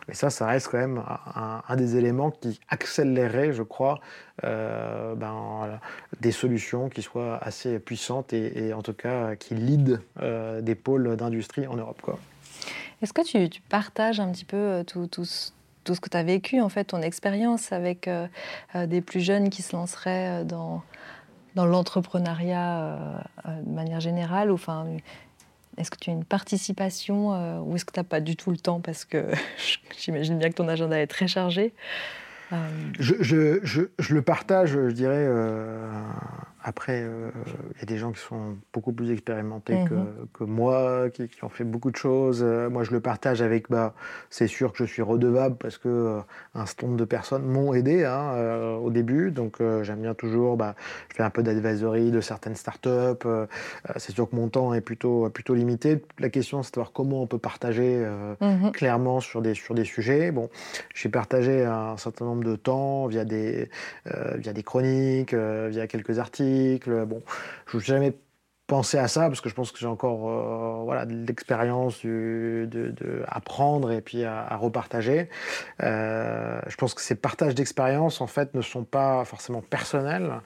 Et 0.09 0.15
ça, 0.15 0.31
ça 0.31 0.47
reste 0.47 0.69
quand 0.69 0.79
même 0.79 1.03
un, 1.35 1.77
des 1.77 1.97
éléments 1.97 2.31
qui 2.31 2.61
accélérerait, 2.69 3.53
je 3.53 3.63
crois, 3.63 4.01
euh, 4.45 5.15
ben, 5.15 5.81
des 6.21 6.31
solutions 6.31 6.89
qui 6.89 7.03
soient 7.03 7.39
assez 7.43 7.79
puissantes 7.81 8.33
et, 8.33 8.73
en 8.73 8.83
tout 8.83 8.93
cas 8.93 9.35
qui 9.35 9.55
lead 9.55 10.01
euh, 10.21 10.61
des 10.61 10.75
pôles 10.75 11.17
d'industrie 11.17 11.67
en 11.67 11.77
Europe. 11.77 12.01
Quoi. 12.03 12.19
Est-ce 13.03 13.13
que 13.13 13.23
tu, 13.23 13.61
partages 13.69 14.21
un 14.21 14.31
petit 14.33 14.45
peu 14.45 14.57
euh, 14.57 14.85
tout, 14.85 15.25
ce 15.25 15.51
que 16.01 16.09
tu 16.09 16.17
as 16.17 16.23
vécu, 16.23 16.61
en 16.61 16.69
fait, 16.69 16.85
ton 16.85 17.03
expérience 17.03 17.73
avec 17.73 18.09
euh, 18.09 18.27
euh, 18.75 18.87
des 18.87 19.01
plus 19.01 19.21
jeunes 19.21 19.51
qui 19.51 19.63
se 19.63 19.75
lanceraient 19.75 20.45
dans, 20.45 20.83
l'entrepreneuriat 21.55 23.25
de 23.47 23.71
manière 23.71 24.01
générale? 24.01 24.51
Enfin, 24.51 24.87
Est-ce 25.79 25.91
que 25.91 25.99
tu 25.99 26.11
as 26.11 26.13
une 26.13 26.25
participation 26.25 27.63
ou 27.63 27.75
est-ce 27.77 27.85
que 27.87 27.93
tu 27.93 28.01
n'as 28.01 28.05
pas 28.05 28.21
du 28.21 28.37
tout 28.37 28.51
le 28.51 28.59
temps? 28.59 28.81
Parce 28.81 29.07
que 29.07 29.31
j'imagine 29.99 30.39
bien 30.39 30.51
que 30.51 30.55
ton 30.55 30.69
agenda 30.69 31.01
est 31.01 31.07
très 31.07 31.29
chargé. 31.29 31.73
Je, 32.99 34.15
le 34.15 34.23
partage, 34.23 34.73
je 34.73 34.91
dirais, 34.91 35.27
après, 36.67 37.01
euh, 37.05 37.31
il 37.75 37.79
y 37.79 37.83
a 37.83 37.87
des 37.87 37.97
gens 37.97 38.11
qui 38.11 38.19
sont 38.19 38.57
beaucoup 38.73 38.91
plus 38.93 39.13
expérimentés 39.13 39.85
que, 39.89 39.95
mhm. 39.95 40.27
que, 40.33 40.43
moi, 40.43 41.09
qui, 41.11 41.29
ont 41.45 41.49
fait 41.49 41.63
beaucoup 41.63 41.93
de 41.93 41.97
choses. 41.97 42.41
Euh, 42.43 42.69
moi, 42.69 42.83
je 42.83 42.91
le 42.91 42.99
partage 42.99 43.41
avec, 43.41 43.71
bah, 43.71 43.95
c'est 44.31 44.49
sûr 44.49 44.73
que 44.73 44.79
je 44.79 44.85
suis 44.85 45.01
redevable 45.01 45.55
parce 45.59 45.79
que 45.79 45.89
euh, 45.89 46.21
un 46.57 46.67
certain 46.67 46.89
nombre 46.89 46.99
de 46.99 47.05
personnes 47.05 47.45
m'ont 47.45 47.73
aidé 47.73 48.05
hein, 48.05 48.79
au 48.83 48.91
début. 48.91 49.31
Donc, 49.31 49.59
j'aime 49.83 50.01
bien 50.01 50.15
toujours, 50.15 50.57
bah, 50.57 50.75
je 51.09 51.15
fais 51.15 51.23
un 51.23 51.31
peu 51.31 51.45
d'advisory 51.45 52.11
de 52.11 52.21
certaines 52.21 52.57
startups. 52.57 53.29
c'est 53.97 54.13
sûr 54.13 54.29
que 54.29 54.35
mon 54.35 54.49
temps 54.49 54.75
est 54.75 54.81
plutôt, 54.81 55.31
plutôt 55.31 55.55
limité. 55.55 56.03
La 56.19 56.31
question, 56.31 56.65
c'est 56.65 56.75
de 56.75 56.81
voir 56.81 56.91
comment 56.91 57.23
on 57.23 57.29
peut 57.29 57.39
partager 57.39 58.05
mhm. 58.41 58.73
clairement 58.73 59.21
sur 59.21 59.41
des, 59.41 59.55
sur 59.55 59.77
des 59.77 59.85
sujets. 59.85 60.33
Bon, 60.33 60.51
j'ai 60.97 61.11
partagé 61.11 61.65
un 61.65 61.97
certain 61.97 62.25
nombre 62.25 62.43
de 62.43 62.57
temps 62.57 63.07
via 63.07 63.25
des, 63.25 63.71
via 64.39 64.53
des 64.53 64.63
chroniques, 64.65 65.33
via 65.33 65.87
quelques 65.87 66.19
articles 66.19 66.56
Bon, 67.07 67.23
je 67.67 67.77
n'ai 67.77 67.85
jamais 67.85 68.15
pensé 68.67 68.99
à 68.99 69.09
ça 69.09 69.29
parce 69.29 69.41
que 69.41 69.49
je 69.49 69.55
pense 69.55 69.71
que 69.71 69.79
j'ai 69.79 69.87
encore 69.87 70.29
euh, 70.29 70.85
voilà, 70.85 71.07
de 71.07 71.15
l'expérience 71.27 72.05
de, 72.05 72.69
de, 72.71 73.23
apprendre 73.29 73.93
et 73.93 74.01
puis 74.01 74.25
à, 74.25 74.57
repartager. 74.57 75.29
Euh, 75.83 76.61
je 76.67 76.77
pense 76.77 76.95
que 76.95 77.01
ces 77.01 77.15
partages 77.15 77.55
d'expérience 77.55 78.21
en 78.21 78.27
fait 78.27 78.55
ne 78.55 78.63
sont 78.63 78.85
pas 78.85 79.25
forcément 79.25 79.63
personnels. 79.63 80.41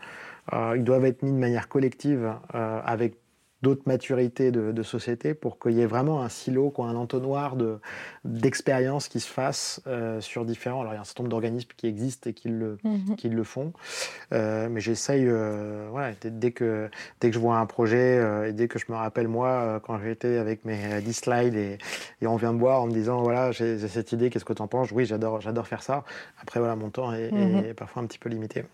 Euh, 0.52 0.74
ils 0.76 0.84
doivent 0.84 1.04
être 1.04 1.22
mis 1.22 1.32
de 1.32 1.38
manière 1.38 1.68
collective 1.68 2.32
avec 2.52 3.16
d'autres 3.62 3.82
maturités 3.86 4.50
de, 4.50 4.82
société 4.82 5.34
pour 5.34 5.58
qu'il 5.58 5.72
y 5.72 5.82
ait 5.82 5.86
vraiment 5.86 6.22
un 6.22 6.30
silo, 6.30 6.70
quoi, 6.70 6.86
un 6.86 6.96
entonnoir 6.96 7.54
d'expériences 8.24 9.08
qui 9.08 9.20
se 9.20 9.28
fassent 9.28 9.82
euh, 9.86 10.20
sur 10.22 10.46
différents. 10.46 10.80
Alors 10.80 10.94
il 10.94 10.96
y 10.96 10.98
a 10.98 11.02
un 11.02 11.04
certain 11.04 11.22
nombre 11.22 11.32
d'organismes 11.32 11.68
qui 11.76 11.86
existent 11.86 12.30
et 12.30 12.32
qui 12.32 12.48
le, 12.48 12.78
mhm. 12.82 13.16
qui 13.16 13.28
le 13.28 13.44
font, 13.44 13.74
euh, 14.32 14.68
mais 14.70 14.80
j'essaye, 14.80 15.26
euh, 15.26 15.88
voilà, 15.90 16.14
dès, 16.22 16.52
que, 16.52 16.88
dès 17.20 17.28
que 17.28 17.34
je 17.34 17.38
vois 17.38 17.58
un 17.58 17.66
projet 17.66 18.48
et 18.48 18.52
dès 18.52 18.68
que 18.68 18.78
je 18.78 18.86
me 18.88 18.96
rappelle 18.96 19.28
moi 19.28 19.80
quand 19.84 19.98
j'étais 19.98 20.38
avec 20.38 20.64
mes 20.64 21.02
10 21.02 21.12
slides 21.12 21.54
et, 21.54 21.76
et, 22.22 22.26
on 22.26 22.36
vient 22.36 22.54
me 22.54 22.58
voir 22.58 22.82
en 22.82 22.86
me 22.86 22.92
disant 22.92 23.22
voilà 23.22 23.52
j'ai 23.52 23.78
cette 23.86 24.12
idée, 24.12 24.30
qu'est-ce 24.30 24.46
que 24.46 24.54
tu 24.54 24.62
en 24.62 24.68
penses? 24.68 24.90
Oui, 24.92 25.04
j'adore, 25.04 25.40
faire 25.66 25.82
ça. 25.82 26.04
Après 26.40 26.58
voilà, 26.58 26.76
mon 26.76 26.88
temps 26.88 27.12
est, 27.12 27.30
mhm. 27.30 27.64
est 27.66 27.74
parfois 27.74 28.02
un 28.02 28.06
petit 28.06 28.18
peu 28.18 28.30
limité. 28.30 28.64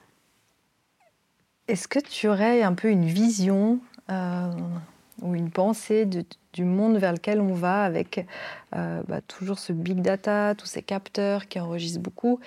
Est-ce 1.68 1.88
que 1.88 1.98
tu 1.98 2.28
aurais 2.28 2.62
un 2.62 2.74
peu 2.74 2.90
une 2.90 3.06
vision 3.06 3.80
euh, 4.10 4.50
ou 5.22 5.34
une 5.34 5.50
pensée 5.50 6.04
du 6.04 6.64
monde 6.64 6.98
vers 6.98 7.12
lequel 7.12 7.40
on 7.40 7.54
va 7.54 7.84
avec 7.84 8.26
euh, 8.74 9.02
bah, 9.08 9.20
toujours 9.22 9.58
ce 9.58 9.72
big 9.72 10.02
data, 10.02 10.54
tous 10.54 10.66
ces 10.66 10.82
capteurs 10.82 11.48
qui 11.48 11.58
enregistrent 11.58 12.02
beaucoup. 12.02 12.38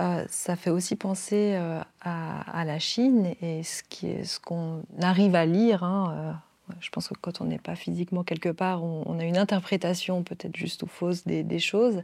Euh, 0.00 0.24
ça 0.28 0.56
fait 0.56 0.70
aussi 0.70 0.96
penser 0.96 1.58
à, 2.02 2.64
la 2.64 2.78
Chine 2.78 3.34
et 3.40 3.62
ce 3.62 4.38
qu'on 4.40 4.82
arrive 5.00 5.34
à 5.34 5.46
lire 5.46 5.82
hein, 5.82 6.38
Je 6.80 6.90
pense 6.90 7.08
que 7.08 7.14
quand 7.20 7.40
on 7.40 7.44
n'est 7.44 7.58
pas 7.58 7.74
physiquement 7.74 8.22
quelque 8.22 8.48
part, 8.48 8.82
on, 8.82 9.18
a 9.18 9.24
une 9.24 9.38
interprétation 9.38 10.22
peut-être 10.22 10.56
juste 10.56 10.82
ou 10.82 10.86
fausse 10.86 11.24
des, 11.24 11.58
choses. 11.58 12.02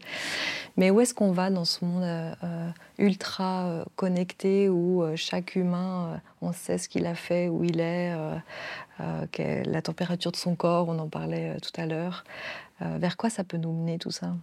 Mais 0.77 0.91
où 0.91 1.01
est-ce 1.01 1.15
qu'on 1.15 1.33
va 1.33 1.51
dans 1.51 1.65
ce 1.65 1.85
monde 1.85 2.03
euh, 2.03 2.35
euh, 2.45 2.71
ultra 2.99 3.85
connecté 3.97 4.69
où 4.69 5.05
chaque 5.17 5.57
humain, 5.57 6.21
on 6.43 6.53
sait 6.53 6.79
ce 6.79 6.89
qu'il 6.89 7.07
a 7.07 7.15
fait, 7.15 7.49
où 7.49 7.65
il 7.65 7.81
est, 7.81 8.13
la 8.99 9.83
température 9.83 10.33
de 10.33 10.37
son 10.37 10.55
corps, 10.55 10.89
on 10.89 10.99
en 10.99 11.09
parlait 11.09 11.57
tout 11.61 11.81
à 11.81 11.87
l'heure. 11.87 12.25
vers 12.81 13.17
quoi 13.17 13.31
ça 13.31 13.45
peut 13.45 13.59
nous 13.59 13.73
mener 13.73 13.99
tout 13.99 14.11
ça? 14.11 14.35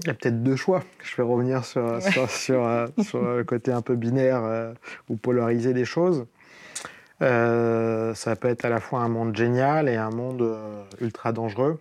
Il 0.00 0.06
y 0.06 0.10
a 0.10 0.14
peut-être 0.14 0.42
deux 0.42 0.56
choix. 0.56 0.84
Je 1.02 1.16
vais 1.16 1.24
revenir 1.24 1.64
sur, 1.64 2.00
sur, 2.28 2.64
euh, 2.64 2.86
le 3.14 3.42
côté 3.42 3.72
un 3.72 3.82
peu 3.82 3.96
binaire 3.96 4.44
euh, 4.44 4.72
ou 5.08 5.16
polarisé 5.16 5.74
des 5.74 5.84
choses. 5.84 6.26
Euh, 7.20 8.14
ça 8.14 8.36
peut 8.36 8.48
être 8.48 8.64
à 8.64 8.68
la 8.68 8.80
fois 8.80 9.00
un 9.00 9.08
monde 9.08 9.36
génial 9.36 9.88
et 9.88 9.96
un 9.96 10.10
monde 10.10 10.58
ultra 11.00 11.32
dangereux. 11.32 11.80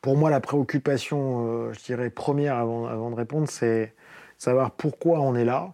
pour 0.00 0.16
moi, 0.16 0.30
la 0.30 0.40
préoccupation, 0.40 1.72
je 1.72 1.80
dirais, 1.82 2.10
première 2.10 2.56
avant, 2.56 2.86
avant 2.86 3.10
de 3.10 3.16
répondre, 3.16 3.48
c'est 3.48 3.94
savoir 4.38 4.70
pourquoi 4.70 5.20
on 5.20 5.34
est 5.34 5.44
là 5.44 5.72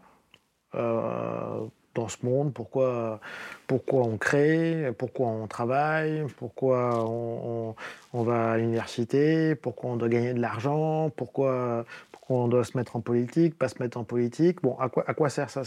dans 1.97 2.09
ce 2.09 2.19
monde, 2.23 2.53
pourquoi, 2.53 3.21
pourquoi 3.67 4.03
on 4.03 4.17
crée, 4.17 4.93
pourquoi 4.97 5.29
on 5.29 5.47
travaille, 5.47 6.25
pourquoi 6.37 7.05
on, 7.05 7.75
va 8.13 8.53
à 8.53 8.57
l'université, 8.59 9.55
pourquoi 9.55 9.91
on 9.91 9.97
doit 9.97 10.09
gagner 10.09 10.35
de 10.35 10.41
l'argent, 10.41 11.11
pourquoi, 11.17 11.85
pourquoi 12.13 12.37
on 12.37 12.49
doit 12.49 12.65
se 12.65 12.77
mettre 12.77 12.97
en 12.97 13.01
politique, 13.01 13.59
pas 13.59 13.69
se 13.69 13.83
mettre 13.83 13.99
en 13.99 14.05
politique. 14.05 14.63
Bon, 14.63 14.77
à 14.79 14.89
quoi, 14.89 15.05
à 15.07 15.15
quoi 15.15 15.29
sert 15.31 15.51
ça 15.51 15.63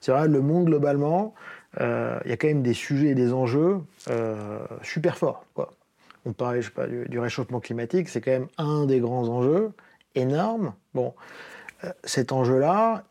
C'est 0.00 0.12
vrai, 0.12 0.28
le 0.28 0.40
monde 0.40 0.66
globalement, 0.66 1.34
euh, 1.80 2.18
il 2.24 2.30
y 2.30 2.32
a 2.32 2.36
quand 2.36 2.48
même 2.48 2.62
des 2.62 2.74
sujets 2.74 3.08
et 3.08 3.14
des 3.14 3.32
enjeux 3.32 3.80
euh, 4.08 4.58
super 4.82 5.18
forts. 5.18 5.44
Quoi. 5.54 5.72
On 6.24 6.32
parlait 6.32 6.62
pas, 6.74 6.86
du, 6.86 7.18
réchauffement 7.18 7.60
climatique, 7.60 8.08
c'est 8.08 8.20
quand 8.20 8.32
même 8.32 8.48
un 8.58 8.86
des 8.86 8.98
grands 8.98 9.28
enjeux, 9.28 9.72
énorme. 10.14 10.74
Bon, 10.94 11.14
euh, 11.84 11.92
cet 12.04 12.32
enjeu-là, 12.32 13.04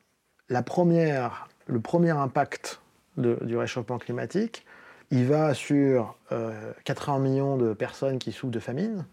la 0.50 0.64
première 0.64 1.48
le 1.68 1.80
premier 1.80 2.12
impact 2.12 2.82
du 3.18 3.58
réchauffement 3.58 3.98
climatique, 3.98 4.66
il 5.12 5.26
va 5.26 5.54
sur 5.54 6.18
80 6.84 7.16
euh, 7.16 7.20
millions 7.20 7.58
de 7.58 7.74
personnes 7.74 8.20
qui 8.20 8.32
souffrent 8.32 8.52
de 8.52 8.60
famine, 8.60 9.06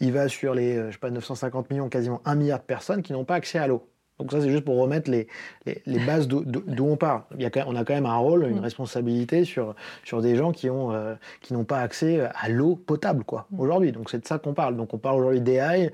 il 0.00 0.12
va 0.12 0.28
sur 0.28 0.54
les 0.54 0.76
euh, 0.76 0.86
je 0.88 0.92
sais 0.92 0.98
pas, 0.98 1.10
950 1.10 1.70
millions, 1.70 1.88
quasiment 1.88 2.20
1 2.24 2.34
milliard 2.34 2.60
de 2.60 2.64
personnes 2.64 3.02
qui 3.02 3.12
n'ont 3.12 3.24
pas 3.24 3.34
accès 3.36 3.58
à 3.58 3.66
l'eau. 3.66 3.86
Donc 4.18 4.32
ça, 4.32 4.40
c'est 4.42 4.50
juste 4.50 4.66
pour 4.66 4.76
remettre 4.76 5.10
les, 5.10 5.28
les, 5.64 5.98
bases 6.00 6.28
d'où 6.28 6.84
on 6.84 6.96
part. 6.96 7.24
Il 7.38 7.40
y 7.40 7.46
a, 7.46 7.50
on 7.66 7.74
a 7.74 7.84
quand 7.84 7.94
même 7.94 8.04
un 8.04 8.18
rôle, 8.18 8.44
une 8.44 8.58
mm. 8.58 8.62
responsabilité 8.62 9.44
sur, 9.46 9.74
sur 10.04 10.20
des 10.20 10.36
gens 10.36 10.52
qui 10.52 10.68
euh, 10.68 11.14
n'ont 11.50 11.64
pas 11.64 11.78
accès 11.78 12.28
à 12.34 12.50
l'eau 12.50 12.76
potable 12.76 13.24
quoi 13.24 13.46
mm. 13.50 13.60
aujourd'hui. 13.60 13.92
Donc 13.92 14.10
c'est 14.10 14.18
de 14.18 14.26
ça 14.26 14.38
qu'on 14.38 14.52
parle. 14.52 14.76
Donc 14.76 14.92
on 14.92 14.98
parle 14.98 15.20
aujourd'hui 15.20 15.40
d'AI. 15.40 15.90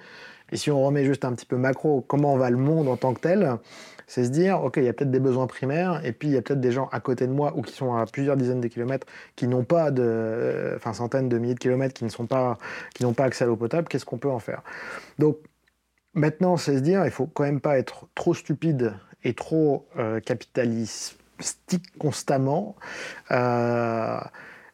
Et 0.50 0.56
si 0.56 0.72
on 0.72 0.84
remet 0.84 1.04
juste 1.04 1.24
un 1.24 1.32
petit 1.34 1.46
peu 1.46 1.56
macro, 1.56 2.00
comment 2.00 2.36
va 2.36 2.50
le 2.50 2.56
monde 2.56 2.88
en 2.88 2.96
tant 2.96 3.14
que 3.14 3.20
tel 3.20 3.58
c'est 4.06 4.24
se 4.24 4.30
dire, 4.30 4.62
OK, 4.62 4.76
il 4.76 4.84
y 4.84 4.88
a 4.88 4.92
peut-être 4.92 5.10
des 5.10 5.20
besoins 5.20 5.46
primaires, 5.46 6.04
et 6.04 6.12
puis 6.12 6.28
il 6.28 6.34
y 6.34 6.36
a 6.36 6.42
peut-être 6.42 6.60
des 6.60 6.72
gens 6.72 6.88
à 6.92 7.00
côté 7.00 7.26
de 7.26 7.32
moi 7.32 7.52
ou 7.56 7.62
qui 7.62 7.72
sont 7.72 7.94
à 7.94 8.06
plusieurs 8.06 8.36
dizaines 8.36 8.60
de 8.60 8.68
kilomètres, 8.68 9.06
qui 9.34 9.48
n'ont 9.48 9.64
pas 9.64 9.90
de, 9.90 10.02
euh, 10.04 10.76
enfin 10.76 10.92
centaines 10.92 11.28
de 11.28 11.38
milliers 11.38 11.54
de 11.54 11.58
kilomètres, 11.58 11.94
qui 11.94 12.04
ne 12.04 12.26
pas, 12.26 12.58
n'ont 13.00 13.14
pas 13.14 13.24
accès 13.24 13.44
à 13.44 13.46
l'eau 13.46 13.56
potable, 13.56 13.88
qu'est-ce 13.88 14.04
qu'on 14.04 14.18
peut 14.18 14.30
en 14.30 14.38
faire? 14.38 14.62
Donc 15.18 15.38
maintenant, 16.14 16.56
c'est 16.56 16.76
se 16.76 16.80
dire, 16.80 17.04
il 17.04 17.10
faut 17.10 17.26
quand 17.26 17.44
même 17.44 17.60
pas 17.60 17.78
être 17.78 18.06
trop 18.14 18.34
stupide 18.34 18.94
et 19.24 19.34
trop 19.34 19.88
euh, 19.98 20.20
capitalistique 20.20 21.98
constamment. 21.98 22.76
Euh, 23.32 24.20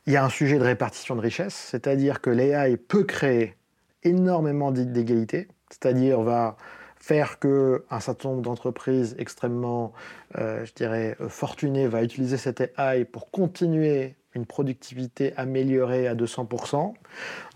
il 0.07 0.12
y 0.12 0.16
a 0.16 0.24
un 0.24 0.28
sujet 0.28 0.59
de 0.59 0.64
répartition 0.64 1.16
de 1.16 1.20
richesse, 1.20 1.55
c'est-à-dire 1.55 2.20
que 2.20 2.28
l'AI 2.28 2.76
peut 2.76 3.05
créer 3.05 3.55
énormément 4.03 4.72
d'égalité, 4.72 5.49
c'est-à-dire 5.70 6.20
va 6.22 6.57
faire 7.03 7.40
qu'un 7.40 7.98
certain 7.98 8.28
nombre 8.28 8.42
d'entreprises 8.42 9.16
extrêmement, 9.18 9.92
euh, 10.38 10.64
je 10.64 10.72
dirais, 10.72 11.16
fortunées 11.28 11.88
va 11.88 12.05
utiliser 12.05 12.36
cette 12.36 12.72
AI 12.78 13.05
pour 13.05 13.32
continuer 13.32 14.14
une 14.36 14.46
productivité 14.46 15.34
améliorée 15.36 16.07
à 16.07 16.14
200%, 16.14 16.94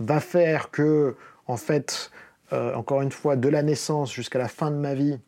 va 0.01 0.19
faire 0.19 0.73
que, 0.73 1.15
en 1.47 1.57
fait, 1.57 2.11
euh, 2.53 2.75
encore 2.75 3.03
une 3.03 3.13
fois, 3.13 3.37
de 3.37 3.49
la 3.49 3.63
naissance 3.63 4.13
jusqu'à 4.13 4.41
la 4.41 4.49
fin 4.49 4.73
de 4.73 4.77
ma 4.77 4.95
vie, 4.95 5.21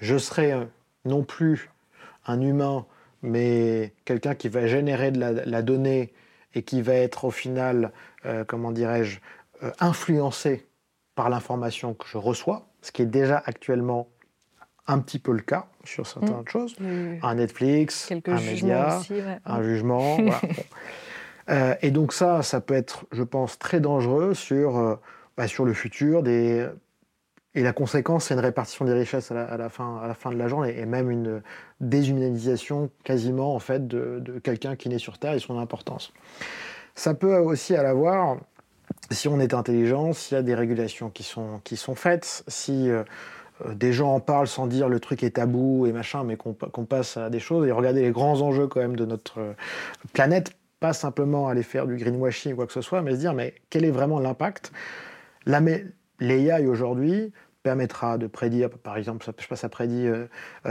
je 0.00 0.16
serai 0.16 0.54
non 1.04 1.24
plus 1.24 1.68
un 2.24 2.40
humain, 2.40 2.86
mais 3.22 3.92
quelqu'un 4.04 4.36
qui 4.36 4.48
va 4.48 4.68
générer 4.68 5.10
de 5.10 5.18
la, 5.18 5.62
donnée 5.62 6.12
et 6.54 6.62
qui 6.62 6.82
va 6.82 6.94
être 6.94 7.24
au 7.24 7.32
final, 7.32 7.90
euh, 8.26 8.44
comment 8.44 8.70
dirais-je, 8.70 9.18
influencé 9.80 10.68
par 11.16 11.30
l'information 11.30 11.94
que 11.94 12.06
je 12.06 12.16
reçois 12.16 12.68
ce 12.86 12.92
qui 12.92 13.02
est 13.02 13.06
déjà 13.06 13.42
actuellement 13.44 14.08
un 14.86 15.00
petit 15.00 15.18
peu 15.18 15.32
le 15.32 15.40
cas 15.40 15.66
sur 15.82 16.06
certaines 16.06 16.42
mmh. 16.42 16.48
choses. 16.48 16.76
Un 17.22 17.34
Netflix, 17.34 18.12
un 18.12 18.40
média, 18.40 19.00
un 19.44 19.62
jugement. 19.62 20.18
Euh, 21.48 21.76
et 21.80 21.92
donc 21.92 22.12
ça, 22.12 22.42
ça 22.42 22.60
peut 22.60 22.74
être, 22.74 23.06
je 23.12 23.22
pense, 23.22 23.56
très 23.56 23.78
dangereux 23.78 24.34
sur, 24.34 24.78
euh, 24.78 24.96
bah, 25.36 25.46
sur 25.46 25.64
le 25.64 25.74
futur 25.74 26.24
des... 26.24 26.66
Et 27.54 27.62
la 27.62 27.72
conséquence, 27.72 28.24
c'est 28.24 28.34
une 28.34 28.40
répartition 28.40 28.84
des 28.84 28.92
richesses 28.92 29.30
à 29.30 29.56
la, 29.56 29.68
fin, 29.68 30.00
à 30.02 30.08
la 30.08 30.14
fin 30.14 30.32
de 30.32 30.36
la 30.36 30.48
journée, 30.48 30.76
et 30.76 30.86
même 30.86 31.08
une 31.08 31.42
déshumanisation 31.80 32.90
quasiment 33.04 33.54
en 33.54 33.60
fait 33.60 33.86
de, 33.86 34.18
de 34.18 34.40
quelqu'un 34.40 34.74
qui 34.74 34.88
naît 34.88 34.98
sur 34.98 35.18
Terre 35.18 35.34
et 35.34 35.38
son 35.38 35.56
importance. 35.60 36.12
Ça 36.96 37.14
peut 37.14 37.36
aussi 37.36 37.76
à 37.76 37.94
voir 37.94 38.38
si 39.10 39.28
on 39.28 39.40
est 39.40 39.54
intelligent, 39.54 40.12
s'il 40.12 40.36
y 40.36 40.38
a 40.38 40.42
des 40.42 40.54
régulations 40.54 41.10
qui 41.10 41.22
sont, 41.22 41.60
qui 41.64 41.76
sont 41.76 41.94
faites, 41.94 42.44
si 42.48 42.90
euh, 42.90 43.04
euh, 43.64 43.74
des 43.74 43.92
gens 43.92 44.14
en 44.14 44.20
parlent 44.20 44.48
sans 44.48 44.66
dire 44.66 44.88
le 44.88 45.00
truc 45.00 45.22
est 45.22 45.36
tabou 45.36 45.86
et 45.86 45.92
machin, 45.92 46.24
mais 46.24 46.36
qu'on 46.36 46.54
passe 46.54 47.16
à 47.16 47.30
des 47.30 47.40
choses 47.40 47.66
et 47.66 47.72
regarder 47.72 48.02
les 48.02 48.10
grands 48.10 48.40
enjeux 48.42 48.66
quand 48.66 48.80
même 48.80 48.96
de 48.96 49.04
notre 49.04 49.40
euh, 49.40 49.52
planète, 50.12 50.52
pas 50.80 50.92
simplement 50.92 51.48
aller 51.48 51.62
faire 51.62 51.86
du 51.86 51.96
greenwashing 51.96 52.52
ou 52.52 52.56
quoi 52.56 52.66
que 52.66 52.72
ce 52.72 52.82
soit, 52.82 53.02
mais 53.02 53.12
se 53.12 53.16
dire 53.16 53.32
mais 53.32 53.54
quel 53.70 53.84
est 53.84 53.90
vraiment 53.90 54.18
l'impact? 54.18 54.72
L'AI 55.46 56.66
aujourd'hui 56.66 57.32
permettra 57.62 58.16
de 58.18 58.26
prédire, 58.26 58.70
par 58.70 58.96
exemple, 58.96 59.24
je 59.24 59.42
sais 59.42 59.48
pas, 59.48 59.56
ça 59.56 59.68
prédit 59.68 60.08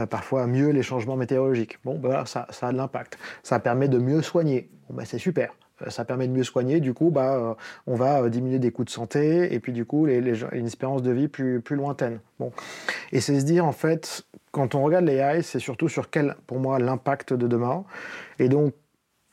parfois 0.10 0.48
mieux 0.48 0.70
les 0.70 0.82
changements 0.82 1.16
météorologiques. 1.18 1.78
Bon, 1.84 1.96
ben 1.96 2.10
voilà, 2.10 2.26
ça, 2.26 2.48
ça 2.50 2.68
a 2.68 2.72
de 2.72 2.78
l'impact. 2.78 3.18
Ça 3.44 3.60
permet 3.60 3.90
de 3.90 4.00
mieux 4.00 4.22
soigner. 4.22 4.70
Bon, 4.88 4.96
ben 4.96 5.06
c'est 5.06 5.20
super. 5.20 5.54
Euh, 5.82 5.90
ça 5.90 6.06
permet 6.06 6.28
de 6.28 6.34
mieux 6.34 6.44
soigner. 6.44 6.80
Du 6.80 6.94
coup, 6.94 7.10
bah, 7.10 7.36
euh, 7.36 7.54
on 7.88 7.96
va 7.96 8.22
euh, 8.22 8.30
diminuer 8.30 8.60
des 8.60 8.72
coûts 8.72 8.84
de 8.84 8.90
santé 8.90 9.54
et 9.54 9.60
puis 9.60 9.74
du 9.74 9.86
coup, 9.86 10.08
une 10.08 10.66
espérance 10.66 11.02
de 11.02 11.12
vie 11.12 11.28
plus, 11.28 11.62
plus 11.62 11.76
lointaine. 11.76 12.20
Bon. 12.40 12.52
Et 13.12 13.20
c'est 13.22 13.40
se 13.40 13.46
dire, 13.46 13.66
en 13.66 13.72
fait, 13.72 14.24
quand 14.52 14.76
on 14.76 14.84
regarde 14.84 15.06
l'AI, 15.06 15.44
c'est 15.44 15.60
surtout 15.60 15.90
sur 15.90 16.10
quel, 16.10 16.36
pour 16.48 16.60
moi, 16.60 16.80
l'impact 16.80 17.34
de 17.34 17.48
demain. 17.48 17.84
Et 18.40 18.50
donc, 18.50 18.74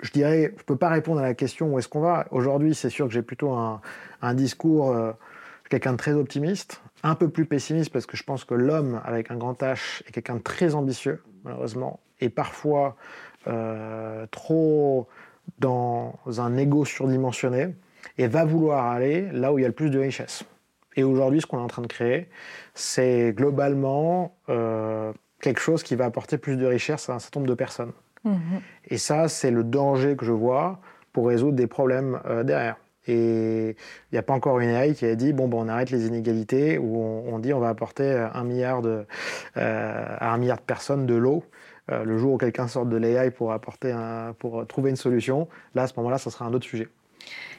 je 0.00 0.10
dirais, 0.10 0.52
je 0.56 0.62
ne 0.62 0.66
peux 0.66 0.76
pas 0.76 0.88
répondre 0.88 1.20
à 1.20 1.22
la 1.22 1.34
question 1.34 1.72
où 1.72 1.78
est-ce 1.78 1.88
qu'on 1.88 2.00
va. 2.00 2.26
Aujourd'hui, 2.32 2.74
c'est 2.74 2.90
sûr 2.90 3.06
que 3.06 3.12
j'ai 3.12 3.22
plutôt 3.22 3.52
un, 3.52 3.80
un 4.20 4.34
discours, 4.34 4.96
quelqu'un 5.70 5.92
de 5.92 5.96
très 5.96 6.12
optimiste, 6.12 6.82
un 7.04 7.14
peu 7.14 7.28
plus 7.28 7.46
pessimiste 7.46 7.92
parce 7.92 8.06
que 8.06 8.16
je 8.16 8.24
pense 8.24 8.44
que 8.44 8.54
l'homme 8.54 9.00
avec 9.04 9.30
un 9.30 9.36
grand 9.36 9.62
H 9.62 10.02
est 10.08 10.10
quelqu'un 10.10 10.36
de 10.36 10.42
très 10.42 10.74
ambitieux, 10.74 11.22
malheureusement, 11.44 12.00
et 12.18 12.30
parfois 12.30 12.96
trop 14.32 15.06
dans 15.58 16.18
un 16.38 16.56
ego 16.56 16.84
surdimensionné 16.84 17.74
et 18.18 18.26
va 18.26 18.44
vouloir 18.44 18.86
aller 18.86 19.28
là 19.32 19.52
où 19.52 19.58
il 19.58 19.62
y 19.62 19.64
a 19.64 19.68
le 19.68 19.74
plus 19.74 19.90
de 19.90 19.98
richesse. 19.98 20.44
Et 20.96 21.04
aujourd'hui, 21.04 21.40
ce 21.40 21.46
qu'on 21.46 21.58
est 21.58 21.62
en 21.62 21.68
train 21.68 21.82
de 21.82 21.86
créer, 21.86 22.28
c'est 22.74 23.32
globalement 23.32 24.36
euh, 24.48 25.12
quelque 25.40 25.60
chose 25.60 25.82
qui 25.82 25.94
va 25.96 26.04
apporter 26.04 26.38
plus 26.38 26.56
de 26.56 26.66
richesse 26.66 27.08
à 27.08 27.14
un 27.14 27.18
certain 27.18 27.40
nombre 27.40 27.50
de 27.50 27.54
personnes. 27.54 27.92
Mhm. 28.24 28.60
Et 28.88 28.98
ça, 28.98 29.28
c'est 29.28 29.50
le 29.50 29.64
danger 29.64 30.16
que 30.16 30.24
je 30.24 30.32
vois 30.32 30.80
pour 31.12 31.28
résoudre 31.28 31.56
des 31.56 31.66
problèmes 31.66 32.20
euh, 32.26 32.42
derrière. 32.42 32.76
Et 33.08 33.70
il 33.70 34.12
n'y 34.12 34.18
a 34.18 34.22
pas 34.22 34.34
encore 34.34 34.60
une 34.60 34.68
AI 34.68 34.94
qui 34.94 35.06
a 35.06 35.14
dit 35.16 35.32
bon, 35.32 35.48
ben, 35.48 35.58
on 35.58 35.68
arrête 35.68 35.90
les 35.90 36.06
inégalités, 36.06 36.78
ou 36.78 36.98
on, 36.98 37.38
dit 37.40 37.52
on 37.52 37.58
va 37.58 37.68
apporter 37.68 38.28
un 38.32 38.44
milliard 38.44 38.80
de, 38.80 39.06
euh, 39.56 40.16
à 40.18 40.32
un 40.32 40.38
milliard 40.38 40.58
de 40.58 40.62
personnes 40.62 41.06
de 41.06 41.14
l'eau. 41.14 41.42
Euh, 41.90 42.04
le 42.04 42.16
jour 42.16 42.34
où 42.34 42.38
quelqu'un 42.38 42.68
sort 42.68 42.86
de 42.86 42.96
l'AI 42.96 43.30
pour, 43.30 43.52
apporter 43.52 43.92
pour 44.38 44.66
trouver 44.66 44.90
une 44.90 44.96
solution, 44.96 45.48
là, 45.74 45.82
à 45.82 45.86
ce 45.86 45.94
moment-là, 45.96 46.18
ça 46.18 46.30
sera 46.30 46.44
un 46.44 46.52
autre 46.54 46.66
sujet. 46.66 46.88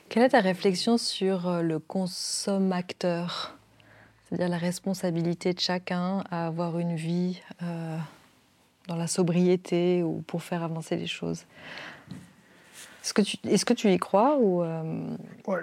Quelle 0.09 0.23
est 0.23 0.29
ta 0.29 0.39
réflexion 0.39 0.97
sur 0.97 1.47
euh, 1.47 1.61
le 1.61 1.79
consommateur? 1.79 3.57
C'est-à-dire 4.25 4.49
la 4.49 4.57
responsabilité 4.57 5.53
de 5.53 5.59
chacun 5.59 6.23
à 6.29 6.47
avoir 6.47 6.79
une 6.79 6.95
vie 6.95 7.41
euh, 7.61 7.97
dans 8.87 8.95
la 8.95 9.07
sobriété 9.07 10.03
ou 10.03 10.23
pour 10.25 10.43
faire 10.43 10.63
avancer 10.63 10.95
les 10.95 11.07
choses 11.07 11.45
est-ce 13.03 13.13
que, 13.13 13.21
tu, 13.21 13.37
est-ce 13.49 13.65
que 13.65 13.73
tu 13.73 13.91
y 13.91 13.97
crois 13.99 14.37
ou 14.39 14.63
euh, 14.63 14.81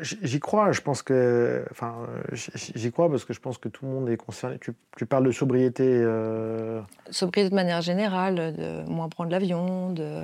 J'y 0.03 0.41
crois, 0.41 0.72
je 0.72 0.82
pense 0.82 1.01
que. 1.01 1.64
Enfin, 1.70 1.95
j'y 2.32 2.93
crois 2.93 3.11
parce 3.11 3.24
que 3.24 3.32
je 3.32 3.41
pense 3.41 3.57
que 3.57 3.70
tout 3.70 3.86
le 3.86 3.93
monde 3.93 4.11
est 4.11 4.18
concerné. 4.18 4.59
Tu, 4.59 4.72
tu 4.99 5.07
parles 5.07 5.24
de 5.24 5.32
sobriété. 5.32 5.86
Euh... 5.86 6.82
Sobriété 7.11 7.49
de 7.49 7.55
manière 7.55 7.80
générale, 7.80 8.55
de 8.55 8.86
moins 8.91 9.09
prendre 9.09 9.30
l'avion, 9.30 9.91
de 9.91 10.22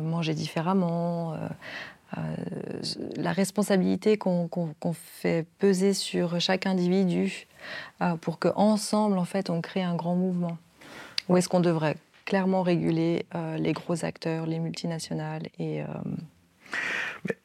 manger 0.00 0.32
différemment. 0.32 1.36
la 3.16 3.32
responsabilité 3.32 4.16
qu'on 4.16 4.48
fait 4.94 5.46
peser 5.58 5.92
sur 5.92 6.40
chaque 6.40 6.64
individu 6.64 7.46
pour 8.22 8.38
qu'ensemble, 8.38 9.18
en 9.18 9.26
fait, 9.26 9.50
on 9.50 9.60
crée 9.60 9.82
un 9.82 9.96
grand 9.96 10.16
mouvement. 10.16 10.56
Ou 11.28 11.36
est-ce 11.36 11.50
qu'on 11.50 11.60
devrait 11.60 11.96
clairement 12.26 12.62
réguler 12.62 13.24
les 13.56 13.72
gros 13.72 14.04
acteurs, 14.04 14.44
les 14.44 14.58
multinationales 14.58 15.44
et 15.58 15.82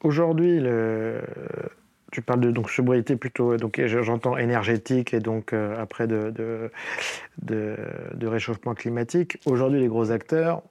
Aujourd'hui, 0.04 0.60
le... 0.60 1.22
tu 2.12 2.22
parles 2.22 2.42
de 2.42 2.52
donc, 2.52 2.70
sobriété 2.70 3.16
plutôt, 3.16 3.58
donc 3.58 3.82
j'entends 3.86 4.38
énergétique 4.38 5.14
et 5.14 5.20
donc 5.20 5.54
euh, 5.54 5.82
après 5.82 6.08
de, 6.08 6.34
de, 7.42 8.28
réchauffement 8.28 8.74
climatique. 8.74 9.40
Aujourd'hui, 9.46 9.80
les 9.80 9.88
gros 9.88 10.12
acteurs, 10.12 10.62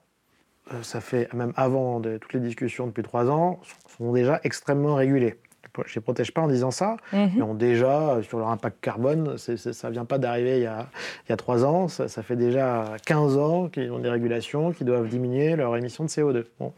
euh, 0.73 0.81
ça 0.83 1.01
fait 1.01 1.31
même 1.33 1.53
avant 1.55 2.01
toutes 2.01 2.33
les 2.33 2.39
discussions 2.39 2.87
depuis 2.87 3.03
trois 3.03 3.29
ans, 3.29 3.59
sont 3.97 4.11
déjà 4.13 4.39
extrêmement 4.43 4.95
régulés. 4.95 5.35
Je 5.77 5.81
ne 5.81 5.95
les 5.95 6.01
protège 6.01 6.33
pas 6.33 6.41
en 6.41 6.47
disant 6.47 6.71
ça, 6.71 6.97
mhm. 7.13 7.31
mais 7.35 7.41
ont 7.41 7.53
déjà, 7.53 8.19
sur 8.23 8.39
leur 8.39 8.49
impact 8.49 8.81
carbone, 8.81 9.37
ça 9.37 9.53
ne 9.53 9.93
vient 9.93 10.05
pas 10.05 10.17
d'arriver 10.17 10.57
il, 10.57 10.61
il, 10.63 11.29
y 11.29 11.31
a 11.31 11.37
trois 11.37 11.63
ans, 11.63 11.87
ça, 11.87 12.07
ça, 12.07 12.23
fait 12.23 12.35
déjà 12.35 12.95
15 13.05 13.37
ans 13.37 13.69
qu'ils 13.69 13.91
ont 13.91 13.99
des 13.99 14.09
régulations 14.09 14.71
qui 14.71 14.83
doivent 14.83 15.07
diminuer 15.07 15.55
leur 15.55 15.75
émission 15.77 16.03
de 16.03 16.09
CO2. 16.09 16.45
Bon. 16.59 16.73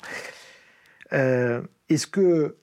Euh, 1.13 1.61
est-ce 1.89 2.07
que 2.07 2.55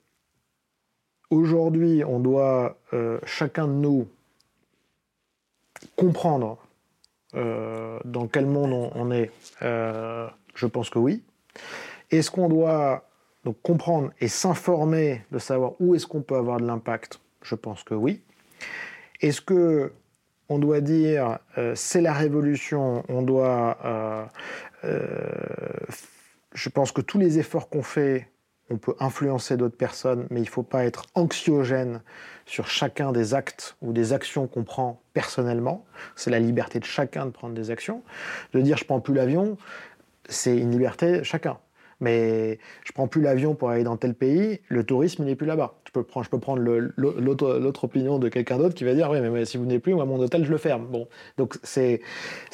aujourd'hui 1.29 2.03
on 2.03 2.19
doit 2.19 2.77
euh, 2.93 3.19
chacun 3.25 3.67
de 3.67 3.73
nous 3.73 4.07
comprendre 5.95 6.57
euh, 7.33 7.99
dans 8.03 8.27
quel 8.27 8.45
monde 8.45 8.91
on, 8.93 9.11
est? 9.11 9.31
Je 9.61 10.65
pense 10.65 10.89
que 10.89 10.99
oui. 10.99 11.23
Est-ce 12.09 12.29
qu'on 12.29 12.49
doit 12.49 13.05
donc 13.43 13.57
comprendre 13.61 14.11
et 14.19 14.27
s'informer 14.27 15.23
de 15.31 15.39
savoir 15.39 15.73
où 15.79 15.95
est-ce 15.95 16.07
qu'on 16.07 16.21
peut 16.21 16.35
avoir 16.35 16.59
de 16.59 16.65
l'impact 16.65 17.19
Je 17.41 17.55
pense 17.55 17.83
que 17.83 17.93
oui. 17.93 18.21
Est-ce 19.21 19.41
que 19.41 19.93
on 20.49 20.59
doit 20.59 20.81
dire 20.81 21.39
c'est 21.75 22.01
la 22.01 22.13
révolution, 22.13 23.03
on 23.07 23.21
doit 23.21 24.29
je 24.83 26.69
pense 26.69 26.91
que 26.91 27.01
tous 27.01 27.17
les 27.17 27.39
efforts 27.39 27.69
qu'on 27.69 27.83
fait 27.83 28.27
on 28.71 28.77
peut 28.77 28.95
influencer 28.99 29.57
d'autres 29.57 29.75
personnes, 29.75 30.27
mais 30.29 30.39
il 30.39 30.45
ne 30.45 30.49
faut 30.49 30.63
pas 30.63 30.85
être 30.85 31.05
anxiogène 31.13 32.01
sur 32.45 32.67
chacun 32.67 33.11
des 33.11 33.33
actes 33.33 33.75
ou 33.81 33.91
des 33.91 34.13
actions 34.13 34.47
qu'on 34.47 34.63
prend 34.63 35.01
personnellement. 35.13 35.85
C'est 36.15 36.31
la 36.31 36.39
liberté 36.39 36.79
de 36.79 36.85
chacun 36.85 37.25
de 37.25 37.31
prendre 37.31 37.53
des 37.53 37.69
actions. 37.69 38.01
De 38.53 38.61
dire 38.61 38.77
je 38.77 38.85
prends 38.85 39.01
plus 39.01 39.13
l'avion, 39.13 39.57
c'est 40.29 40.57
une 40.57 40.71
liberté 40.71 41.19
de 41.19 41.23
chacun 41.23 41.57
mais 42.01 42.59
je 42.83 42.91
prends 42.91 43.07
plus 43.07 43.21
l'avion 43.21 43.55
pour 43.55 43.69
aller 43.69 43.83
dans 43.83 43.95
tel 43.95 44.13
pays, 44.13 44.59
le 44.67 44.83
tourisme, 44.83 45.23
n'est 45.23 45.35
plus 45.35 45.47
là-bas. 45.47 45.75
Je 45.85 45.91
peux 45.91 46.03
prendre, 46.39 46.59
l'autre 46.97 47.83
opinion 47.83 48.19
de 48.19 48.29
quelqu'un 48.29 48.57
d'autre 48.57 48.75
qui 48.75 48.83
va 48.83 48.93
dire, 48.93 49.09
oui, 49.09 49.21
mais, 49.21 49.45
si 49.45 49.57
vous 49.57 49.65
n'êtes 49.65 49.81
plus, 49.81 49.93
moi, 49.93 50.05
mon 50.05 50.19
hôtel, 50.19 50.43
je 50.43 50.51
le 50.51 50.57
ferme. 50.57 50.87
Bon, 50.87 51.07
donc 51.37 51.57
c'est, 51.63 52.01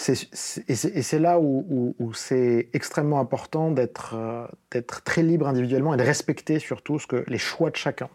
et 0.08 0.76
c'est 0.76 1.20
là 1.20 1.40
où, 1.40 1.96
c'est 2.14 2.70
extrêmement 2.74 3.20
important 3.20 3.72
d'être 3.72 4.16
euh, 4.16 4.46
d'être 4.72 5.04
très 5.04 5.24
libre 5.24 5.48
individuellement 5.48 5.94
et 5.94 5.98
de 5.98 6.04
respecter 6.04 6.60
surtout 6.60 7.00
les 7.28 7.38
choix 7.38 7.70
de 7.70 7.76
chacun. 7.76 8.10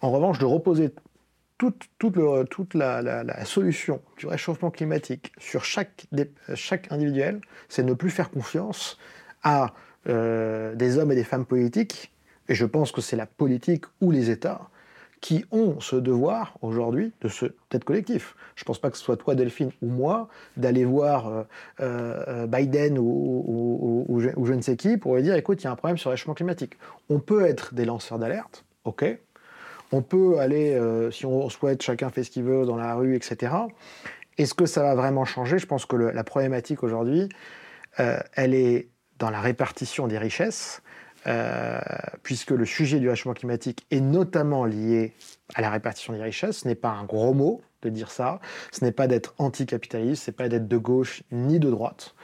En 0.00 0.10
revanche, 0.10 0.38
de 0.38 0.44
reposer 0.44 0.90
toute, 1.58 2.74
la, 2.74 3.44
solution 3.44 4.02
du 4.18 4.26
réchauffement 4.26 4.70
climatique 4.70 5.32
sur 5.38 5.64
chaque 5.64 6.06
individuel, 6.90 7.40
c'est 7.68 7.82
ne 7.82 7.94
plus 7.94 8.10
faire 8.10 8.30
confiance 8.30 8.98
à 9.42 9.72
euh, 10.08 10.74
des 10.74 10.98
hommes 10.98 11.12
et 11.12 11.14
des 11.14 11.24
femmes 11.24 11.46
politiques, 11.46 12.12
et 12.48 12.54
je 12.54 12.64
pense 12.64 12.92
que 12.92 13.00
c'est 13.00 13.16
la 13.16 13.26
politique 13.26 13.84
ou 14.00 14.10
les 14.10 14.30
États 14.30 14.68
qui 15.20 15.44
ont 15.50 15.80
ce 15.80 15.96
devoir 15.96 16.56
aujourd'hui 16.62 17.12
de 17.22 17.28
ce 17.28 17.46
d'être 17.70 17.84
collectif. 17.84 18.36
Je 18.54 18.62
ne 18.62 18.66
pense 18.66 18.78
pas 18.78 18.90
que 18.90 18.96
ce 18.96 19.02
soit 19.02 19.16
toi, 19.16 19.34
Delphine, 19.34 19.72
ou 19.82 19.88
moi, 19.88 20.28
d'aller 20.56 20.84
voir 20.84 21.26
euh, 21.26 21.42
euh, 21.80 22.46
Biden 22.46 22.98
ou, 22.98 24.04
ou, 24.08 24.20
je, 24.20 24.52
ne 24.52 24.60
sais 24.60 24.76
qui 24.76 24.96
pour 24.96 25.16
lui 25.16 25.22
dire 25.22 25.34
écoute, 25.34 25.62
il 25.62 25.64
y 25.64 25.66
a 25.66 25.72
un 25.72 25.76
problème 25.76 25.98
sur 25.98 26.10
le 26.10 26.12
réchauffement 26.12 26.34
climatique. 26.34 26.74
On 27.08 27.18
peut 27.18 27.44
être 27.44 27.74
des 27.74 27.84
lanceurs 27.84 28.18
d'alerte, 28.18 28.64
ok. 28.84 29.04
On 29.92 30.02
peut 30.02 30.38
aller, 30.38 30.80
si 31.12 31.26
on 31.26 31.48
souhaite, 31.48 31.80
chacun 31.80 32.10
fait 32.10 32.24
ce 32.24 32.30
qu'il 32.30 32.42
veut 32.42 32.66
dans 32.66 32.76
la 32.76 32.94
rue, 32.94 33.14
etc. 33.14 33.52
Est-ce 34.36 34.52
que 34.52 34.66
ça 34.66 34.82
va 34.82 34.96
vraiment 34.96 35.24
changer? 35.24 35.58
Je 35.58 35.66
pense 35.66 35.86
que 35.86 35.94
la 35.94 36.24
problématique 36.24 36.82
aujourd'hui, 36.82 37.28
elle 37.96 38.54
est 38.54 38.88
dans 39.18 39.30
la 39.30 39.40
répartition 39.40 40.06
des 40.06 40.18
richesses, 40.18 40.82
euh, 41.26 41.80
puisque 42.22 42.50
le 42.50 42.64
sujet 42.64 43.00
du 43.00 43.08
réchauffement 43.08 43.34
climatique 43.34 43.84
est 43.90 44.00
notamment 44.00 44.64
lié 44.64 45.12
à 45.54 45.60
la 45.60 45.70
répartition 45.70 46.12
des 46.12 46.22
richesses. 46.22 46.58
Ce 46.58 46.68
n'est 46.68 46.76
pas 46.76 46.90
un 46.90 47.04
gros 47.04 47.34
mot 47.34 47.62
de 47.82 47.88
dire 47.88 48.10
ça. 48.10 48.40
Ce 48.70 48.84
n'est 48.84 48.92
pas 48.92 49.06
d'être 49.06 49.34
anticapitaliste, 49.38 50.22
c'est 50.24 50.36
pas 50.36 50.48
d'être 50.48 50.68
de 50.68 50.76
gauche 50.76 51.22
ni 51.32 51.58
de 51.58 51.68
droite. 51.68 52.14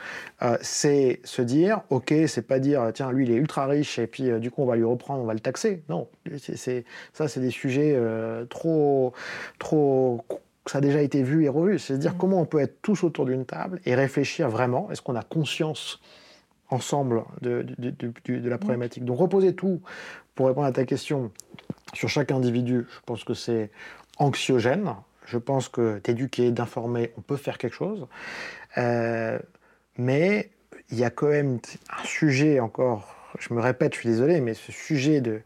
Euh, 0.42 0.56
c'est 0.60 1.20
se 1.24 1.42
dire, 1.42 1.82
ok, 1.90 2.14
c'est 2.26 2.46
pas 2.46 2.60
dire, 2.60 2.90
tiens, 2.94 3.10
lui 3.10 3.26
il 3.26 3.32
est 3.32 3.36
ultra 3.36 3.66
riche 3.66 3.98
et 3.98 4.06
puis 4.06 4.30
euh, 4.30 4.38
du 4.38 4.50
coup 4.50 4.62
on 4.62 4.66
va 4.66 4.76
lui 4.76 4.84
reprendre, 4.84 5.22
on 5.22 5.26
va 5.26 5.34
le 5.34 5.40
taxer. 5.40 5.82
Non, 5.88 6.08
c'est 6.38 6.84
ça, 7.12 7.26
c'est 7.26 7.40
des 7.40 7.50
sujets 7.50 7.98
trop, 8.48 9.12
trop 9.58 10.24
ça 10.66 10.78
a 10.78 10.80
déjà 10.80 11.02
été 11.02 11.22
vu 11.22 11.44
et 11.44 11.48
revu. 11.48 11.78
C'est 11.78 11.94
à 11.94 11.96
dire 11.96 12.14
mmh. 12.14 12.18
comment 12.18 12.40
on 12.40 12.46
peut 12.46 12.60
être 12.60 12.80
tous 12.82 13.02
autour 13.02 13.24
d'une 13.24 13.44
table 13.44 13.80
et 13.84 13.94
réfléchir 13.94 14.48
vraiment. 14.48 14.90
Est-ce 14.90 15.02
qu'on 15.02 15.16
a 15.16 15.22
conscience 15.22 16.00
ensemble 16.72 17.24
de, 17.40 17.66
la 18.28 18.58
problématique. 18.58 19.04
Donc 19.04 19.18
reposer 19.18 19.54
tout 19.54 19.80
pour 20.34 20.46
répondre 20.46 20.66
à 20.66 20.72
ta 20.72 20.84
question 20.84 21.30
sur 21.92 22.08
chaque 22.08 22.32
individu, 22.32 22.86
je 22.88 23.00
pense 23.04 23.24
que 23.24 23.34
c'est 23.34 23.70
anxiogène. 24.18 24.94
Je 25.26 25.38
pense 25.38 25.68
que 25.68 26.00
d'éduquer, 26.02 26.50
d'informer, 26.50 27.12
on 27.16 27.20
peut 27.20 27.36
faire 27.36 27.58
quelque 27.58 27.76
chose. 27.76 28.06
Euh, 28.76 29.38
mais 29.96 30.50
il 30.90 30.98
y 30.98 31.04
a 31.04 31.10
quand 31.10 31.28
même 31.28 31.58
un 31.90 32.04
sujet 32.04 32.60
encore, 32.60 33.14
je 33.38 33.54
me 33.54 33.60
répète, 33.60 33.94
je 33.94 34.00
suis 34.00 34.08
désolé, 34.08 34.40
mais 34.40 34.54
ce 34.54 34.72
sujet 34.72 35.20
de, 35.20 35.40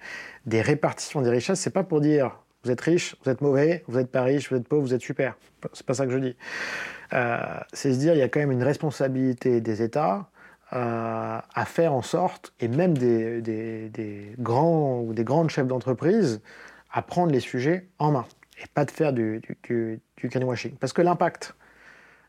des 0.47 0.63
répartitions 0.63 1.21
des 1.21 1.31
richesses, 1.31 1.61
c'est 1.61 1.71
pas 1.71 1.85
pour 1.85 2.01
dire 2.01 2.39
vous 2.65 2.71
êtes 2.71 2.81
riche, 2.81 3.17
vous 3.23 3.31
êtes 3.31 3.43
mauvais, 3.43 3.85
vous 3.87 3.99
êtes 3.99 4.11
pas 4.11 4.23
riche, 4.23 4.51
vous 4.51 4.57
êtes 4.57 4.67
pauvre, 4.67 4.83
vous 4.83 4.95
êtes 4.95 5.03
super. 5.03 5.37
C'est 5.73 5.87
pas 5.87 5.95
ça 5.95 6.07
que 6.07 6.13
je 6.13 6.19
dis. 6.19 6.37
Euh, 7.13 7.39
c'est 7.73 7.93
se 7.93 7.99
dire 7.99 8.15
il 8.15 8.19
y 8.19 8.23
a 8.23 8.29
quand 8.29 8.41
même 8.41 8.51
une 8.51 8.65
responsabilité 8.65 9.61
des 9.61 9.83
États 9.83 10.29
à, 10.71 11.65
faire 11.67 11.93
en 11.93 12.03
sorte, 12.03 12.53
et 12.61 12.69
même 12.69 12.97
des, 12.97 13.41
des, 13.41 14.35
grands 14.39 15.01
ou 15.01 15.13
des 15.13 15.25
grandes 15.25 15.51
chefs 15.51 15.67
d'entreprise, 15.67 16.41
à 16.93 17.03
prendre 17.03 17.33
les 17.33 17.41
sujets 17.41 17.87
en 17.99 18.13
main 18.13 18.27
et 18.63 18.67
pas 18.73 18.85
de 18.85 18.91
faire 18.91 19.13
du, 19.13 19.41
du, 19.65 20.01
du 20.17 20.29
greenwashing. 20.29 20.77
Parce 20.77 20.93
que 20.93 21.03
l'impact 21.03 21.55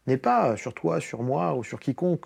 n'est 0.07 0.17
pas 0.17 0.57
sur 0.57 0.73
toi, 0.73 0.99
sur 0.99 1.23
moi 1.23 1.55
ou 1.55 1.63
sur 1.63 1.79
quiconque 1.79 2.25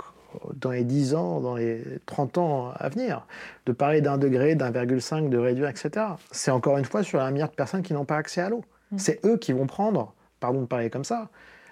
dans 0.56 0.72
les 0.72 0.84
10 0.84 1.16
ans, 1.16 1.40
dans 1.42 1.56
les 1.56 1.84
30 2.06 2.38
ans 2.38 2.72
à 2.76 2.90
venir, 2.90 3.26
de 3.66 3.72
parler 3.72 4.02
d'un 4.02 4.18
degré, 4.18 4.56
d'un 4.56 4.72
virgule 4.72 5.02
5, 5.02 5.30
de 5.30 5.38
réduire, 5.38 5.68
etc. 5.68 6.06
C'est 6.32 6.52
encore 6.52 6.78
une 6.78 6.86
fois 6.86 7.04
sur 7.04 7.22
un 7.22 7.32
milliard 7.32 7.50
de 7.50 7.56
personnes 7.56 7.84
qui 7.84 7.94
n'ont 7.94 8.06
pas 8.06 8.18
accès 8.18 8.42
à 8.42 8.50
l'eau. 8.50 8.64
Mmh. 8.92 8.98
C'est 8.98 9.26
eux 9.26 9.38
qui 9.38 9.52
vont 9.52 9.68
prendre, 9.68 10.14
pardon 10.40 10.62
de 10.62 10.68
parler 10.68 10.90
comme 10.90 11.04
ça, 11.04 11.30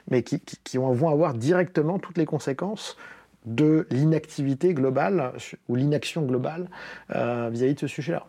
mais 0.10 0.24
qui, 0.24 0.40
qui, 0.40 0.58
qui, 0.64 0.78
vont 0.78 1.10
avoir 1.10 1.34
directement 1.34 2.00
toutes 2.00 2.18
les 2.18 2.26
conséquences 2.26 2.98
de 3.46 3.88
l'inactivité 3.90 4.74
globale 4.74 5.34
ou 5.68 5.76
l'inaction 5.76 6.24
globale 6.24 6.68
euh, 7.16 7.50
vis-à-vis 7.52 7.76
de 7.76 7.80
ce 7.80 7.88
sujet-là. 7.88 8.26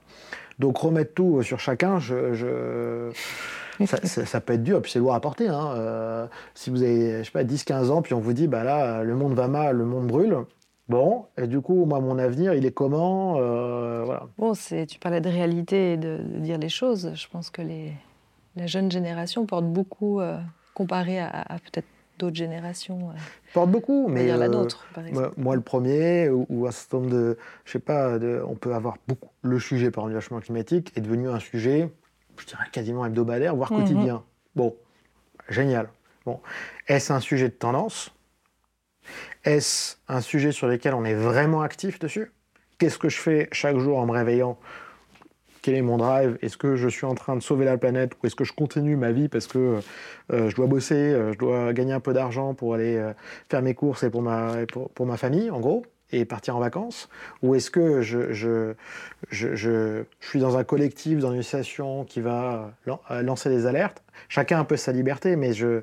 Donc 0.58 0.78
remettre 0.78 1.14
tout 1.14 1.42
sur 1.42 1.58
chacun, 1.58 1.98
je, 1.98 3.10
ça, 3.86 4.40
peut 4.40 4.52
être 4.54 4.62
dur, 4.62 4.82
puis 4.82 4.90
c'est 4.90 4.98
lourd 4.98 5.14
à 5.14 5.20
porter. 5.20 5.48
Hein. 5.48 5.74
Euh, 5.76 6.26
si 6.54 6.70
vous 6.70 6.82
avez, 6.82 7.18
je 7.18 7.24
sais 7.24 7.30
pas, 7.30 7.44
10-15 7.44 7.90
ans, 7.90 8.02
puis 8.02 8.14
on 8.14 8.20
vous 8.20 8.34
dit, 8.34 8.46
bah 8.46 8.62
là, 8.62 9.02
le 9.02 9.14
monde 9.14 9.34
va 9.34 9.48
mal, 9.48 9.76
le 9.76 9.84
monde 9.84 10.06
brûle. 10.06 10.36
Bon, 10.88 11.26
et 11.38 11.46
du 11.46 11.60
coup, 11.60 11.84
moi, 11.86 12.00
mon 12.00 12.18
avenir, 12.18 12.52
il 12.52 12.66
est 12.66 12.72
comment 12.72 13.36
euh, 13.38 14.02
voilà. 14.04 14.26
Bon, 14.38 14.52
tu 14.54 14.98
parlais 14.98 15.20
de 15.20 15.28
réalité 15.28 15.92
et 15.92 15.96
de, 15.96 16.18
dire 16.38 16.58
les 16.58 16.68
choses. 16.68 17.12
Je 17.14 17.28
pense 17.28 17.48
que 17.48 17.62
les, 17.62 17.92
la 18.56 18.66
jeune 18.66 18.90
génération 18.90 19.46
porte 19.46 19.66
beaucoup, 19.66 20.20
comparé 20.74 21.20
à 21.20 21.56
peut-être 21.64 21.86
d'autres 22.20 22.36
générations. 22.36 23.10
Porte 23.52 23.70
beaucoup, 23.70 24.08
mais 24.08 24.26
la 24.26 24.44
euh, 24.44 24.48
nôtre, 24.48 24.86
par 24.94 25.06
exemple. 25.06 25.32
Moi, 25.36 25.56
le 25.56 25.62
premier, 25.62 26.28
ou, 26.28 26.66
un 26.66 26.70
certain 26.70 26.98
nombre 26.98 27.10
de, 27.10 27.38
je 27.64 27.72
sais 27.72 27.78
pas, 27.78 28.18
de, 28.18 28.42
on 28.46 28.54
peut 28.54 28.74
avoir 28.74 28.96
beaucoup. 29.08 29.30
Le 29.42 29.58
sujet 29.58 29.90
par 29.90 30.06
le 30.06 30.20
changement 30.20 30.40
climatique 30.40 30.92
est 30.96 31.00
devenu 31.00 31.28
un 31.28 31.40
sujet, 31.40 31.90
je 32.38 32.46
dirais 32.46 32.64
quasiment 32.70 33.04
hebdomadaire, 33.04 33.56
voire 33.56 33.72
mhm. 33.72 33.80
quotidien. 33.80 34.22
Bon, 34.54 34.76
génial. 35.48 35.88
Bon, 36.26 36.40
est-ce 36.86 37.12
un 37.12 37.20
sujet 37.20 37.48
de 37.48 37.54
tendance? 37.54 38.12
Est-ce 39.44 39.96
un 40.08 40.20
sujet 40.20 40.52
sur 40.52 40.68
lequel 40.68 40.94
on 40.94 41.04
est 41.04 41.14
vraiment 41.14 41.62
actif 41.62 41.98
dessus? 41.98 42.30
Qu'est-ce 42.78 42.98
que 42.98 43.08
je 43.08 43.18
fais 43.18 43.48
chaque 43.52 43.78
jour 43.78 43.98
en 43.98 44.06
me 44.06 44.12
réveillant 44.12 44.58
quel 45.62 45.74
est 45.74 45.82
mon 45.82 45.98
drive? 45.98 46.38
Est-ce 46.42 46.56
que 46.56 46.76
je 46.76 46.88
suis 46.88 47.06
en 47.06 47.14
train 47.14 47.36
de 47.36 47.42
sauver 47.42 47.64
la 47.64 47.76
planète 47.76 48.12
ou 48.14 48.26
est-ce 48.26 48.36
que 48.36 48.44
je 48.44 48.52
continue 48.52 48.96
ma 48.96 49.12
vie 49.12 49.28
parce 49.28 49.46
que 49.46 49.80
euh, 50.32 50.48
je 50.48 50.56
dois 50.56 50.66
bosser, 50.66 50.94
euh, 50.94 51.32
je 51.32 51.38
dois 51.38 51.72
gagner 51.72 51.92
un 51.92 52.00
peu 52.00 52.12
d'argent 52.12 52.54
pour 52.54 52.74
aller 52.74 52.96
euh, 52.96 53.12
faire 53.48 53.62
mes 53.62 53.74
courses 53.74 54.02
et 54.02 54.10
pour 54.10 54.22
ma, 54.22 55.16
famille, 55.16 55.50
en 55.50 55.60
gros 55.60 55.84
et 56.12 56.24
partir 56.24 56.56
en 56.56 56.60
vacances? 56.60 57.08
Ou 57.42 57.54
est-ce 57.54 57.70
que 57.70 58.02
je, 58.02 58.74
suis 60.20 60.40
dans 60.40 60.56
un 60.56 60.64
collectif, 60.64 61.20
dans 61.20 61.32
une 61.32 61.38
association 61.38 62.04
qui 62.04 62.20
va 62.20 62.72
lancer 63.22 63.48
des 63.48 63.66
alertes? 63.66 64.02
Chacun 64.28 64.56
a 64.58 64.60
un 64.60 64.64
peu 64.64 64.76
sa 64.76 64.90
liberté, 64.90 65.36
mais 65.36 65.52
je, 65.52 65.82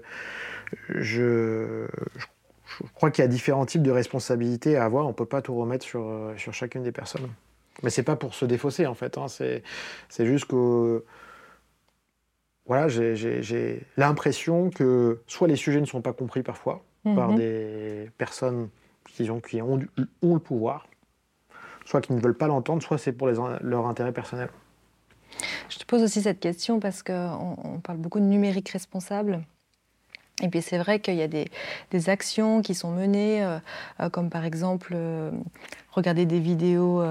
crois 2.94 3.10
qu'il 3.10 3.24
y 3.24 3.26
a 3.26 3.30
différents 3.30 3.66
types 3.66 3.84
de 3.84 3.92
responsabilités 3.92 4.76
à 4.76 4.84
avoir. 4.84 5.06
On 5.06 5.10
ne 5.10 5.14
peut 5.14 5.26
pas 5.26 5.42
tout 5.42 5.56
remettre 5.56 5.86
sur 5.86 6.36
chacune 6.52 6.84
des 6.84 6.92
personnes. 6.92 7.30
Mais 7.84 7.90
c'est 7.90 8.04
pas 8.04 8.16
pour 8.16 8.34
se 8.34 8.46
défausser, 8.46 8.86
en 8.86 8.94
fait. 8.94 9.18
Hein. 9.18 9.28
C'est 9.28 10.26
juste 10.26 10.46
que 10.46 11.04
voilà, 12.68 12.90
j'ai 12.90 13.86
l'impression 13.96 14.70
que 14.70 15.22
soit 15.26 15.48
les 15.48 15.56
sujets 15.56 15.80
ne 15.80 15.86
sont 15.86 16.02
pas 16.02 16.14
compris 16.14 16.44
parfois 16.44 16.84
par 17.16 17.30
mhm. 17.30 17.38
des 17.38 18.12
personnes 18.18 18.70
qui 19.06 19.30
ont, 19.32 19.40
qui 19.40 19.62
ont, 19.62 19.80
ont, 20.22 20.34
le 20.34 20.40
pouvoir, 20.40 20.88
soit 21.86 22.02
qui 22.02 22.12
ne 22.12 22.20
veulent 22.20 22.38
pas 22.38 22.48
l'entendre, 22.48 22.84
soit 22.84 22.98
c'est 22.98 23.14
pour 23.14 23.28
les, 23.28 23.36
leur 23.62 23.88
intérêt 23.88 24.12
personnel. 24.12 24.50
Je 25.70 25.78
te 25.78 25.86
pose 25.86 26.04
aussi 26.04 26.22
cette 26.22 26.42
question 26.42 26.82
parce 26.82 27.04
qu'on 27.04 27.58
on 27.64 27.80
parle 27.80 28.00
beaucoup 28.00 28.20
de 28.20 28.26
numérique 28.26 28.70
responsable. 28.70 29.42
Et 30.44 30.50
puis 30.50 30.62
c'est 30.62 30.78
vrai 30.78 31.00
qu'il 31.00 31.16
y 31.16 31.24
a 31.24 31.28
des, 31.28 31.50
actions 32.10 32.62
qui 32.62 32.76
sont 32.76 32.92
menées, 32.92 33.44
euh, 33.44 33.58
euh, 34.00 34.10
comme 34.10 34.30
par 34.30 34.46
exemple 34.46 34.94
euh, 34.96 35.32
regarder 35.92 36.28
des 36.28 36.40
vidéos 36.40 37.04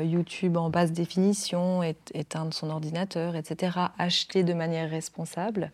YouTube 0.00 0.56
en 0.56 0.70
basse 0.70 0.92
définition, 0.92 1.82
éteindre 1.82 2.54
son 2.54 2.70
ordinateur, 2.70 3.34
etc., 3.34 3.76
acheter 3.98 4.44
de 4.44 4.54
manière 4.54 4.88
responsable. 4.88 5.72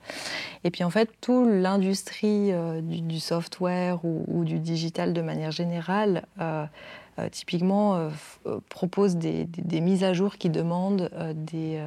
Et 0.64 0.70
puis 0.70 0.82
en 0.82 0.88
fait, 0.88 1.10
toute 1.20 1.46
l'industrie 1.46 2.52
du, 2.82 3.20
software 3.20 4.02
ou, 4.02 4.44
du 4.44 4.60
digital 4.60 5.12
de 5.12 5.20
manière 5.20 5.50
générale 5.50 6.22
euh, 7.20 7.28
typiquement, 7.28 7.94
euh, 7.94 8.10
euh, 8.46 8.58
propose 8.68 9.14
des, 9.16 9.46
mises 9.80 10.02
à 10.02 10.14
jour 10.14 10.36
qui 10.36 10.50
demandent 10.50 11.10
des, 11.34 11.80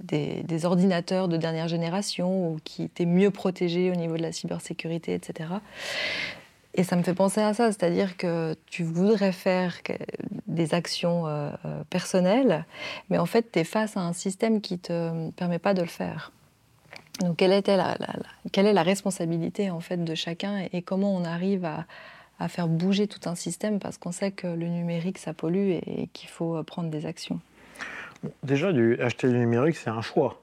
des, 0.00 0.64
ordinateurs 0.64 1.28
de 1.28 1.36
dernière 1.36 1.68
génération 1.68 2.52
ou 2.52 2.58
qui 2.64 2.84
étaient 2.84 3.04
mieux 3.04 3.30
protégés 3.30 3.90
au 3.90 3.94
niveau 3.94 4.16
de 4.16 4.22
la 4.22 4.32
cybersécurité, 4.32 5.12
etc. 5.12 5.50
Et 6.74 6.84
ça 6.84 6.96
me 6.96 7.02
fait 7.02 7.12
penser 7.12 7.42
à 7.42 7.52
ça, 7.52 7.66
c'est-à-dire 7.72 8.16
que 8.16 8.56
tu 8.66 8.84
voudrais 8.84 9.32
faire 9.32 9.76
des 10.46 10.72
actions 10.72 11.24
personnelles, 11.90 12.64
mais 13.10 13.18
en 13.18 13.26
fait, 13.26 13.52
tu 13.52 13.58
es 13.58 13.64
face 13.64 13.98
à 13.98 14.00
un 14.00 14.14
système 14.14 14.62
qui 14.62 14.74
ne 14.74 14.78
te 14.78 15.30
permet 15.32 15.58
pas 15.58 15.74
de 15.74 15.82
le 15.82 15.88
faire. 15.88 16.32
Donc, 17.20 17.36
quelle 17.36 17.52
est 17.52 18.72
la 18.72 18.82
responsabilité 18.82 19.70
en 19.70 19.80
fait 19.80 20.02
de 20.02 20.14
chacun 20.14 20.64
et 20.72 20.80
comment 20.80 21.14
on 21.14 21.24
arrive 21.24 21.66
à, 21.66 21.84
à 22.42 22.48
faire 22.48 22.66
bouger 22.66 23.06
tout 23.06 23.28
un 23.28 23.36
système 23.36 23.78
parce 23.78 23.98
qu'on 23.98 24.12
sait 24.12 24.32
que 24.32 24.48
le 24.48 24.66
numérique, 24.66 25.18
ça 25.18 25.32
pollue 25.32 25.78
et, 25.86 26.08
qu'il 26.12 26.28
faut 26.28 26.56
euh, 26.56 26.62
prendre 26.62 26.90
des 26.90 27.06
actions 27.06 27.40
Déjà, 28.42 28.72
du, 28.72 29.00
acheter 29.00 29.28
du 29.28 29.38
numérique, 29.38 29.76
c'est 29.76 29.90
un 29.90 30.02
choix. 30.02 30.40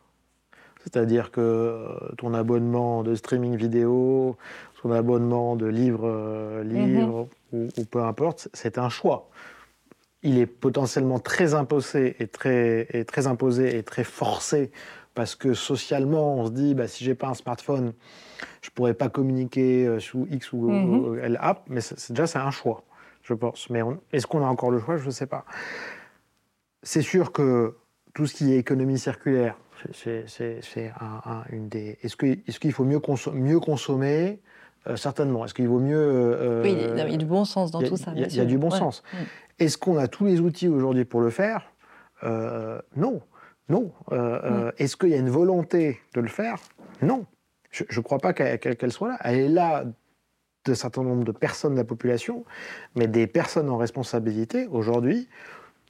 C'est-à-dire 0.84 1.32
que 1.32 1.42
euh, 1.42 1.88
ton 2.18 2.34
abonnement 2.34 3.04
de 3.04 3.16
streaming 3.16 3.56
vidéo, 3.56 4.38
ton 4.82 4.92
abonnement 4.92 5.58
de 5.58 5.66
livres, 5.66 6.08
euh, 6.08 6.64
livres 6.64 7.28
mhm. 7.52 7.70
ou, 7.78 7.86
peu 7.86 8.02
importe, 8.02 8.48
c'est 8.54 8.78
un 8.78 8.90
choix. 8.90 9.30
Il 10.24 10.38
est 10.38 10.46
potentiellement 10.46 11.20
très 11.20 11.54
imposé 11.54 12.16
et 12.20 12.28
très, 12.28 12.88
et 12.92 13.04
très 13.04 13.28
imposé 13.28 13.78
et 13.78 13.84
très 13.84 14.04
forcé 14.06 14.72
parce 15.16 15.36
que 15.36 15.54
socialement, 15.54 16.36
on 16.36 16.46
se 16.46 16.52
dit, 16.52 16.74
bah, 16.76 16.88
si 16.88 17.04
j'ai 17.04 17.16
pas 17.16 17.28
un 17.28 17.34
smartphone, 17.34 17.94
je 18.62 18.70
pourrais 18.70 18.94
pas 18.94 19.10
communiquer 19.10 19.86
euh, 19.86 20.00
sous 20.00 20.28
X 20.30 20.54
ou. 20.54 21.16
L 21.22 21.38
app, 21.42 21.64
mais 21.68 21.82
c'est 21.82 22.12
déjà 22.12 22.28
c'est 22.28 22.40
un 22.40 22.52
choix, 22.52 22.84
je 23.24 23.34
pense. 23.34 23.70
Mais 23.70 23.82
est-ce 24.12 24.28
qu'on 24.28 24.44
a 24.44 24.48
encore 24.48 24.72
le 24.72 24.80
choix? 24.80 24.98
Je 24.98 25.06
ne 25.06 25.12
sais 25.12 25.28
pas. 25.28 25.46
C'est 26.84 27.02
sûr 27.02 27.32
que 27.32 27.76
tout 28.14 28.26
ce 28.26 28.36
qui 28.36 28.54
est 28.54 28.58
économie 28.58 28.98
circulaire, 28.98 29.58
c'est 29.94 30.26
un, 31.00 31.44
une 31.50 31.70
des. 31.70 31.98
Est-ce 32.04 32.16
qu'il 32.16 32.42
est 32.48 32.72
faut 32.72 32.86
mieux, 32.86 33.02
mieux 33.34 33.60
consommer? 33.60 34.42
Euh, 34.88 34.96
Certainement. 34.96 35.44
Est-ce 35.46 35.54
qu'il 35.54 35.68
vaut 35.68 35.80
mieux. 35.80 35.98
Euh, 35.98 36.64
oui, 36.64 36.76
il 36.80 36.98
y 36.98 37.02
a 37.02 37.18
du 37.18 37.26
bon 37.26 37.46
sens 37.46 37.72
dans 37.72 37.82
tout 37.82 37.98
ça. 37.98 38.14
Il 38.16 38.34
y, 38.34 38.40
a 38.40 38.46
du 38.46 38.58
bon 38.58 38.70
sens. 38.70 39.04
Mm. 39.14 39.18
Est-ce 39.60 39.78
qu'on 39.78 39.98
a 39.98 40.08
tous 40.08 40.26
les 40.26 40.40
outils 40.40 40.70
aujourd'hui 40.70 41.06
pour 41.06 41.22
le 41.22 41.30
faire? 41.30 41.72
Non. 42.24 43.22
Non. 43.68 43.92
Mm. 44.12 44.72
Est-ce 44.78 44.96
qu'il 44.96 45.10
y 45.10 45.14
a 45.14 45.18
une 45.18 45.30
volonté 45.30 46.00
de 46.14 46.22
le 46.22 46.30
faire? 46.30 46.58
Non. 47.02 47.26
Je 47.72 47.84
ne 47.84 48.04
crois 48.04 48.18
pas 48.18 48.34
qu'elle 48.34 48.92
soit 48.92 49.10
là. 49.10 49.18
Elle 49.24 49.40
est 49.40 49.50
là 49.50 49.86
d'un 50.66 50.76
certain 50.76 51.04
nombre 51.04 51.24
de 51.24 51.32
personnes 51.32 51.74
de 51.74 51.80
la 51.80 51.86
population, 51.86 52.46
mais 52.96 53.08
des 53.08 53.28
personnes 53.28 53.70
en 53.70 53.78
responsabilité, 53.78 54.68
aujourd'hui, 54.68 55.28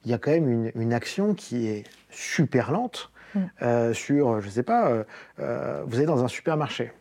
il 0.04 0.10
y 0.10 0.14
a 0.14 0.18
quand 0.18 0.30
même 0.30 0.70
une, 0.74 0.92
action 0.92 1.34
qui 1.34 1.66
est 1.66 1.84
super 2.10 2.70
lente 2.70 3.10
mm. 3.34 3.40
euh, 3.62 3.92
sur, 3.92 4.40
je 4.40 4.46
ne 4.46 4.50
sais 4.50 4.62
pas, 4.62 4.90
euh, 4.90 5.04
euh, 5.40 5.82
vous 5.86 6.00
êtes 6.00 6.06
dans 6.06 6.24
un 6.24 6.28
supermarché. 6.28 6.92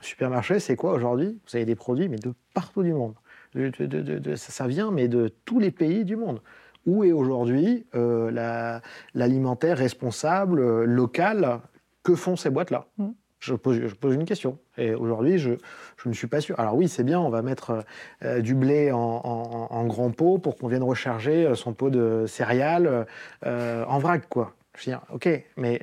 Supermarché, 0.00 0.60
c'est 0.60 0.76
quoi 0.76 0.92
aujourd'hui? 0.92 1.38
Vous 1.46 1.56
avez 1.56 1.64
des 1.64 1.74
produits, 1.74 2.08
mais 2.08 2.18
de 2.18 2.32
partout 2.54 2.82
du 2.82 2.92
monde. 2.92 3.14
ça, 4.36 4.66
vient, 4.66 4.90
mais 4.90 5.08
de 5.08 5.28
tous 5.44 5.58
les 5.58 5.70
pays 5.70 6.04
du 6.04 6.16
monde. 6.16 6.40
Où 6.86 7.02
est 7.02 7.12
aujourd'hui 7.12 7.86
l'alimentaire 7.92 9.78
responsable, 9.78 10.84
local? 10.84 11.60
Que 12.04 12.14
font 12.14 12.36
ces 12.36 12.50
boîtes-là? 12.50 12.86
Mm 12.98 13.10
je 13.46 13.54
pose, 13.54 13.80
je 13.86 13.94
pose, 13.94 14.14
une 14.14 14.24
question. 14.24 14.58
Et 14.76 14.94
aujourd'hui, 14.94 15.38
je, 15.38 15.52
je, 15.96 16.08
ne 16.08 16.14
suis 16.14 16.26
pas 16.26 16.40
sûr. 16.40 16.58
Alors 16.58 16.74
oui, 16.74 16.88
c'est 16.88 17.04
bien, 17.04 17.20
on 17.20 17.30
va 17.30 17.42
mettre 17.42 17.84
euh, 18.24 18.40
du 18.40 18.54
blé 18.54 18.90
en, 18.92 18.98
en, 18.98 19.86
grand 19.86 20.10
pot 20.10 20.38
pour 20.38 20.56
qu'on 20.56 20.66
vienne 20.66 20.82
recharger 20.82 21.46
euh, 21.46 21.54
son 21.54 21.72
pot 21.72 21.90
de 21.90 22.24
céréales 22.26 23.06
euh, 23.46 23.84
en 23.86 23.98
vrac, 23.98 24.28
quoi. 24.28 24.54
Je 24.76 24.90
veux 24.90 24.92
dire, 24.92 25.00
ok, 25.10 25.26
mais 25.56 25.80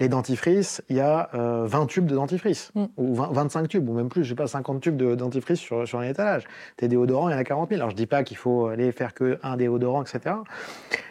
les 0.00 0.08
dentifrices, 0.08 0.82
il 0.88 0.96
y 0.96 1.00
a 1.00 1.30
20 1.32 1.86
tubes 1.86 2.06
de 2.06 2.16
dentifrice, 2.16 2.72
mm. 2.74 2.86
ou 2.96 3.14
25 3.14 3.68
tubes, 3.68 3.88
ou 3.88 3.92
même 3.92 4.08
plus, 4.08 4.24
je 4.24 4.30
sais 4.30 4.34
pas, 4.34 4.48
50 4.48 4.80
tubes 4.80 4.96
de 4.96 5.14
dentifrice 5.14 5.60
sur, 5.60 5.86
sur 5.86 6.00
un 6.00 6.02
étalage. 6.02 6.42
Tes 6.76 6.88
déodorants, 6.88 7.28
il 7.28 7.32
y 7.32 7.34
en 7.36 7.38
a 7.38 7.44
40 7.44 7.68
000. 7.68 7.80
Alors 7.80 7.90
je 7.90 7.94
dis 7.94 8.06
pas 8.06 8.24
qu'il 8.24 8.36
faut 8.36 8.66
aller 8.66 8.90
faire 8.90 9.14
que 9.14 9.38
un 9.44 9.56
déodorant, 9.56 10.02
etc. 10.02 10.34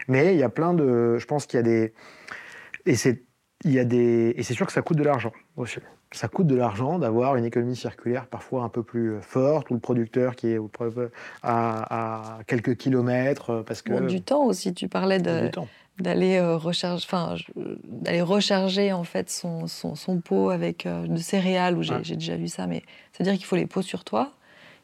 Mais 0.09 0.33
il 0.33 0.39
y 0.39 0.43
a 0.43 0.49
plein 0.49 0.73
de... 0.73 1.17
Je 1.17 1.25
pense 1.25 1.45
qu'il 1.45 1.55
y 1.55 1.61
a 1.61 1.63
des... 1.63 1.93
Et 2.85 2.95
c'est 2.95 3.23
il 3.63 3.71
y 3.71 3.79
a 3.79 3.85
des... 3.85 4.33
Et 4.37 4.43
c'est 4.43 4.53
sûr 4.53 4.65
que 4.65 4.73
ça 4.73 4.81
coûte 4.81 4.97
de 4.97 5.03
l'argent 5.03 5.31
aussi. 5.57 5.79
Ça 6.11 6.27
coûte 6.27 6.47
de 6.47 6.55
l'argent 6.55 6.99
d'avoir 6.99 7.35
une 7.35 7.45
économie 7.45 7.75
circulaire 7.75 8.27
parfois 8.27 8.63
un 8.63 8.69
peu 8.69 8.83
plus 8.83 9.19
forte, 9.21 9.71
ou 9.71 9.73
le 9.73 9.79
producteur 9.79 10.35
qui 10.35 10.49
est 10.49 10.59
à, 11.41 12.35
à 12.37 12.43
quelques 12.43 12.75
kilomètres. 12.75 13.49
Euh, 13.49 13.63
parce 13.63 13.81
que... 13.81 14.05
du 14.05 14.21
temps 14.21 14.45
aussi, 14.45 14.73
tu 14.73 14.87
parlais 14.87 15.19
de 15.19 15.49
d'aller 15.99 16.37
euh, 16.37 16.57
recharger, 16.57 17.05
enfin, 17.07 17.35
d'aller 17.83 18.23
recharger 18.23 18.91
en 18.93 19.03
fait 19.03 19.29
son, 19.29 19.67
son, 19.67 19.93
son 19.93 20.21
pot 20.21 20.49
avec 20.49 20.87
euh, 20.87 21.05
de 21.05 21.17
céréales, 21.17 21.77
où 21.77 21.83
j'ai 21.83 22.15
déjà 22.15 22.35
vu 22.35 22.47
ça, 22.47 22.65
mais 22.65 22.81
c'est-à-dire 23.11 23.35
qu'il 23.37 23.45
faut 23.45 23.55
les 23.55 23.67
pots 23.67 23.83
sur 23.83 24.03
toi. 24.03 24.31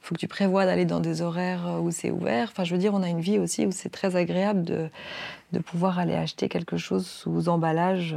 Il 0.01 0.05
faut 0.07 0.15
que 0.15 0.19
tu 0.19 0.27
prévois 0.27 0.65
d'aller 0.65 0.85
dans 0.85 0.99
des 0.99 1.21
horaires 1.21 1.79
où 1.81 1.91
c'est 1.91 2.09
ouvert. 2.09 2.49
Enfin, 2.51 2.63
je 2.63 2.73
veux 2.73 2.79
dire, 2.79 2.93
on 2.93 3.03
a 3.03 3.09
une 3.09 3.19
vie 3.19 3.37
aussi 3.37 3.65
où 3.65 3.71
c'est 3.71 3.89
très 3.89 4.15
agréable 4.15 4.63
de, 4.63 4.89
de 5.51 5.59
pouvoir 5.59 5.99
aller 5.99 6.13
acheter 6.13 6.49
quelque 6.49 6.77
chose 6.77 7.05
sous 7.05 7.49
emballage 7.49 8.15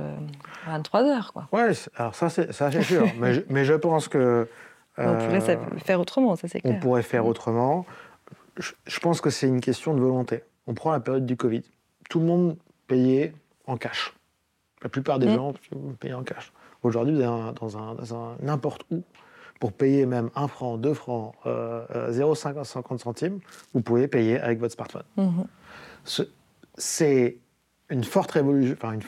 23 0.66 1.00
euh, 1.00 1.06
heures. 1.06 1.32
Quoi. 1.32 1.48
Ouais, 1.52 1.72
alors 1.96 2.14
ça 2.14 2.28
c'est, 2.28 2.52
ça, 2.52 2.70
c'est 2.70 2.82
sûr. 2.82 3.06
mais, 3.18 3.34
je, 3.34 3.40
mais, 3.48 3.64
je, 3.64 3.74
pense 3.74 4.08
que. 4.08 4.48
on 4.98 5.16
pourrait 5.16 5.50
euh, 5.50 5.78
faire 5.78 6.00
autrement, 6.00 6.36
ça 6.36 6.48
c'est 6.48 6.60
clair. 6.60 6.74
On 6.76 6.80
pourrait 6.80 7.02
faire 7.02 7.26
autrement. 7.26 7.86
Je, 8.58 9.00
pense 9.00 9.20
que 9.20 9.30
c'est 9.30 9.48
une 9.48 9.60
question 9.60 9.94
de 9.94 10.00
volonté. 10.00 10.42
On 10.66 10.74
prend 10.74 10.92
la 10.92 11.00
période 11.00 11.24
du 11.24 11.36
Covid. 11.36 11.62
Tout 12.10 12.20
le 12.20 12.26
monde 12.26 12.56
payait 12.86 13.32
en 13.66 13.76
cash. 13.76 14.14
La 14.82 14.90
plupart 14.90 15.18
des 15.18 15.28
mm. 15.28 15.34
gens 15.34 15.54
payaient 15.98 16.14
en 16.14 16.22
cash. 16.22 16.52
Aujourd'hui, 16.82 17.14
vous 17.14 17.20
êtes 17.22 17.54
dans 17.60 17.78
un, 17.78 18.36
n'importe 18.42 18.84
où, 18.90 19.02
pour 19.62 19.72
payer 19.72 20.06
même 20.06 20.28
1 20.34 20.48
franc, 20.48 20.76
2 20.76 20.92
francs, 20.92 21.36
euh, 21.46 22.10
0,50 22.10 22.98
centimes, 22.98 23.38
vous 23.74 23.80
pouvez 23.80 24.08
payer 24.08 24.40
avec 24.40 24.58
votre 24.58 24.74
smartphone. 24.74 25.04
Mm-hmm 25.16 26.24
c'est 26.76 27.38
une 27.90 28.02
forte 28.02 28.32
révolution, 28.32 28.76
enfin 28.82 28.98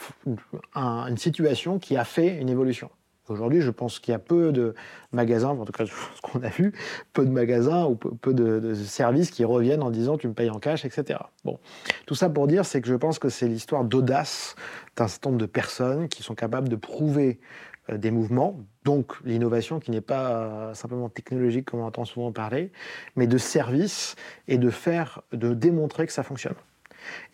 une, 1.08 1.16
situation 1.16 1.80
qui 1.80 1.96
a 1.96 2.04
fait 2.04 2.36
une 2.36 2.48
évolution. 2.48 2.88
Aujourd'hui, 3.28 3.62
je 3.62 3.70
pense 3.70 3.98
qu'il 3.98 4.12
y 4.12 4.14
a 4.14 4.20
peu 4.20 4.52
de 4.52 4.76
magasins, 5.10 5.48
en 5.48 5.64
tout 5.64 5.72
cas 5.72 5.86
ce 5.86 6.20
qu'on 6.22 6.40
a 6.42 6.50
vu, 6.50 6.72
peu 7.12 7.24
de 7.24 7.30
magasins 7.30 7.86
ou 7.86 7.96
peu, 7.96 8.32
de, 8.32 8.74
services 8.74 9.32
qui 9.32 9.44
reviennent 9.44 9.82
en 9.82 9.90
disant 9.90 10.18
tu 10.18 10.28
me 10.28 10.34
payes 10.34 10.50
en 10.50 10.60
cash, 10.60 10.84
etc. 10.84 11.18
Bon, 11.44 11.58
tout 12.06 12.14
ça 12.14 12.30
pour 12.30 12.46
dire, 12.46 12.64
c'est 12.64 12.80
que 12.80 12.88
je 12.88 12.94
pense 12.94 13.18
que 13.18 13.28
c'est 13.28 13.48
l'histoire 13.48 13.82
d'audace 13.82 14.54
d'un 14.96 15.08
certain 15.08 15.30
nombre 15.30 15.40
de 15.40 15.46
personnes 15.46 16.08
qui 16.08 16.22
sont 16.22 16.36
capables 16.36 16.68
de 16.68 16.76
prouver 16.76 17.40
euh, 17.40 17.73
des 17.92 18.10
mouvements, 18.10 18.60
donc 18.84 19.12
l'innovation 19.24 19.78
qui 19.78 19.90
n'est 19.90 20.00
pas 20.00 20.72
simplement 20.74 21.08
technologique 21.08 21.66
comme 21.66 21.80
on 21.80 21.86
entend 21.86 22.04
souvent 22.04 22.32
parler, 22.32 22.72
mais 23.16 23.26
de 23.26 23.38
service 23.38 24.16
et 24.48 24.58
de 24.58 24.70
faire, 24.70 25.22
de 25.32 25.54
démontrer 25.54 26.06
que 26.06 26.12
ça 26.12 26.22
fonctionne. 26.22 26.54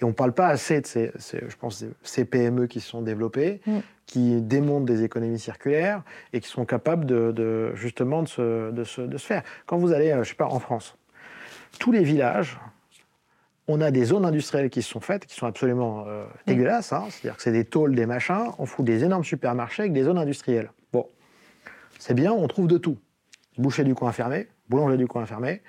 Et 0.01 0.05
on 0.05 0.09
ne 0.09 0.13
parle 0.13 0.33
pas 0.33 0.49
assez 0.49 0.81
de 0.81 0.87
ces, 0.87 1.13
je 1.17 1.57
pense, 1.57 1.85
ces 2.03 2.25
PME 2.25 2.67
qui 2.67 2.81
se 2.81 2.89
sont 2.89 3.03
développées, 3.03 3.61
mm. 3.67 3.79
qui 4.07 4.41
démontrent 4.41 4.87
des 4.87 5.05
économies 5.05 5.39
circulaires 5.39 6.03
et 6.33 6.41
qui 6.41 6.49
sont 6.49 6.65
capables 6.65 7.05
de, 7.07 7.73
justement 7.75 8.23
de 8.23 8.29
se, 8.29 8.71
de, 8.71 8.85
se, 8.85 9.01
de 9.01 9.17
se, 9.17 9.27
faire. 9.27 9.43
Quand 9.67 9.79
vous 9.79 9.93
allez, 9.93 10.11
euh, 10.11 10.23
je 10.25 10.31
sais 10.31 10.35
pas, 10.35 10.47
en 10.47 10.61
France, 10.61 10.97
tous 11.79 11.93
les 11.93 12.03
villages, 12.03 12.59
on 13.71 13.81
a 13.81 13.91
des 13.91 14.05
zones 14.05 14.25
industrielles 14.25 14.69
qui 14.69 14.83
se 14.83 14.91
sont 14.91 15.01
faites, 15.01 15.27
qui 15.27 15.35
sont 15.35 15.47
absolument 15.47 16.05
euh, 16.07 16.25
dégueulasses. 16.47 16.93
Hein. 16.93 17.05
C'est-à-dire 17.09 17.37
que 17.37 17.43
c'est 17.43 17.53
des 17.53 17.65
tôles, 17.65 17.95
des 17.95 18.07
machins. 18.07 18.51
On 18.59 18.67
fout 18.67 18.85
des 18.85 19.05
énormes 19.05 19.25
supermarchés 19.25 19.83
avec 19.83 19.93
des 19.93 20.03
zones 20.03 20.19
industrielles. 20.19 20.71
Bon, 20.93 21.07
c'est 21.99 22.15
bien, 22.15 22.33
on 22.33 22.47
trouve 22.49 22.67
de 22.67 22.79
tout. 22.79 22.99
Boucher 23.59 23.85
du 23.85 23.95
coin 23.95 24.13
fermé, 24.13 24.49
boulanger 24.69 24.97
du 24.97 25.07
coin 25.07 25.25
fermé, 25.27 25.63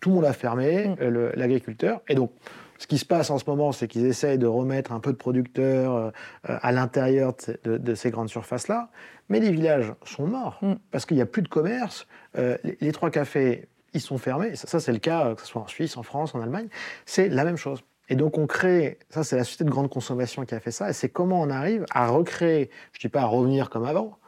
tout 0.00 0.10
le 0.10 0.14
monde 0.16 0.24
a 0.24 0.32
fermé, 0.32 0.88
mm. 0.88 0.96
euh, 1.00 1.32
l'agriculteur. 1.34 2.00
Et 2.08 2.14
donc, 2.14 2.30
ce 2.78 2.86
qui 2.86 2.98
se 2.98 3.04
passe 3.04 3.30
en 3.30 3.38
ce 3.38 3.44
moment, 3.48 3.72
c'est 3.72 3.88
qu'ils 3.88 4.06
essayent 4.06 4.38
de 4.38 4.46
remettre 4.46 4.92
un 4.92 5.00
peu 5.00 5.12
de 5.12 5.18
producteurs 5.18 5.94
euh, 5.94 6.10
à 6.44 6.72
l'intérieur 6.72 7.34
de, 7.64 7.94
ces 7.94 8.10
grandes 8.10 8.28
surfaces-là. 8.28 8.88
Mais 9.28 9.40
les 9.40 9.50
villages 9.50 9.92
sont 10.04 10.26
morts 10.26 10.58
mm. 10.62 10.74
parce 10.90 11.04
qu'il 11.04 11.16
n'y 11.16 11.22
a 11.22 11.26
plus 11.26 11.42
de 11.42 11.48
commerce. 11.48 12.06
les, 12.34 12.92
trois 12.92 13.10
cafés 13.10 13.68
ils 13.96 14.00
sont 14.00 14.18
fermés. 14.18 14.54
Ça, 14.54 14.80
c'est 14.80 14.92
le 14.92 14.98
cas, 14.98 15.34
que 15.34 15.42
ce 15.42 15.48
soit 15.48 15.62
en 15.62 15.66
Suisse, 15.66 15.96
en 15.96 16.02
France, 16.02 16.34
en 16.34 16.40
Allemagne. 16.40 16.68
C'est 17.04 17.28
la 17.28 17.44
même 17.44 17.56
chose. 17.56 17.82
Et 18.08 18.14
donc 18.14 18.38
on 18.38 18.46
crée, 18.46 18.98
ça 19.10 19.24
c'est 19.24 19.36
la 19.36 19.44
société 19.44 19.64
de 19.64 19.70
grande 19.70 19.90
consommation 19.90 20.44
qui 20.44 20.54
a 20.54 20.60
fait 20.60 20.70
ça, 20.70 20.90
et 20.90 20.92
c'est 20.92 21.08
comment 21.08 21.40
on 21.40 21.50
arrive 21.50 21.84
à 21.90 22.06
recréer, 22.08 22.70
je 22.92 22.98
ne 22.98 23.00
dis 23.02 23.08
pas 23.08 23.22
à 23.22 23.26
revenir 23.26 23.68
comme 23.68 23.84
avant, 23.84 24.18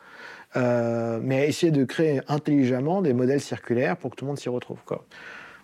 euh, 0.56 1.20
mais 1.22 1.40
à 1.40 1.46
essayer 1.46 1.70
de 1.70 1.84
créer 1.84 2.20
intelligemment 2.28 3.02
des 3.02 3.12
modèles 3.12 3.40
circulaires 3.40 3.96
pour 3.96 4.10
que 4.10 4.16
tout 4.16 4.24
le 4.24 4.30
monde 4.30 4.38
s'y 4.38 4.48
retrouve. 4.48 4.78
Quoi. 4.84 5.04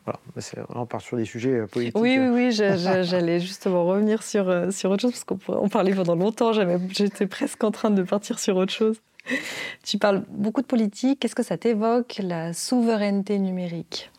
Voilà, 0.04 0.20
on 0.68 0.86
part 0.86 1.00
sur 1.00 1.16
des 1.16 1.24
sujets 1.24 1.60
euh, 1.60 1.66
politiques. 1.66 1.98
Oui, 1.98 2.18
oui, 2.18 2.28
oui, 2.28 2.52
j'allais 2.52 3.40
justement 3.40 3.84
revenir 3.84 4.22
sur, 4.22 4.48
euh, 4.48 4.70
sur 4.70 4.90
autre 4.90 5.02
chose, 5.02 5.12
parce 5.12 5.24
qu'on 5.24 5.68
parlait 5.68 5.94
pendant 5.94 6.14
longtemps, 6.14 6.52
j'étais 6.52 7.26
presque 7.26 7.64
en 7.64 7.72
train 7.72 7.90
de 7.90 8.02
partir 8.02 8.38
sur 8.38 8.56
autre 8.56 8.72
chose. 8.72 9.00
Tu 9.82 9.98
parles 9.98 10.24
beaucoup 10.28 10.62
de 10.62 10.66
politique. 10.66 11.20
Qu'est-ce 11.20 11.34
que 11.34 11.42
ça 11.42 11.58
t'évoque, 11.58 12.20
la 12.22 12.52
souveraineté 12.52 13.38
numérique? 13.38 14.10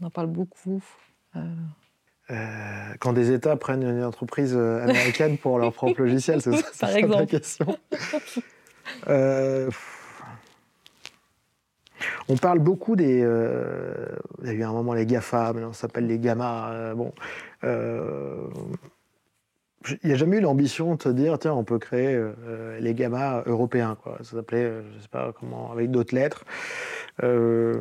On 0.00 0.06
en 0.06 0.10
parle 0.10 0.28
beaucoup. 0.28 0.82
Euh. 1.36 1.40
Euh, 2.30 2.94
quand 3.00 3.12
des 3.12 3.32
États 3.32 3.56
prennent 3.56 3.82
une 3.82 4.04
entreprise 4.04 4.54
euh, 4.56 4.82
américaine 4.82 5.38
pour 5.38 5.58
leur 5.58 5.72
propre 5.72 6.00
logiciel, 6.02 6.40
c'est 6.40 6.56
ça, 6.56 6.70
Par 6.80 6.96
exemple. 6.96 7.16
la 7.16 7.26
question. 7.26 7.78
on 12.28 12.36
parle 12.36 12.58
beaucoup 12.58 12.96
des. 12.96 13.18
il 14.42 14.46
y 14.46 14.50
a 14.50 14.52
eu 14.52 14.62
un 14.62 14.72
moment 14.72 14.94
les 14.94 15.06
GAFA, 15.06 15.52
maintenant 15.52 15.72
ça 15.72 15.82
s'appelle 15.82 16.06
les 16.06 16.18
GAMA. 16.18 16.94
bon, 16.94 17.12
il 20.02 20.08
n'y 20.08 20.12
a 20.12 20.16
jamais 20.16 20.38
eu 20.38 20.40
l'ambition 20.40 20.92
de 20.92 20.98
te 20.98 21.08
dire, 21.08 21.38
tiens, 21.38 21.54
on 21.54 21.64
peut 21.64 21.78
créer 21.78 22.14
euh, 22.14 22.78
les 22.80 22.94
gammas 22.94 23.42
européens, 23.46 23.96
quoi. 24.00 24.18
Ça 24.22 24.36
s'appelait, 24.36 24.64
euh, 24.64 24.82
je 24.90 24.96
ne 24.96 25.00
sais 25.00 25.08
pas 25.08 25.32
comment, 25.38 25.72
avec 25.72 25.90
d'autres 25.90 26.14
lettres. 26.14 26.44
Euh, 27.22 27.74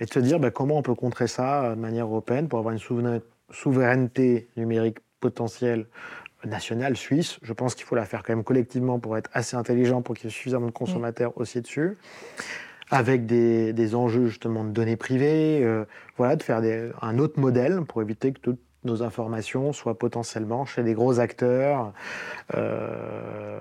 et 0.00 0.04
de 0.04 0.10
te 0.10 0.18
dire, 0.18 0.38
bah, 0.38 0.50
comment 0.50 0.78
on 0.78 0.82
peut 0.82 0.94
contrer 0.94 1.26
ça 1.26 1.74
de 1.74 1.80
manière 1.80 2.06
européenne 2.06 2.48
pour 2.48 2.58
avoir 2.58 2.74
une 2.74 3.20
souveraineté 3.50 4.48
numérique 4.56 4.98
potentielle 5.20 5.86
nationale, 6.44 6.96
suisse. 6.96 7.38
Je 7.42 7.52
pense 7.52 7.74
qu'il 7.74 7.84
faut 7.84 7.96
la 7.96 8.04
faire 8.04 8.22
quand 8.22 8.32
même 8.32 8.44
collectivement 8.44 8.98
pour 9.00 9.16
être 9.16 9.30
assez 9.32 9.56
intelligent, 9.56 10.02
pour 10.02 10.14
qu'il 10.14 10.26
y 10.26 10.28
ait 10.28 10.30
suffisamment 10.30 10.66
de 10.66 10.72
consommateurs 10.72 11.32
aussi 11.36 11.60
dessus 11.60 11.98
avec 12.90 13.26
des, 13.26 13.94
enjeux 13.94 14.28
justement 14.28 14.64
de 14.64 14.70
données 14.70 14.96
privées, 14.96 15.66
voilà, 16.16 16.36
de 16.36 16.42
faire 16.42 16.62
un 17.02 17.18
autre 17.18 17.38
modèle 17.38 17.82
pour 17.82 18.00
éviter 18.00 18.32
que 18.32 18.38
tout, 18.38 18.58
nos 18.84 19.02
informations 19.02 19.72
soient 19.72 19.98
potentiellement 19.98 20.64
chez 20.64 20.82
des 20.82 20.94
gros 20.94 21.20
acteurs 21.20 21.92
euh, 22.54 23.58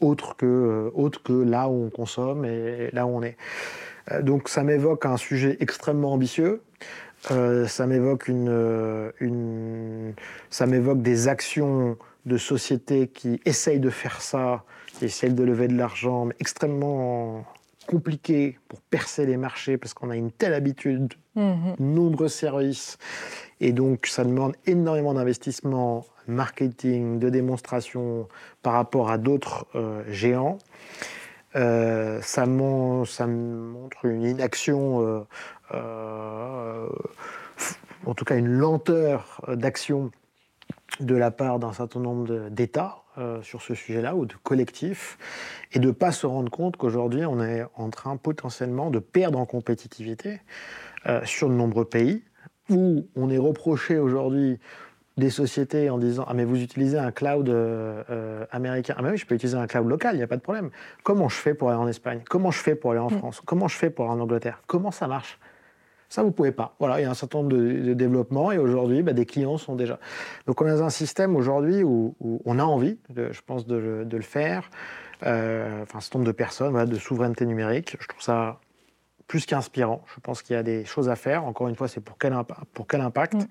autres, 0.00 0.36
que, 0.36 0.90
autres 0.94 1.22
que 1.22 1.32
là 1.32 1.68
où 1.68 1.86
on 1.86 1.90
consomme 1.90 2.44
et 2.44 2.90
là 2.92 3.06
où 3.06 3.16
on 3.16 3.22
est. 3.22 3.36
Euh, 4.12 4.22
donc 4.22 4.48
ça 4.48 4.62
m'évoque 4.62 5.06
un 5.06 5.16
sujet 5.16 5.56
extrêmement 5.60 6.12
ambitieux. 6.12 6.62
Euh, 7.30 7.66
ça 7.66 7.86
m'évoque 7.86 8.28
une, 8.28 10.14
ça 10.50 10.66
m'évoque 10.66 11.00
des 11.00 11.28
actions 11.28 11.96
de 12.26 12.36
sociétés 12.36 13.08
qui 13.08 13.40
essayent 13.46 13.80
de 13.80 13.90
faire 13.90 14.20
ça, 14.20 14.64
qui 14.98 15.06
essayent 15.06 15.32
de 15.32 15.44
lever 15.44 15.68
de 15.68 15.76
l'argent, 15.76 16.26
mais 16.26 16.34
extrêmement 16.40 17.46
compliqué 17.86 18.58
pour 18.68 18.80
percer 18.80 19.26
les 19.26 19.36
marchés 19.36 19.76
parce 19.76 19.94
qu'on 19.94 20.10
a 20.10 20.16
une 20.16 20.30
telle 20.30 20.54
habitude, 20.54 21.14
mhm. 21.34 21.76
nombreux 21.78 22.28
services, 22.28 22.98
et 23.60 23.72
donc 23.72 24.06
ça 24.06 24.24
demande 24.24 24.54
énormément 24.66 25.14
d'investissement, 25.14 26.04
marketing, 26.26 27.18
de 27.18 27.28
démonstration 27.28 28.28
par 28.62 28.74
rapport 28.74 29.10
à 29.10 29.18
d'autres 29.18 29.66
euh, 29.74 30.02
géants. 30.08 30.58
Euh, 31.56 32.20
ça, 32.20 32.46
ça, 33.06 33.26
montre 33.26 34.04
une 34.04 34.24
inaction, 34.24 35.24
euh, 35.72 36.88
en 38.06 38.14
tout 38.14 38.24
cas 38.24 38.36
une 38.36 38.48
lenteur 38.48 39.40
d'action 39.48 40.10
de 41.00 41.14
la 41.14 41.30
part 41.30 41.58
d'un 41.58 41.72
certain 41.72 42.00
nombre 42.00 42.48
d'États 42.50 42.98
euh, 43.18 43.42
sur 43.42 43.62
ce 43.62 43.74
sujet-là 43.74 44.16
ou 44.16 44.26
de 44.26 44.34
collectifs, 44.42 45.18
et 45.72 45.78
de 45.78 45.86
ne 45.86 45.92
pas 45.92 46.12
se 46.12 46.26
rendre 46.26 46.50
compte 46.50 46.76
qu'aujourd'hui 46.76 47.24
on 47.26 47.40
est 47.40 47.64
en 47.76 47.90
train 47.90 48.16
potentiellement 48.16 48.90
de 48.90 48.98
perdre 48.98 49.38
en 49.38 49.46
compétitivité 49.46 50.40
euh, 51.06 51.20
sur 51.24 51.48
de 51.48 51.54
nombreux 51.54 51.84
pays, 51.84 52.22
où 52.70 53.06
on 53.14 53.30
est 53.30 53.38
reproché 53.38 53.98
aujourd'hui 53.98 54.58
des 55.16 55.30
sociétés 55.30 55.90
en 55.90 55.98
disant 55.98 56.24
Ah, 56.26 56.34
mais 56.34 56.44
vous 56.44 56.60
utilisez 56.60 56.98
un 56.98 57.12
cloud 57.12 57.48
euh, 57.48 58.44
américain. 58.50 58.94
Ah, 58.96 59.02
mais 59.02 59.10
oui, 59.10 59.16
je 59.16 59.26
peux 59.26 59.34
utiliser 59.34 59.56
un 59.56 59.66
cloud 59.66 59.88
local, 59.88 60.14
il 60.14 60.18
n'y 60.18 60.24
a 60.24 60.26
pas 60.26 60.36
de 60.36 60.42
problème. 60.42 60.70
Comment 61.02 61.28
je 61.28 61.36
fais 61.36 61.54
pour 61.54 61.70
aller 61.70 61.78
en 61.78 61.88
Espagne? 61.88 62.22
Comment 62.28 62.50
je 62.50 62.58
fais 62.58 62.74
pour 62.74 62.92
aller 62.92 63.00
en 63.00 63.10
mm. 63.10 63.18
France? 63.18 63.42
Comment 63.44 63.68
je 63.68 63.76
fais 63.76 63.90
pour 63.90 64.06
aller 64.06 64.14
en 64.14 64.20
Angleterre? 64.20 64.62
Comment 64.66 64.90
ça 64.90 65.06
marche? 65.06 65.38
Ça, 66.14 66.22
vous 66.22 66.28
ne 66.28 66.32
pouvez 66.32 66.52
pas. 66.52 66.76
Voilà, 66.78 67.00
il 67.00 67.02
y 67.02 67.06
a 67.06 67.10
un 67.10 67.14
certain 67.14 67.38
nombre 67.38 67.56
de, 67.56 67.92
développements 67.92 68.52
et 68.52 68.58
aujourd'hui, 68.58 69.02
bah, 69.02 69.12
des 69.12 69.26
clients 69.26 69.58
sont 69.58 69.74
déjà. 69.74 69.98
Donc, 70.46 70.60
on 70.62 70.66
a 70.66 70.80
un 70.80 70.90
système 70.90 71.34
aujourd'hui 71.34 71.82
où, 71.82 72.14
on 72.44 72.60
a 72.60 72.62
envie, 72.62 72.98
je 73.16 73.40
pense, 73.44 73.66
de, 73.66 74.06
le 74.08 74.22
faire. 74.22 74.70
Euh, 75.26 75.82
enfin, 75.82 75.98
un 75.98 76.00
certain 76.00 76.20
nombre 76.20 76.28
de 76.28 76.36
personnes, 76.36 76.70
voilà, 76.70 76.86
de 76.86 76.94
souveraineté 76.94 77.46
numérique. 77.46 77.96
Je 77.98 78.06
trouve 78.06 78.22
ça 78.22 78.60
plus 79.26 79.44
qu'inspirant. 79.44 80.04
Je 80.14 80.20
pense 80.20 80.42
qu'il 80.42 80.54
y 80.54 80.58
a 80.58 80.62
des 80.62 80.84
choses 80.84 81.08
à 81.08 81.16
faire. 81.16 81.44
Encore 81.44 81.66
une 81.66 81.74
fois, 81.74 81.88
c'est 81.88 82.00
pour 82.00 82.16
quel, 82.16 82.32
pour 82.74 82.86
quel 82.86 83.00
impact 83.00 83.34
mm. 83.34 83.46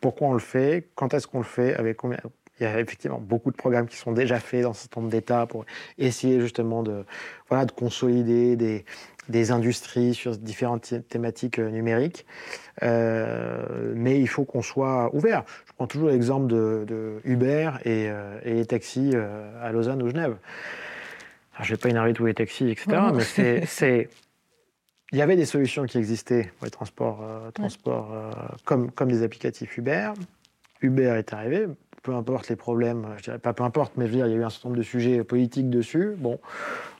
Pourquoi 0.00 0.26
on 0.26 0.32
le 0.32 0.40
fait 0.40 0.88
Quand 0.96 1.14
est-ce 1.14 1.28
qu'on 1.28 1.38
le 1.38 1.44
fait 1.44 1.76
Avec 1.76 1.98
combien 1.98 2.18
il 2.60 2.64
y 2.64 2.66
a 2.66 2.78
effectivement 2.78 3.18
beaucoup 3.18 3.50
de 3.50 3.56
programmes 3.56 3.88
qui 3.88 3.96
sont 3.96 4.12
déjà 4.12 4.38
faits 4.38 4.62
dans 4.62 4.72
certain 4.72 5.00
nombre 5.00 5.10
d'États 5.10 5.46
pour 5.46 5.64
essayer 5.98 6.40
justement 6.40 6.82
de, 6.82 7.04
voilà, 7.48 7.64
de 7.64 7.72
consolider 7.72 8.56
des, 8.56 8.84
des 9.28 9.50
industries 9.50 10.14
sur 10.14 10.36
différentes 10.36 10.94
thématiques 11.08 11.58
euh, 11.58 11.70
numériques. 11.70 12.26
Euh, 12.82 13.92
mais 13.94 14.20
il 14.20 14.26
faut 14.28 14.44
qu'on 14.44 14.62
soit 14.62 15.14
ouvert. 15.14 15.44
Je 15.66 15.72
prends 15.74 15.86
toujours 15.86 16.08
l'exemple 16.08 16.46
de, 16.48 17.20
Uber 17.24 17.70
et, 17.84 18.08
euh, 18.08 18.38
et, 18.44 18.54
les 18.54 18.66
taxis 18.66 19.14
à 19.60 19.72
Lausanne 19.72 20.02
ou 20.02 20.08
Genève. 20.08 20.36
je 21.60 21.62
ne 21.62 21.76
vais 21.76 21.80
pas 21.80 21.88
énerver 21.88 22.12
tous 22.12 22.26
les 22.26 22.34
taxis, 22.34 22.70
etc. 22.70 22.86
mais 23.14 23.64
c'est 23.66 24.08
il 25.12 25.18
y 25.18 25.22
avait 25.22 25.36
des 25.36 25.44
solutions 25.44 25.84
qui 25.84 25.98
existaient 25.98 26.50
pour 26.56 26.64
les 26.64 26.70
transports, 26.70 27.22
transports 27.52 28.14
comme, 28.64 28.90
comme 28.90 29.12
des 29.12 29.22
applicatifs 29.22 29.76
Uber. 29.76 30.12
Uber 30.80 31.16
est 31.18 31.34
arrivé, 31.34 31.66
peu 32.02 32.14
importe 32.14 32.48
les 32.48 32.56
problèmes, 32.56 33.06
je 33.18 33.22
dirais 33.24 33.38
pas 33.38 33.52
peu 33.52 33.62
importe, 33.62 33.92
mais 33.96 34.06
je 34.06 34.10
veux 34.10 34.16
dire, 34.16 34.26
il 34.26 34.32
y 34.32 34.34
a 34.34 34.38
eu 34.38 34.44
un 34.44 34.50
certain 34.50 34.68
nombre 34.68 34.78
de 34.78 34.84
sujets 34.84 35.22
politiques 35.22 35.70
dessus. 35.70 36.14
Bon, 36.18 36.40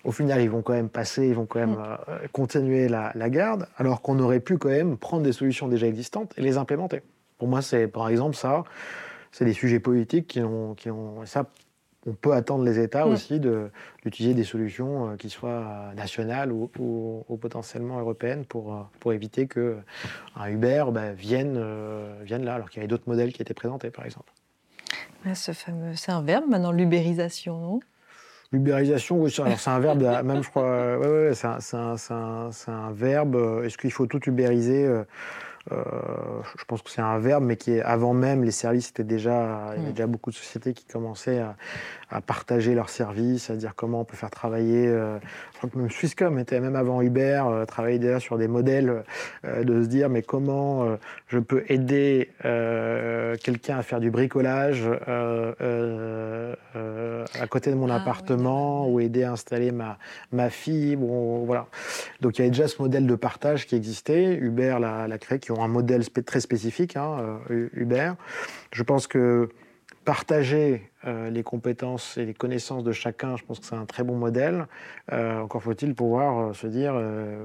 au 0.05 0.13
final, 0.13 0.41
ils 0.41 0.51
vont 0.51 0.63
quand 0.63 0.73
même 0.73 0.89
passer, 0.89 1.27
ils 1.27 1.35
vont 1.35 1.47
quand 1.47 1.59
même 1.59 1.77
mm. 1.77 1.99
euh, 2.09 2.29
continuer 2.33 2.89
la, 2.89 3.13
garde, 3.31 3.67
alors 3.77 4.01
qu'on 4.01 4.19
aurait 4.21 4.41
pu 4.41 4.59
quand 4.59 4.69
même 4.69 4.97
prendre 4.97 5.25
des 5.25 5.33
solutions 5.33 5.69
déjà 5.69 5.87
existantes 5.87 6.33
et 6.37 6.43
les 6.43 6.57
implémenter. 6.57 7.03
Pour 7.39 7.49
moi, 7.49 7.63
c'est 7.63 7.89
par 7.89 8.09
exemple 8.09 8.37
ça, 8.37 8.63
c'est 9.33 9.45
des 9.45 9.53
sujets 9.53 9.81
politiques 9.81 10.29
qui 10.29 10.41
ont, 10.41 10.75
qui 10.75 10.89
ont 10.89 11.27
ça, 11.27 11.47
on 12.07 12.13
peut 12.13 12.33
attendre 12.33 12.65
les 12.65 12.79
États 12.79 13.05
mm. 13.05 13.11
aussi 13.11 13.41
d'utiliser 13.41 14.35
des 14.35 14.45
solutions 14.45 15.11
euh, 15.11 15.17
qui 15.17 15.31
soient 15.31 15.91
nationales 15.97 16.53
ou, 16.53 16.71
ou, 16.79 17.37
potentiellement 17.39 17.99
européennes 17.99 18.45
pour, 18.45 18.73
euh, 18.73 18.83
pour 19.01 19.13
éviter 19.13 19.49
que 19.49 19.79
un 20.37 20.49
Uber 20.49 20.85
bah, 20.93 21.13
vienne, 21.13 21.61
vienne 22.23 22.45
là, 22.45 22.55
alors 22.55 22.71
qu'il 22.71 22.79
y 22.79 22.81
avait 22.81 22.89
d'autres 22.89 23.09
modèles 23.09 23.33
qui 23.33 23.43
étaient 23.43 23.53
présentés, 23.53 23.91
par 23.91 24.05
exemple. 24.05 24.33
Fameux, 25.23 25.95
c'est 25.95 26.11
un 26.12 26.23
verbe 26.23 26.45
maintenant, 26.49 26.73
l'ubérisation, 26.73 27.59
non? 27.59 27.81
L'ubérisation, 28.51 29.18
oui, 29.18 29.31
c'est 29.31 29.70
un 29.70 29.79
verbe, 29.79 30.03
même 30.25 30.43
je 30.43 30.51
crois, 30.51 30.99
ouais, 30.99 31.07
ouais, 31.07 31.35
c'est 31.35 31.47
un, 31.47 31.95
un, 32.11 32.51
un, 32.66 32.93
verbe. 32.93 33.62
Est-ce 33.64 33.79
qu'il 33.79 33.93
faut 33.93 34.07
tout 34.07 34.20
ubériser 34.29 34.85
euh, 34.85 35.05
je 35.71 36.65
pense 36.67 36.83
que 36.83 36.91
c'est 36.91 37.03
un 37.03 37.19
verbe, 37.19 37.45
mais 37.45 37.57
qui 37.57 37.73
est 37.73 37.83
avant 37.83 38.15
même 38.15 38.45
les 38.45 38.51
services 38.51 38.91
étaient 38.91 39.05
déjà, 39.05 39.73
il 39.75 39.79
y 39.79 39.83
avait 39.83 39.91
mm. 39.91 39.93
déjà 39.93 40.07
beaucoup 40.07 40.31
de 40.31 40.37
sociétés 40.37 40.73
qui 40.75 40.85
commençaient 40.85 41.41
à, 41.41 42.21
partager 42.21 42.75
leurs 42.75 42.91
services, 42.91 43.49
à 43.49 43.57
dire 43.57 43.73
comment 43.75 44.03
on 44.03 44.05
peut 44.05 44.19
faire 44.19 44.31
travailler. 44.31 44.87
Euh, 44.87 45.19
je 45.53 45.59
crois 45.59 45.71
que 45.71 45.79
même 45.79 45.91
Swisscom 45.91 46.39
était 46.39 46.61
même 46.61 46.77
avant 46.77 47.01
Uber, 47.01 47.43
euh, 47.47 47.65
travaillait 47.65 47.99
déjà 47.99 48.21
sur 48.21 48.37
des 48.37 48.49
modèles 48.49 49.03
de 49.45 49.83
se 49.83 49.89
dire 49.89 50.11
mais 50.11 50.21
comment 50.21 50.99
je 51.29 51.39
peux 51.39 51.65
aider 51.69 52.31
quelqu'un 52.43 53.79
à 53.79 53.83
faire 53.83 54.01
du 54.01 54.11
bricolage 54.11 54.87
à 57.41 57.47
côté 57.47 57.71
de 57.71 57.77
mon 57.77 57.89
ah 57.89 57.97
appartement 57.97 58.89
ou 58.89 59.01
aider 59.01 59.25
à 59.25 59.33
installer 59.33 59.73
ma, 59.73 59.99
ma 60.33 60.51
fille. 60.51 60.97
Bon, 60.97 61.45
voilà. 61.45 61.67
Donc 62.21 62.39
il 62.39 62.41
y 62.41 62.43
avait 62.43 62.51
déjà 62.51 62.69
ce 62.69 62.81
modèle 62.81 63.07
de 63.07 63.15
partage 63.15 63.67
qui 63.67 63.77
existait. 63.77 64.35
Uber 64.35 64.79
l'a 64.81 65.19
créé, 65.19 65.39
qui 65.39 65.52
un 65.61 65.69
modèle 65.69 66.09
très 66.09 66.41
spécifique, 66.41 66.97
hein, 66.97 67.41
Uber. 67.49 68.13
Je 68.73 68.83
pense 68.83 69.07
que 69.07 69.49
partager 70.05 70.91
euh, 71.07 71.31
les 71.31 71.43
compétences 71.43 72.17
et 72.17 72.25
les 72.25 72.35
connaissances 72.35 72.83
de 72.83 72.93
chacun, 72.93 73.37
je 73.37 73.45
pense 73.45 73.61
que 73.61 73.67
c'est 73.67 73.77
un 73.77 73.87
très 73.87 74.03
bon 74.03 74.17
modèle. 74.17 74.67
Euh, 75.13 75.41
encore 75.41 75.63
faut-il 75.63 75.95
pouvoir 75.95 76.39
euh, 76.39 76.53
se 76.53 76.67
dire 76.67 76.95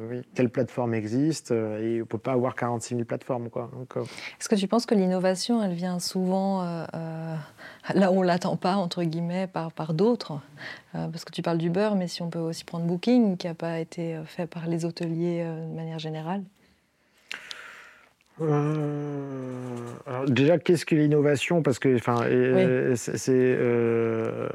oui, 0.09 0.21
quelle 0.33 0.49
plateforme 0.49 0.93
existe 0.93 1.51
et 1.51 1.97
on 1.97 1.99
ne 1.99 2.03
peut 2.03 2.17
pas 2.17 2.33
avoir 2.33 2.55
46 2.55 2.95
000 2.95 3.05
plateformes. 3.05 3.49
Est-ce 4.39 4.49
que 4.49 4.55
tu 4.55 4.67
penses 4.67 4.85
que 4.85 4.95
l'innovation, 4.95 5.61
elle 5.63 5.73
vient 5.73 5.99
souvent 5.99 6.63
là 7.93 8.11
où 8.11 8.17
on 8.17 8.21
ne 8.21 8.27
l'attend 8.27 8.57
pas, 8.57 8.75
entre 8.75 9.03
guillemets, 9.03 9.47
par 9.47 9.93
d'autres? 9.93 10.39
Parce 10.93 11.25
que 11.25 11.31
tu 11.31 11.41
parles 11.41 11.57
d'Uber, 11.57 11.91
mais 11.95 12.07
si 12.07 12.21
on 12.21 12.29
peut 12.29 12.39
aussi 12.39 12.63
prendre 12.63 12.85
Booking, 12.85 13.37
qui 13.37 13.47
n'a 13.47 13.53
pas 13.53 13.79
été 13.79 14.19
fait 14.25 14.47
par 14.47 14.67
les 14.67 14.85
hôteliers 14.85 15.43
de 15.43 15.75
manière 15.75 15.99
générale 15.99 16.43
euh, 18.39 20.25
déjà, 20.27 20.57
qu'est-ce 20.59 20.85
que 20.85 20.95
l'innovation? 20.95 21.63
Parce 21.63 21.79
que, 21.79 21.95
enfin, 21.95 22.21
c'est 22.95 23.31
euh, 23.31 24.47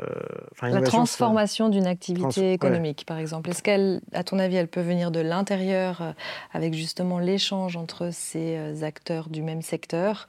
la 0.62 0.82
transformation 0.82 1.68
d'une 1.68 1.86
activité 1.86 2.52
économique, 2.52 3.04
par 3.06 3.18
exemple. 3.18 3.50
Est-ce 3.50 3.62
qu'elle, 3.62 4.00
à 4.12 4.22
ton 4.22 4.38
avis, 4.38 4.56
elle 4.56 4.68
peut 4.68 4.80
venir 4.80 5.10
de 5.10 5.20
l'intérieur 5.20 6.00
euh, 6.00 6.12
avec 6.52 6.74
justement 6.74 7.18
l'échange 7.18 7.76
entre 7.76 8.10
ces 8.12 8.84
acteurs 8.84 9.28
du 9.28 9.42
même 9.42 9.62
secteur? 9.62 10.28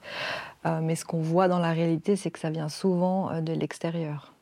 Mais 0.80 0.94
ce 0.94 1.04
qu'on 1.04 1.20
voit 1.20 1.46
dans 1.46 1.58
la 1.58 1.72
réalité, 1.72 2.16
c'est 2.16 2.30
que 2.30 2.38
ça 2.38 2.48
vient 2.48 2.70
souvent 2.70 3.42
de 3.42 3.52
l'extérieur. 3.52 4.32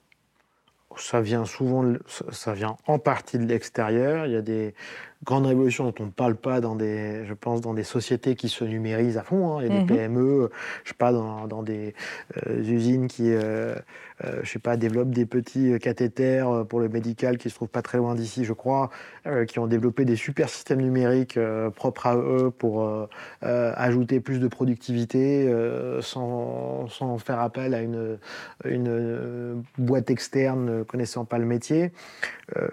Ça 0.96 1.20
vient 1.20 1.44
souvent, 1.44 1.94
ça 2.30 2.54
vient 2.54 2.76
en 2.86 3.00
partie 3.00 3.38
de 3.38 3.44
l'extérieur. 3.44 4.26
Il 4.26 4.32
y 4.32 4.36
a 4.36 4.40
des, 4.40 4.72
grande 5.24 5.46
révolution 5.46 5.84
dont 5.84 5.94
on 6.00 6.06
ne 6.06 6.10
parle 6.10 6.34
pas 6.34 6.60
dans 6.60 6.74
des, 6.74 7.24
je 7.26 7.34
pense, 7.34 7.60
dans 7.60 7.74
des 7.74 7.84
sociétés 7.84 8.34
qui 8.34 8.48
se 8.48 8.64
numérisent 8.64 9.18
à 9.18 9.22
fond. 9.22 9.58
Hein. 9.58 9.64
A 9.64 9.68
des 9.68 9.80
mhm. 9.80 9.86
PME, 9.86 10.50
je 10.84 10.88
sais 10.88 10.96
pas, 10.96 11.12
dans, 11.12 11.46
dans 11.46 11.62
des 11.62 11.94
euh, 12.46 12.58
usines 12.58 13.06
qui, 13.06 13.32
euh, 13.32 13.74
euh, 14.24 14.40
je 14.42 14.50
sais 14.50 14.58
pas, 14.58 14.76
développent 14.76 15.10
des 15.10 15.26
petits 15.26 15.78
cathéters 15.78 16.66
pour 16.66 16.80
le 16.80 16.88
médical 16.88 17.38
qui 17.38 17.50
se 17.50 17.54
trouvent 17.54 17.68
pas 17.68 17.82
très 17.82 17.98
loin 17.98 18.14
d'ici, 18.14 18.44
je 18.44 18.52
crois, 18.52 18.90
qui 19.46 19.58
ont 19.58 19.66
développé 19.66 20.04
des 20.04 20.16
super 20.16 20.48
systèmes 20.48 20.80
numériques 20.80 21.38
propres 21.76 22.06
à 22.06 22.16
eux 22.16 22.50
pour 22.50 23.08
ajouter 23.42 24.20
plus 24.20 24.38
de 24.38 24.48
productivité 24.48 25.52
sans, 26.00 26.88
sans, 26.88 27.18
faire 27.18 27.40
appel 27.40 27.74
à 27.74 27.80
une, 27.80 28.18
une 28.64 29.62
boîte 29.78 30.10
externe 30.10 30.84
connaissant 30.84 31.24
pas 31.24 31.38
le 31.38 31.46
métier. 31.46 31.92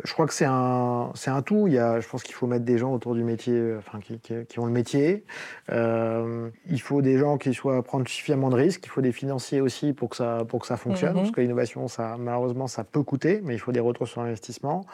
je 0.04 0.14
crois 0.14 0.28
que 0.28 0.34
c'est 0.34 0.46
un, 0.46 1.12
c'est 1.16 1.32
un 1.32 1.42
tout. 1.42 1.68
Il 1.68 1.74
y 1.74 1.80
a, 1.80 2.00
je 2.00 2.08
pense 2.08 2.24
qu'il 2.24 2.36
faut 2.36 2.39
mettre 2.48 2.66
des 2.66 2.78
gens 2.78 2.94
autour 2.94 3.16
du 3.16 3.24
métier, 3.24 3.54
euh, 3.54 3.80
enfin, 3.80 4.00
qui, 4.00 4.60
ont 4.60 4.66
le 4.66 4.72
métier. 4.72 5.24
Euh, 5.72 6.50
il 6.70 6.82
faut 6.82 7.02
des 7.02 7.18
gens 7.18 7.38
qui 7.38 7.54
soient 7.54 7.82
prendre 7.84 8.08
suffisamment 8.08 8.50
de 8.50 8.56
risques. 8.56 8.86
Il 8.86 8.90
faut 8.90 9.02
des 9.02 9.12
financiers 9.12 9.62
aussi 9.62 9.94
pour 9.94 10.10
que 10.10 10.16
ça, 10.16 10.46
pour 10.48 10.60
que 10.62 10.68
ça 10.68 10.78
fonctionne. 10.78 11.14
Mhm. 11.14 11.18
Parce 11.18 11.32
que 11.32 11.42
l'innovation, 11.42 11.88
ça, 11.88 12.16
malheureusement, 12.20 12.68
ça 12.68 12.84
peut 12.84 13.04
coûter, 13.04 13.42
mais 13.44 13.54
il 13.54 13.60
faut 13.60 13.72
des 13.72 13.80
retours 13.80 14.08
sur 14.08 14.22
investissement. 14.22 14.86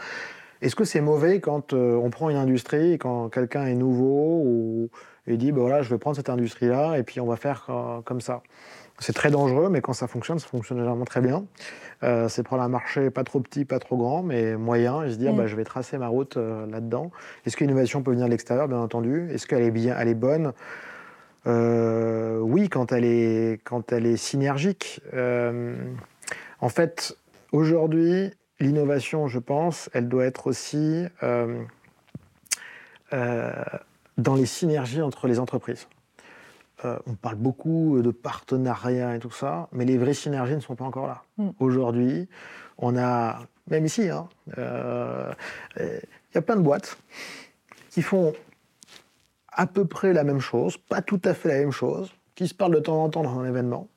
Est-ce 0.61 0.75
que 0.75 0.85
c'est 0.85 1.01
mauvais 1.01 1.39
quand 1.41 1.73
euh, 1.73 1.95
on 1.95 2.09
prend 2.09 2.29
une 2.29 2.37
industrie 2.37 2.93
et 2.93 2.97
quand 2.97 3.29
quelqu'un 3.29 3.65
est 3.65 3.75
nouveau 3.75 4.41
ou, 4.45 4.89
et 5.27 5.37
dit, 5.37 5.51
bah 5.51 5.61
voilà, 5.61 5.81
je 5.81 5.89
vais 5.89 5.97
prendre 5.97 6.15
cette 6.15 6.29
industrie-là 6.29 6.97
et 6.97 7.03
puis 7.03 7.19
on 7.19 7.25
va 7.25 7.35
faire 7.35 7.69
comme 8.05 8.21
ça? 8.21 8.41
C'est 8.99 9.13
très 9.13 9.29
dangereux, 9.29 9.69
mais 9.69 9.81
quand 9.81 9.93
ça 9.93 10.07
fonctionne, 10.07 10.39
ça 10.39 10.47
fonctionne 10.47 10.77
généralement 10.77 11.05
très 11.05 11.21
bien. 11.21 11.45
Euh, 12.03 12.29
c'est 12.29 12.43
prendre 12.43 12.63
un 12.63 12.69
marché 12.69 13.09
pas 13.09 13.23
trop 13.23 13.39
petit, 13.41 13.65
pas 13.65 13.79
trop 13.79 13.97
grand, 13.97 14.23
mais 14.23 14.55
moyen, 14.55 15.03
et 15.03 15.11
se 15.11 15.17
dire, 15.17 15.33
mm. 15.33 15.37
bah, 15.37 15.47
je 15.47 15.55
vais 15.55 15.65
tracer 15.65 15.97
ma 15.97 16.07
route 16.07 16.37
euh, 16.37 16.65
là-dedans. 16.67 17.11
Est-ce 17.45 17.57
que 17.57 17.63
l'innovation 17.65 18.03
peut 18.03 18.11
venir 18.11 18.25
de 18.25 18.31
l'extérieur, 18.31 18.67
bien 18.67 18.79
entendu? 18.79 19.29
Est-ce 19.31 19.47
qu'elle 19.47 19.63
est, 19.63 19.71
bien, 19.71 19.95
elle 19.99 20.07
est 20.07 20.13
bonne? 20.13 20.53
Euh, 21.45 22.39
Oui, 22.39 22.69
quand 22.69 22.91
elle 22.91 23.05
est, 23.05 23.61
quand 23.63 23.91
elle 23.91 24.05
est 24.05 24.17
synergique. 24.17 25.01
en 25.13 26.69
fait, 26.69 27.17
aujourd'hui, 27.51 28.31
l'innovation, 28.59 29.27
je 29.27 29.39
pense, 29.39 29.89
elle 29.93 30.07
doit 30.07 30.25
être 30.25 30.47
aussi 30.47 31.05
dans 34.17 34.35
les 34.35 34.45
synergies 34.45 35.01
entre 35.01 35.27
les 35.27 35.39
entreprises. 35.39 35.87
Euh, 36.85 36.99
on 37.07 37.15
parle 37.15 37.35
beaucoup 37.35 38.01
de 38.01 38.11
partenariats 38.11 39.15
et 39.15 39.19
tout 39.19 39.31
ça, 39.31 39.67
mais 39.71 39.85
les 39.85 39.97
vraies 39.97 40.13
synergies 40.13 40.55
ne 40.55 40.59
sont 40.59 40.75
pas 40.75 40.85
encore 40.85 41.07
là. 41.07 41.23
Mm. 41.37 41.49
Aujourd'hui, 41.59 42.29
on 42.77 42.95
a, 42.97 43.39
même 43.69 43.85
ici, 43.85 44.09
hein, 44.09 44.27
euh, 44.57 45.33
il 45.79 46.35
y 46.35 46.37
a 46.37 46.41
plein 46.41 46.55
de 46.55 46.61
boîtes 46.61 46.97
qui 47.89 48.01
font 48.01 48.33
à 49.51 49.65
peu 49.67 49.85
près 49.85 50.13
la 50.13 50.23
même 50.23 50.39
chose, 50.39 50.77
pas 50.77 51.01
tout 51.01 51.21
à 51.23 51.33
fait 51.33 51.49
la 51.49 51.59
même 51.59 51.71
chose, 51.71 52.13
qui 52.35 52.47
se 52.47 52.53
parlent 52.53 52.75
de 52.75 52.79
temps 52.79 53.03
en 53.03 53.09
temps 53.09 53.23
dans 53.23 53.39
un 53.39 53.45
événement, 53.45 53.87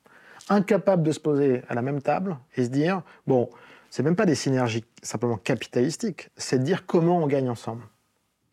incapables 0.49 1.03
de 1.03 1.13
se 1.13 1.21
poser 1.21 1.63
à 1.69 1.75
la 1.75 1.83
même 1.83 2.01
table 2.01 2.39
et 2.57 2.65
se 2.65 2.71
dire, 2.71 3.03
bon, 3.27 3.51
c'est 3.91 4.03
même 4.03 4.17
pas 4.17 4.27
des 4.27 4.35
synergies 4.35 4.85
simplement 5.03 5.37
capitalistiques, 5.37 6.31
c'est 6.37 6.59
de 6.59 6.65
dire 6.65 6.87
comment 6.87 7.19
on 7.19 7.27
gagne 7.27 7.51
ensemble. 7.51 7.83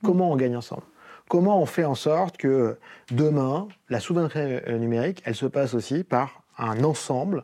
Comment 0.03 0.31
on 0.31 0.35
gagne 0.35 0.57
ensemble 0.57 0.83
Comment 1.27 1.59
on 1.59 1.65
fait 1.65 1.85
en 1.85 1.95
sorte 1.95 2.37
que 2.37 2.77
demain, 3.11 3.67
la 3.89 3.99
souveraineté 3.99 4.61
numérique, 4.77 5.23
elle 5.25 5.35
se 5.35 5.47
passe 5.47 5.73
aussi 5.73 6.03
par 6.03 6.43
un 6.57 6.83
ensemble 6.83 7.43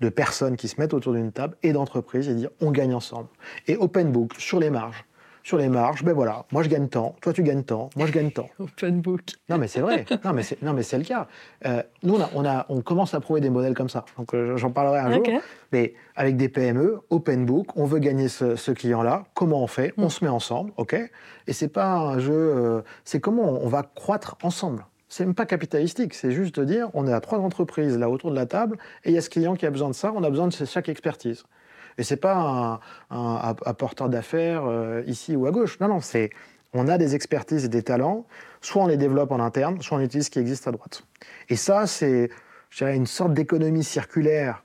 de 0.00 0.08
personnes 0.08 0.56
qui 0.56 0.68
se 0.68 0.80
mettent 0.80 0.94
autour 0.94 1.12
d'une 1.12 1.32
table 1.32 1.56
et 1.62 1.72
d'entreprises 1.72 2.28
et 2.28 2.34
dire 2.34 2.50
on 2.60 2.70
gagne 2.70 2.94
ensemble. 2.94 3.28
Et 3.68 3.76
open 3.76 4.10
book 4.10 4.34
sur 4.38 4.58
les 4.58 4.70
marges 4.70 5.04
sur 5.42 5.58
les 5.58 5.68
marges, 5.68 6.04
ben 6.04 6.12
voilà, 6.12 6.44
moi 6.52 6.62
je 6.62 6.68
gagne 6.68 6.88
tant, 6.88 7.16
toi 7.20 7.32
tu 7.32 7.42
gagnes 7.42 7.62
tant, 7.62 7.90
moi 7.96 8.06
je 8.06 8.12
gagne 8.12 8.30
tant. 8.30 8.48
Open 8.58 9.00
book. 9.00 9.22
Non 9.48 9.58
mais 9.58 9.68
c'est 9.68 9.80
vrai, 9.80 10.04
non 10.24 10.32
mais 10.32 10.42
c'est, 10.42 10.60
non 10.62 10.72
mais 10.72 10.82
c'est 10.82 10.98
le 10.98 11.04
cas. 11.04 11.26
Euh, 11.66 11.82
nous 12.02 12.14
on, 12.14 12.20
a, 12.20 12.30
on, 12.34 12.44
a, 12.44 12.66
on, 12.68 12.80
commence 12.82 13.14
à 13.14 13.20
prouver 13.20 13.40
des 13.40 13.50
modèles 13.50 13.74
comme 13.74 13.88
ça, 13.88 14.04
donc 14.18 14.34
euh, 14.34 14.56
j'en 14.56 14.70
parlerai 14.70 14.98
un 14.98 15.12
jour. 15.12 15.24
Mais 15.72 15.94
avec 16.16 16.36
des 16.36 16.48
PME, 16.48 17.00
open 17.10 17.46
book, 17.46 17.68
on 17.76 17.84
veut 17.84 17.98
gagner 17.98 18.28
ce, 18.28 18.70
client-là, 18.70 19.24
comment 19.34 19.62
on 19.62 19.66
fait? 19.66 19.92
On 19.96 20.06
mm. 20.06 20.10
se 20.10 20.24
met 20.24 20.30
ensemble, 20.30 20.72
ok? 20.76 20.96
Et 21.46 21.52
c'est 21.52 21.68
pas 21.68 21.96
un 21.96 22.18
jeu, 22.18 22.32
euh, 22.32 22.82
c'est 23.04 23.20
comment 23.20 23.62
on, 23.62 23.68
va 23.68 23.82
croître 23.82 24.36
ensemble. 24.42 24.84
C'est 25.08 25.24
même 25.24 25.34
pas 25.34 25.46
capitalistique, 25.46 26.14
c'est 26.14 26.30
juste 26.30 26.60
de 26.60 26.64
dire 26.64 26.88
on 26.94 27.06
est 27.06 27.12
à 27.12 27.20
trois 27.20 27.38
entreprises 27.38 27.98
là 27.98 28.08
autour 28.08 28.30
de 28.30 28.36
la 28.36 28.46
table 28.46 28.78
et 29.04 29.10
il 29.10 29.14
y 29.14 29.18
a 29.18 29.20
ce 29.20 29.30
client 29.30 29.56
qui 29.56 29.66
a 29.66 29.70
besoin 29.70 29.88
de 29.88 29.94
ça, 29.94 30.12
on 30.14 30.22
a 30.22 30.30
besoin 30.30 30.48
de 30.48 30.52
chaque 30.52 30.88
expertise. 30.88 31.44
Et 32.00 32.02
c'est 32.02 32.16
pas 32.16 32.80
un, 33.10 33.54
apporteur 33.66 34.08
d'affaires 34.08 34.64
euh, 34.64 35.02
ici 35.06 35.36
ou 35.36 35.46
à 35.46 35.50
gauche. 35.50 35.78
Non, 35.80 35.88
non, 35.88 36.00
c'est 36.00 36.30
on 36.72 36.88
a 36.88 36.96
des 36.96 37.14
expertises 37.14 37.66
et 37.66 37.68
des 37.68 37.82
talents, 37.82 38.26
soit 38.62 38.82
on 38.82 38.86
les 38.86 38.96
développe 38.96 39.32
en 39.32 39.38
interne, 39.38 39.82
soit 39.82 39.98
on 39.98 40.00
utilise 40.00 40.26
ce 40.26 40.30
qui 40.30 40.38
existe 40.38 40.66
à 40.66 40.72
droite. 40.72 41.04
Et 41.50 41.56
ça, 41.56 41.86
c'est, 41.86 42.30
une 42.80 43.06
sorte 43.06 43.34
d'économie 43.34 43.84
circulaire, 43.84 44.64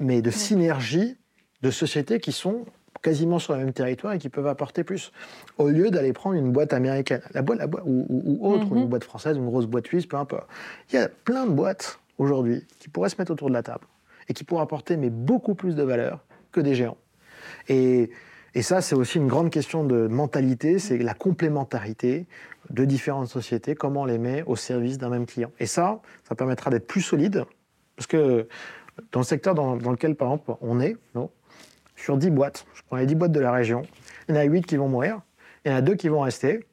mais 0.00 0.22
de 0.22 0.30
synergie 0.30 1.16
de 1.62 1.70
sociétés 1.70 2.18
qui 2.18 2.32
sont 2.32 2.64
quasiment 3.00 3.38
sur 3.38 3.52
le 3.52 3.60
même 3.60 3.72
territoire 3.72 4.14
et 4.14 4.18
qui 4.18 4.28
peuvent 4.28 4.48
apporter 4.48 4.82
plus, 4.82 5.12
au 5.58 5.68
lieu 5.68 5.90
d'aller 5.90 6.12
prendre 6.12 6.34
une 6.34 6.50
boîte 6.50 6.72
américaine, 6.72 7.22
la 7.32 7.42
boîte, 7.42 7.58
la 7.60 7.68
boîte 7.68 7.84
ou, 7.86 8.38
autre, 8.40 8.66
mhm. 8.66 8.78
une 8.78 8.88
boîte 8.88 9.04
française, 9.04 9.36
une 9.36 9.46
grosse 9.46 9.66
boîte 9.66 9.86
suisse, 9.86 10.06
peu 10.06 10.16
importe. 10.16 10.48
Il 10.90 10.96
y 10.96 10.98
a 10.98 11.08
plein 11.08 11.46
de 11.46 11.52
boîtes 11.52 12.00
aujourd'hui 12.18 12.66
qui 12.80 12.88
pourraient 12.88 13.10
se 13.10 13.16
mettre 13.18 13.30
autour 13.30 13.50
de 13.50 13.54
la 13.54 13.62
table 13.62 13.86
et 14.28 14.34
qui 14.34 14.42
pourraient 14.42 14.64
apporter 14.64 14.96
mais 14.96 15.10
beaucoup 15.10 15.54
plus 15.54 15.76
de 15.76 15.84
valeur 15.84 16.25
que 16.56 16.60
des 16.60 16.74
géants. 16.74 16.96
Et, 17.68 18.10
et 18.54 18.62
ça, 18.62 18.80
c'est 18.80 18.94
aussi 18.94 19.18
une 19.18 19.28
grande 19.28 19.50
question 19.50 19.84
de 19.84 20.06
mentalité, 20.06 20.78
c'est 20.78 20.96
la 20.98 21.14
complémentarité 21.14 22.26
de 22.70 22.84
différentes 22.84 23.28
sociétés, 23.28 23.74
comment 23.74 24.02
on 24.02 24.04
les 24.06 24.18
met 24.18 24.42
au 24.46 24.56
service 24.56 24.96
d'un 24.98 25.10
même 25.10 25.26
client. 25.26 25.50
Et 25.60 25.66
ça, 25.66 26.00
ça 26.24 26.34
permettra 26.34 26.70
d'être 26.70 26.86
plus 26.86 27.02
solide, 27.02 27.44
parce 27.96 28.06
que 28.06 28.48
dans 29.12 29.20
le 29.20 29.26
secteur 29.26 29.54
dans, 29.54 29.74
lequel, 29.74 30.14
par 30.14 30.28
exemple, 30.28 30.54
on 30.62 30.80
est, 30.80 30.96
non, 31.14 31.30
sur 31.96 32.16
10 32.16 32.30
boîtes, 32.30 32.66
je 32.74 32.82
prends 32.86 32.96
les 32.96 33.06
10 33.06 33.14
boîtes 33.14 33.32
de 33.32 33.40
la 33.40 33.52
région, 33.52 33.82
il 34.28 34.34
y 34.34 34.38
en 34.38 34.40
a 34.40 34.44
8 34.44 34.66
qui 34.66 34.76
vont 34.76 34.88
mourir, 34.88 35.20
il 35.64 35.70
y 35.70 35.74
en 35.74 35.76
a 35.76 35.82
2 35.82 35.94
qui 35.94 36.08
vont 36.08 36.20
rester, 36.20 36.66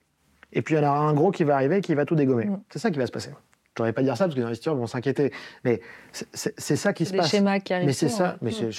et 0.53 0.61
puis 0.61 0.75
il 0.75 0.77
y 0.77 0.81
en 0.81 0.87
a 0.87 0.89
un 0.89 1.13
gros 1.13 1.31
qui 1.31 1.43
va 1.43 1.55
arriver 1.55 1.77
et 1.77 1.81
qui 1.81 1.95
va 1.95 2.05
tout 2.05 2.15
dégommer. 2.15 2.45
Mm. 2.45 2.61
C'est 2.69 2.79
ça 2.79 2.91
qui 2.91 2.99
va 2.99 3.07
se 3.07 3.11
passer. 3.11 3.31
Je 3.77 3.83
ne 3.83 3.91
pas 3.91 4.03
dire 4.03 4.15
ça 4.15 4.25
parce 4.25 4.35
que 4.35 4.39
les 4.39 4.45
investisseurs 4.45 4.75
vont 4.75 4.85
s'inquiéter. 4.85 5.33
Mais 5.63 5.81
c'est 6.11 6.75
ça 6.75 6.93
qui 6.93 7.05
se 7.05 7.13
passe. 7.13 7.31
schémas 7.31 7.59
qui 7.59 7.73
arrivent. 7.73 7.87
Mais 7.87 7.93
c'est 7.93 8.09
ça. 8.09 8.37
Mais 8.41 8.51
mm 8.51 8.69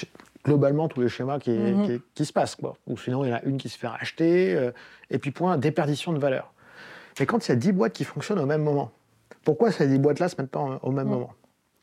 globalement 0.45 0.88
tous 0.88 1.01
les 1.01 1.09
schémas 1.09 1.38
qui, 1.38 1.51
mhm. 1.51 2.01
qui, 2.14 2.24
se 2.24 2.32
passent. 2.32 2.55
Quoi. 2.55 2.76
Ou 2.86 2.97
sinon, 2.97 3.24
il 3.24 3.30
y 3.30 3.32
en 3.32 3.36
a 3.36 3.42
une 3.45 3.57
qui 3.57 3.68
se 3.68 3.78
fait 3.78 3.86
racheter, 3.86 4.55
euh, 4.55 4.72
et 5.11 5.18
puis 5.18 5.30
point, 5.30 5.57
déperdition 5.57 6.12
de 6.12 6.18
valeur. 6.18 6.53
Mais 7.18 7.26
quand 7.26 7.47
il 7.47 7.51
y 7.51 7.53
a 7.53 7.57
10 7.57 7.72
boîtes 7.72 7.92
qui 7.92 8.05
fonctionnent 8.05 8.40
au 8.40 8.47
même 8.47 8.62
moment, 8.62 8.92
pourquoi 9.45 9.72
ces 9.72 9.86
10 9.86 9.99
boîtes-là 9.99 10.26
ne 10.26 10.30
se 10.30 10.36
mettent 10.40 10.51
pas 10.51 10.80
au 10.82 10.90
même 10.90 11.07
mhm. 11.07 11.12
moment? 11.12 11.32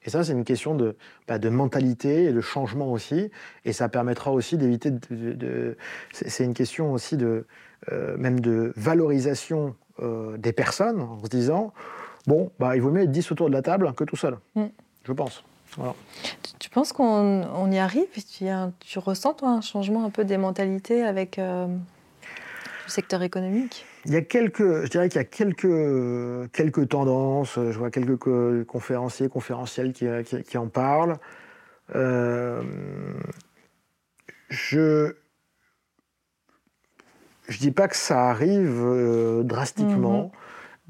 Et 0.04 0.10
ça, 0.10 0.24
c'est 0.24 0.34
une 0.34 0.44
question 0.44 0.74
de, 0.74 0.96
bah, 1.28 1.38
de 1.38 1.50
mentalité 1.50 2.26
et 2.26 2.34
de 2.34 2.42
changement 2.42 2.92
aussi, 2.92 3.30
et 3.66 3.74
ça 3.74 3.88
permettra 3.88 4.32
aussi 4.32 4.58
d'éviter 4.58 4.90
de... 4.92 5.78
c'est 6.12 6.44
une 6.44 6.56
question 6.56 6.92
aussi 6.92 7.18
de, 7.18 7.46
euh, 7.92 8.18
même 8.18 8.40
de 8.40 8.74
valorisation 8.76 9.76
euh, 10.00 10.38
des 10.38 10.54
personnes, 10.54 11.02
en 11.02 11.24
se 11.24 11.30
disant, 11.30 11.72
bon, 12.26 12.52
bah, 12.60 12.76
il 12.76 12.82
vaut 12.82 12.90
mieux 12.90 13.04
être 13.04 13.12
10 13.12 13.32
autour 13.32 13.50
de 13.50 13.54
la 13.54 13.62
table 13.62 13.94
que 13.94 14.04
tout 14.04 14.16
seul, 14.16 14.38
mm. 14.56 14.66
je 15.04 15.14
pense. 15.14 15.44
Tu, 16.60 16.70
penses 16.70 16.94
qu'on 16.94 17.72
y 17.72 17.78
arrive? 17.78 18.08
Tu, 18.14 18.46
tu, 18.80 19.00
ressens, 19.00 19.34
toi, 19.36 19.50
un 19.50 19.62
changement 19.62 20.06
un 20.06 20.10
peu 20.10 20.24
des 20.24 20.38
mentalités 20.38 21.04
avec 21.04 21.40
euh, 21.40 21.68
secteur 22.88 23.22
économique? 23.24 23.86
Il 24.06 24.14
y 24.14 24.18
a 24.18 24.22
quelques, 24.22 24.84
je 24.84 24.90
dirais 24.90 25.10
qu'il 25.10 25.20
y 25.20 25.24
a 25.24 25.26
quelques, 25.26 26.52
quelques 26.52 26.90
tendances. 26.90 27.56
Je 27.56 27.78
vois 27.78 27.92
quelques 27.92 28.66
conférenciers, 28.66 29.30
conférenciels 29.30 29.94
qui, 29.94 30.08
qui, 30.44 30.58
en 30.58 30.68
parlent. 30.68 31.18
Euh, 31.96 32.64
je 34.50 35.16
je 37.48 37.58
dis 37.60 37.72
pas 37.72 37.88
que 37.88 37.98
ça 37.98 38.30
arrive 38.30 38.82
euh, 38.82 39.44
drastiquement. 39.44 40.24
Mhm. 40.24 40.41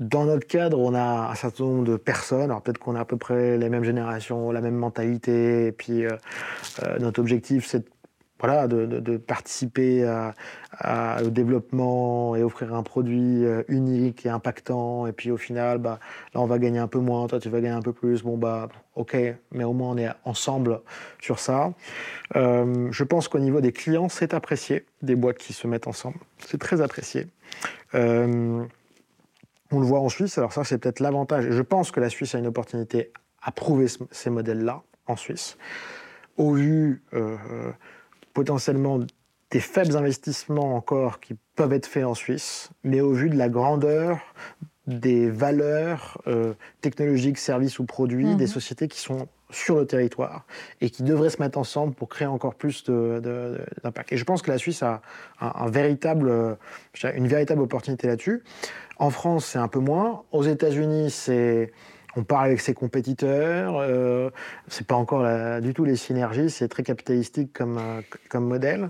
Dans 0.02 0.26
notre 0.26 0.48
cadre, 0.48 0.80
on 0.80 0.96
a 0.96 1.30
un 1.30 1.36
certain 1.36 1.64
nombre 1.64 1.84
de 1.84 1.96
personnes. 1.96 2.50
Alors 2.50 2.64
peut-être 2.64 2.80
qu'on 2.80 2.96
a 2.96 3.02
à 3.02 3.06
peu 3.06 3.18
près 3.18 3.60
les 3.60 3.70
mêmes 3.70 3.84
générations, 3.84 4.52
la 4.52 4.60
même 4.60 4.74
mentalité. 4.74 5.68
Et 5.68 5.72
puis 5.72 6.06
euh, 6.06 6.18
euh, 6.84 6.98
notre 6.98 7.20
objectif, 7.20 7.68
c'est 7.68 7.86
voilà, 8.40 8.68
de, 8.68 9.18
participer 9.18 10.04
au 11.24 11.30
développement 11.30 12.36
et 12.36 12.42
offrir 12.42 12.74
un 12.74 12.82
produit 12.82 13.44
unique 13.68 14.26
et 14.26 14.30
impactant. 14.30 15.06
Et 15.06 15.12
puis 15.12 15.30
au 15.30 15.38
final, 15.38 15.78
bah, 15.78 16.00
là, 16.34 16.42
on 16.42 16.48
va 16.48 16.58
gagner 16.58 16.80
un 16.80 16.88
peu 16.88 16.98
moins, 16.98 17.28
toi, 17.28 17.40
tu 17.40 17.50
vas 17.50 17.62
gagner 17.62 17.76
un 17.76 17.84
peu 17.84 17.94
plus. 17.94 18.24
Bon, 18.24 18.40
bah, 18.40 18.68
ok, 18.96 19.16
mais 19.52 19.64
au 19.64 19.74
moins, 19.74 19.92
on 19.92 19.98
est 19.98 20.10
ensemble 20.26 20.82
sur 21.22 21.38
ça. 21.38 21.72
je 22.34 23.04
pense 23.04 23.28
qu'au 23.28 23.38
niveau 23.38 23.62
des 23.62 23.74
clients, 23.74 24.10
c'est 24.10 24.34
apprécié, 24.34 24.88
des 25.04 25.16
boîtes 25.16 25.38
qui 25.38 25.54
se 25.54 25.68
mettent 25.68 25.86
ensemble. 25.86 26.18
C'est 26.40 26.60
très 26.60 26.82
apprécié. 26.82 27.28
On 29.72 29.80
le 29.80 29.86
voit 29.86 30.00
en 30.00 30.10
Suisse, 30.10 30.38
alors 30.38 30.54
ça 30.54 30.64
c'est 30.64 30.78
peut-être 30.78 31.00
l'avantage. 31.00 31.50
Je 31.50 31.62
pense 31.62 31.92
que 31.92 32.00
la 32.00 32.10
Suisse 32.10 32.36
a 32.36 32.40
une 32.40 32.48
opportunité 32.48 33.12
à 33.42 33.52
prouver 33.52 33.88
ces 34.12 34.30
modèles-là 34.30 34.84
en 35.08 35.16
Suisse, 35.16 35.58
au 36.38 36.54
vu 36.54 37.04
euh, 37.14 37.38
potentiellement 38.34 39.00
des 39.50 39.60
faibles 39.60 39.98
investissements 39.98 40.76
encore 40.76 41.20
qui 41.20 41.36
peuvent 41.56 41.74
être 41.74 41.86
faits 41.86 42.06
en 42.06 42.14
Suisse, 42.14 42.70
mais 42.84 43.02
au 43.02 43.12
vu 43.12 43.30
de 43.30 43.38
la 43.38 43.50
grandeur 43.50 44.20
des 44.88 45.30
valeurs 45.30 46.22
euh, 46.28 46.54
technologiques, 46.82 47.38
services 47.38 47.80
ou 47.80 47.86
produits 47.86 48.36
des 48.36 48.46
mhm. 48.46 48.52
sociétés 48.52 48.88
qui 48.88 49.00
sont 49.00 49.28
sur 49.52 49.76
le 49.76 49.86
territoire 49.86 50.46
et 50.80 50.90
qui 50.90 51.04
devraient 51.04 51.30
se 51.30 51.42
mettre 51.42 51.58
ensemble 51.58 51.94
pour 51.94 52.10
créer 52.10 52.28
encore 52.28 52.56
plus 52.56 52.84
d'impact. 52.84 54.12
Et 54.12 54.18
je 54.18 54.24
pense 54.24 54.42
que 54.42 54.52
la 54.52 54.58
Suisse 54.58 54.84
a 54.84 55.02
un, 55.40 55.70
véritable, 55.70 56.58
une 57.16 57.28
véritable 57.28 57.62
opportunité 57.62 58.08
là-dessus. 58.08 58.44
En 58.98 59.10
France, 59.10 59.46
c'est 59.46 59.60
un 59.60 59.68
peu 59.68 59.80
moins. 59.80 60.24
Aux 60.32 60.44
États-Unis, 60.44 61.12
c'est 61.12 61.72
on 62.16 62.24
parle 62.24 62.48
avec 62.48 62.60
ses 62.60 62.74
compétiteurs. 62.74 63.76
Euh, 63.78 64.30
c'est 64.68 64.86
pas 64.86 64.96
encore 64.96 65.26
du 65.62 65.74
tout 65.74 65.86
les 65.86 65.96
synergies. 65.96 66.50
C'est 66.50 66.68
très 66.68 66.84
capitalistique 66.84 67.54
comme, 67.54 67.78
euh, 67.78 68.02
comme 68.30 68.48
modèle. 68.48 68.90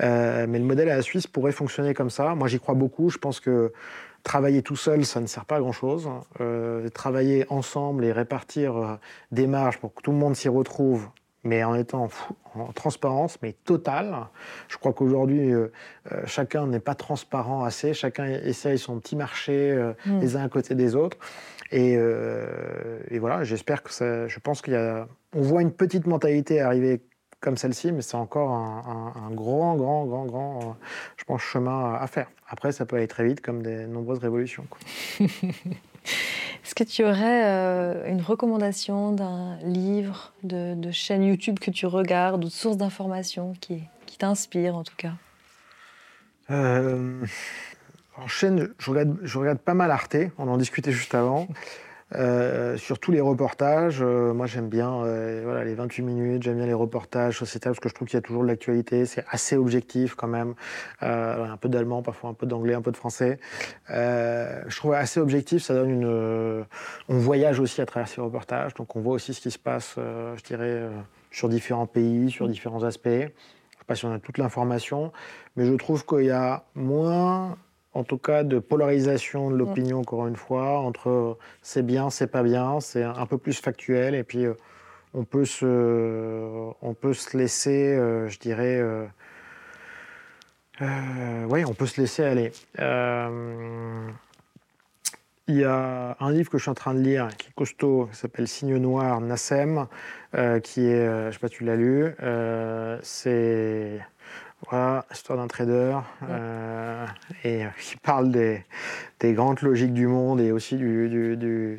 Euh, 0.00 0.46
mais 0.48 0.58
le 0.58 0.64
modèle 0.64 0.88
à 0.90 0.96
la 0.96 1.02
Suisse 1.02 1.26
pourrait 1.26 1.52
fonctionner 1.52 1.94
comme 1.94 2.10
ça. 2.10 2.34
Moi, 2.34 2.48
j'y 2.48 2.58
crois 2.58 2.74
beaucoup. 2.74 3.10
Je 3.10 3.18
pense 3.18 3.40
que 3.40 3.72
travailler 4.22 4.62
tout 4.62 4.76
seul, 4.76 5.04
ça 5.04 5.20
ne 5.20 5.26
sert 5.26 5.44
pas 5.44 5.56
à 5.56 5.60
grand-chose. 5.60 6.08
Euh, 6.40 6.88
travailler 6.88 7.46
ensemble 7.48 8.04
et 8.04 8.12
répartir 8.12 8.98
des 9.30 9.46
marges 9.46 9.78
pour 9.78 9.94
que 9.94 10.02
tout 10.02 10.10
le 10.10 10.18
monde 10.18 10.34
s'y 10.34 10.48
retrouve, 10.48 11.08
mais 11.46 11.64
en 11.64 11.74
étant 11.74 12.08
en 12.54 12.72
transparence, 12.72 13.38
mais 13.42 13.52
totale. 13.52 14.14
Je 14.68 14.76
crois 14.76 14.92
qu'aujourd'hui, 14.92 15.52
euh, 15.52 15.72
euh, 16.12 16.22
chacun 16.26 16.66
n'est 16.66 16.80
pas 16.80 16.94
transparent 16.94 17.64
assez, 17.64 17.94
chacun 17.94 18.26
essaye 18.26 18.78
son 18.78 18.98
petit 18.98 19.16
marché 19.16 19.72
euh, 19.72 19.92
mm. 20.06 20.20
les 20.20 20.36
uns 20.36 20.44
à 20.44 20.48
côté 20.48 20.74
des 20.74 20.94
autres. 20.94 21.18
Et, 21.72 21.96
voilà, 23.18 23.44
j'espère 23.44 23.82
que 23.82 23.92
ça. 23.92 24.28
Je 24.28 24.38
pense 24.38 24.62
qu'il 24.62 24.74
y 24.74 24.76
a. 24.76 25.08
On 25.34 25.40
voit 25.40 25.62
une 25.62 25.72
petite 25.72 26.06
mentalité 26.06 26.60
arriver 26.60 27.02
comme 27.40 27.56
celle-ci, 27.56 27.92
mais 27.92 28.02
c'est 28.02 28.16
encore 28.16 28.50
un, 28.50 29.30
grand, 29.32 29.74
grand, 29.74 30.06
grand, 30.06 30.24
grand, 30.26 30.76
je 31.16 31.24
pense, 31.24 31.42
chemin 31.42 31.94
à 31.94 32.06
faire. 32.06 32.30
Après, 32.48 32.72
ça 32.72 32.86
peut 32.86 32.96
aller 32.96 33.08
très 33.08 33.24
vite, 33.24 33.40
comme 33.40 33.62
des 33.62 33.86
nombreuses 33.86 34.20
révolutions. 34.20 34.66
Est-ce 36.64 36.74
que 36.74 36.84
tu 36.84 37.04
aurais 37.04 37.44
euh, 37.44 38.08
une 38.08 38.20
recommandation 38.20 39.12
d'un 39.12 39.56
livre, 39.62 40.32
de, 40.42 40.90
chaîne 40.90 41.22
YouTube 41.22 41.58
que 41.58 41.70
tu 41.70 41.86
regardes 41.86 42.44
ou 42.44 42.48
de 42.48 42.52
source 42.52 42.76
d'information 42.76 43.54
qui, 43.60 43.82
qui 44.06 44.18
t'inspire 44.18 44.76
en 44.76 44.82
tout 44.82 44.96
cas? 44.96 45.12
Euh, 46.50 47.24
En 48.16 48.28
chaîne, 48.28 48.72
je 48.78 48.90
regarde, 48.90 49.16
je 49.22 49.38
regarde 49.38 49.58
pas 49.58 49.74
mal 49.74 49.90
Arte, 49.90 50.16
on 50.38 50.48
en 50.48 50.56
discutait 50.56 50.92
juste 50.92 51.14
avant. 51.14 51.48
Euh, 52.14 52.76
sur 52.76 53.00
tous 53.00 53.10
les 53.10 53.20
reportages, 53.20 53.98
euh, 54.00 54.32
moi 54.32 54.46
j'aime 54.46 54.68
bien 54.68 55.02
euh, 55.02 55.40
voilà, 55.44 55.64
les 55.64 55.74
28 55.74 56.02
minutes, 56.04 56.42
j'aime 56.44 56.58
bien 56.58 56.66
les 56.66 56.72
reportages 56.72 57.36
sociétals 57.36 57.72
parce 57.72 57.80
que 57.80 57.88
je 57.88 57.94
trouve 57.94 58.06
qu'il 58.06 58.16
y 58.16 58.18
a 58.18 58.22
toujours 58.22 58.44
de 58.44 58.46
l'actualité, 58.46 59.06
c'est 59.06 59.24
assez 59.28 59.56
objectif 59.56 60.14
quand 60.14 60.28
même, 60.28 60.54
un 61.00 61.56
peu 61.56 61.68
d'allemand, 61.68 62.02
parfois 62.02 62.30
un 62.30 62.34
peu 62.34 62.46
d'anglais, 62.46 62.74
un 62.74 62.82
peu 62.82 62.92
de 62.92 62.96
français. 62.96 63.40
je 63.88 64.76
trouve 64.76 64.92
assez 64.92 65.18
objectif, 65.18 65.64
ça 65.64 65.74
donne 65.74 65.90
une... 65.90 66.64
on 67.08 67.18
voyage 67.18 67.58
aussi 67.58 67.80
à 67.80 67.86
travers 67.86 68.08
ces 68.08 68.20
reportages, 68.20 68.74
donc 68.74 68.94
on 68.94 69.00
voit 69.00 69.14
aussi 69.14 69.34
ce 69.34 69.40
qui 69.40 69.50
se 69.50 69.58
passe, 69.58 69.96
je 69.96 70.42
dirais, 70.44 70.88
sur 71.32 71.48
différents 71.48 71.86
pays, 71.86 72.30
sur 72.30 72.48
différents 72.48 72.84
aspects. 72.84 73.08
Je 73.08 73.24
ne 73.24 73.28
sais 73.28 73.84
pas 73.86 73.94
si 73.96 74.04
on 74.04 74.12
a 74.12 74.20
toute 74.20 74.38
l'information, 74.38 75.12
mais 75.56 75.66
je 75.66 75.74
trouve 75.74 76.06
qu'il 76.06 76.26
y 76.26 76.30
a 76.30 76.64
moins 76.74 77.56
en 77.96 78.04
tout 78.04 78.18
cas 78.18 78.44
de 78.44 78.58
polarisation 78.58 79.50
de 79.50 79.56
l'opinion, 79.56 80.00
encore 80.00 80.26
une 80.26 80.36
fois, 80.36 80.80
entre 80.80 81.38
c'est 81.62 81.84
bien, 81.84 82.10
c'est 82.10 82.26
pas 82.26 82.42
bien, 82.42 82.78
c'est 82.80 83.02
un 83.02 83.24
peu 83.24 83.38
plus 83.38 83.58
factuel, 83.58 84.14
et 84.14 84.22
puis 84.22 84.44
euh, 84.44 84.52
on, 85.14 85.24
peut 85.24 85.46
se, 85.46 85.64
on 86.82 86.92
peut 86.92 87.14
se 87.14 87.38
laisser, 87.38 87.96
euh, 87.96 88.28
je 88.28 88.38
dirais, 88.38 88.78
euh, 90.82 91.44
oui, 91.48 91.64
on 91.64 91.72
peut 91.72 91.86
se 91.86 91.98
laisser 91.98 92.22
aller. 92.22 92.52
Il 95.48 95.54
y 95.56 95.64
a 95.64 96.16
un 96.20 96.32
livre 96.32 96.50
que 96.50 96.58
je 96.58 96.64
suis 96.64 96.70
en 96.70 96.74
train 96.74 96.92
de 96.92 97.00
lire 97.00 97.28
qui 97.38 97.48
est 97.48 97.54
costaud, 97.54 98.08
qui 98.12 98.18
s'appelle 98.18 98.46
Signe 98.46 98.76
noir, 98.76 99.22
Nassem, 99.22 99.86
qui 100.62 100.86
est, 100.86 101.06
je 101.06 101.26
ne 101.28 101.32
sais 101.32 101.38
pas 101.38 101.48
si 101.48 101.54
tu 101.54 101.64
l'as 101.64 101.76
lu, 101.76 102.14
c'est 103.02 104.00
voilà, 104.68 105.04
histoire 105.12 105.38
d'un 105.38 105.46
trader 105.46 105.98
euh, 106.28 107.06
et 107.44 107.64
euh, 107.64 107.68
qui 107.80 107.96
parle 107.96 108.30
des, 108.30 108.64
grandes 109.22 109.60
logiques 109.60 109.92
du 109.92 110.06
monde 110.06 110.40
et 110.40 110.50
aussi 110.50 110.76
du, 110.76 111.78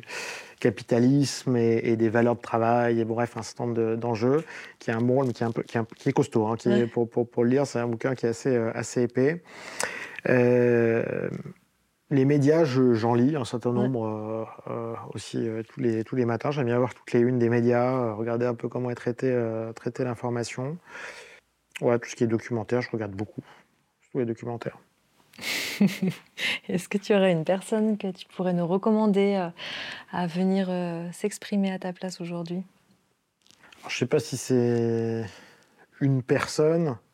capitalisme 0.60 1.56
et, 1.56 1.96
des 1.96 2.08
valeurs 2.08 2.36
de 2.36 2.40
travail 2.40 3.00
et 3.00 3.04
bref 3.04 3.36
un 3.36 3.42
certain 3.42 3.66
nombre 3.66 3.94
d'enjeux 3.96 4.44
qui 4.80 4.90
est 4.90 4.92
un 4.92 5.00
bon 5.00 5.24
qui 5.28 5.44
est 5.44 5.46
un 5.46 5.52
peu 5.52 5.62
qui 5.62 5.78
est, 5.78 6.12
costaud 6.12 6.46
hein, 6.46 6.56
qui 6.56 6.68
est, 6.68 6.86
pour, 6.86 7.08
pour, 7.08 7.44
le 7.44 7.50
lire 7.50 7.66
c'est 7.66 7.78
un 7.78 7.86
bouquin 7.86 8.16
qui 8.16 8.26
est 8.26 8.30
assez 8.30 8.56
euh, 8.56 8.72
assez 8.74 9.02
épais 9.02 9.42
les 12.10 12.24
médias, 12.24 12.64
j'en 12.64 13.12
lis 13.12 13.36
un 13.36 13.44
certain 13.44 13.70
nombre 13.70 14.48
aussi 15.12 15.46
tous, 15.68 15.80
les, 15.80 16.04
tous 16.04 16.16
les 16.16 16.24
matins. 16.24 16.50
J'aime 16.50 16.64
bien 16.64 16.78
voir 16.78 16.94
toutes 16.94 17.12
les 17.12 17.20
unes 17.20 17.38
des 17.38 17.50
médias, 17.50 18.12
regarder 18.12 18.46
un 18.46 18.54
peu 18.54 18.66
comment 18.66 18.88
est 18.88 18.94
traitée 18.94 19.38
traité 19.74 20.04
l'information. 20.04 20.78
Ouais, 21.80 21.98
tout 21.98 22.08
ce 22.08 22.16
qui 22.16 22.24
est 22.24 22.28
documentaire, 22.28 22.82
je 22.82 22.90
regarde 22.90 23.12
beaucoup. 23.12 23.42
Tous 24.10 24.18
les 24.18 24.24
documentaires. 24.24 24.78
Est-ce 26.68 26.88
que 26.88 26.98
tu 26.98 27.14
aurais 27.14 27.32
une 27.32 27.44
personne 27.44 27.98
que 27.98 28.10
tu 28.10 28.26
pourrais 28.26 28.52
nous 28.52 28.66
recommander 28.66 29.36
euh, 29.36 29.48
à 30.10 30.26
venir 30.26 30.66
euh, 30.70 31.08
s'exprimer 31.12 31.70
à 31.72 31.78
ta 31.78 31.92
place 31.92 32.20
aujourd'hui? 32.20 32.62
Je 33.82 33.94
ne 33.94 33.98
sais 33.98 34.06
pas 34.06 34.18
si 34.18 34.36
c'est 34.36 35.24
une 36.00 36.22
personne. 36.22 36.96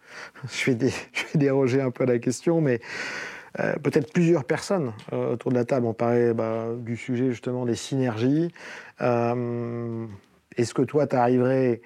Je 0.48 0.70
vais, 0.70 0.92
déroger 1.34 1.80
un 1.80 1.90
peu 1.90 2.04
à 2.04 2.06
la 2.06 2.18
question, 2.18 2.60
mais 2.60 2.80
euh, 3.58 3.74
peut-être 3.82 4.12
plusieurs 4.12 4.44
personnes 4.44 4.92
autour 5.10 5.50
de 5.50 5.56
la 5.56 5.64
table. 5.64 5.86
On 5.86 5.92
parlait 5.92 6.32
bah, 6.34 6.68
du 6.76 6.96
sujet 6.96 7.30
justement 7.30 7.66
des 7.66 7.74
synergies. 7.74 8.52
Est-ce 9.00 10.72
que 10.72 10.82
toi, 10.82 11.08
tu 11.08 11.16
arriverais 11.16 11.82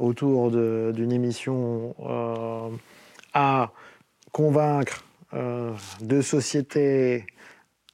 autour 0.00 0.50
d'une 0.50 1.12
émission 1.12 1.94
euh, 2.00 2.68
à 3.32 3.70
convaincre 4.32 5.04
euh, 5.34 5.72
deux 6.00 6.22
sociétés, 6.22 7.26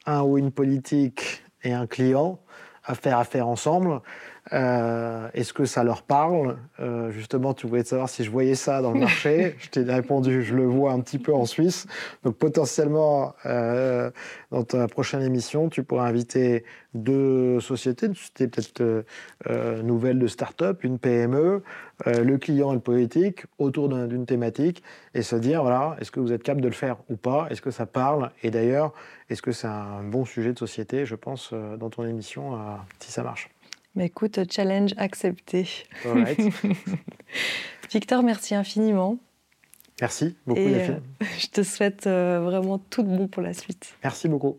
un 0.07 0.23
ou 0.23 0.39
une 0.39 0.51
politique 0.51 1.43
et 1.63 1.73
un 1.73 1.87
client 1.87 2.41
à 2.85 2.95
faire 2.95 3.19
affaire 3.19 3.47
ensemble 3.47 4.01
euh, 4.53 5.29
est-ce 5.33 5.53
que 5.53 5.65
ça 5.65 5.83
leur 5.83 6.03
parle? 6.03 6.59
Euh, 6.81 7.11
Justement, 7.11 7.55
tu 7.55 7.67
voulais 7.67 7.85
savoir 7.85 8.09
si 8.09 8.23
je 8.23 8.31
voyais 8.31 8.55
ça 8.55 8.83
dans 8.83 8.93
le 8.93 9.01
marché. 9.01 9.57
je 9.59 9.71
t'ai 9.71 9.83
répondu, 9.83 10.43
je 10.43 10.55
le 10.55 10.65
vois 10.65 10.93
un 10.93 11.01
petit 11.01 11.19
peu 11.19 11.33
en 11.33 11.47
Suisse. 11.47 11.87
Donc 12.23 12.37
potentiellement, 12.37 13.35
euh, 13.47 14.11
dans 14.51 14.63
ta 14.65 14.89
prochaine 14.89 15.23
émission, 15.23 15.69
tu 15.69 15.83
pourrais 15.83 16.09
inviter 16.09 16.65
deux 16.95 17.61
sociétés, 17.61 18.07
une 18.07 18.15
société 18.15 18.49
peut-être 18.49 19.05
nouvelle 19.83 20.19
de 20.19 20.27
start-up, 20.27 20.85
une 20.85 20.99
PME, 20.99 21.63
le 22.05 22.37
client 22.37 22.73
et 22.73 22.75
le 22.75 22.81
politique, 22.81 23.47
autour 23.59 23.89
d'une 23.89 24.27
thématique, 24.27 24.83
et 25.15 25.23
se 25.23 25.37
dire, 25.37 25.63
voilà, 25.63 25.97
est-ce 26.01 26.11
que 26.11 26.21
vous 26.21 26.33
êtes 26.33 26.43
capable 26.43 26.61
de 26.61 26.69
le 26.69 26.75
faire 26.75 26.99
ou 27.09 27.17
pas? 27.17 27.47
Est-ce 27.49 27.63
que 27.63 27.71
ça 27.71 27.87
parle? 27.87 28.31
Et 28.43 28.51
d'ailleurs, 28.51 28.93
est-ce 29.31 29.41
que 29.41 29.53
c'est 29.53 29.69
un 29.69 30.03
bon 30.03 30.27
sujet 30.27 30.53
de 30.53 30.59
société, 30.59 31.07
je 31.07 31.15
pense, 31.15 31.55
dans 31.79 31.89
ton 31.89 32.05
émission, 32.05 32.59
si 32.99 33.11
ça 33.11 33.23
marche 33.23 33.49
mais 33.95 34.07
écoute, 34.07 34.41
challenge 34.51 34.93
accepté. 34.97 35.69
Victor, 37.93 38.23
merci 38.23 38.55
infiniment. 38.55 39.19
Merci 40.01 40.37
beaucoup, 40.47 40.61
Et 40.61 40.87
je 41.39 41.47
te 41.49 41.63
souhaite 41.63 42.05
vraiment 42.05 42.79
tout 42.79 43.03
de 43.03 43.17
bon 43.17 43.29
pour 43.29 43.43
la 43.43 43.53
suite. 43.55 43.95
Merci 44.03 44.29
beaucoup. 44.29 44.59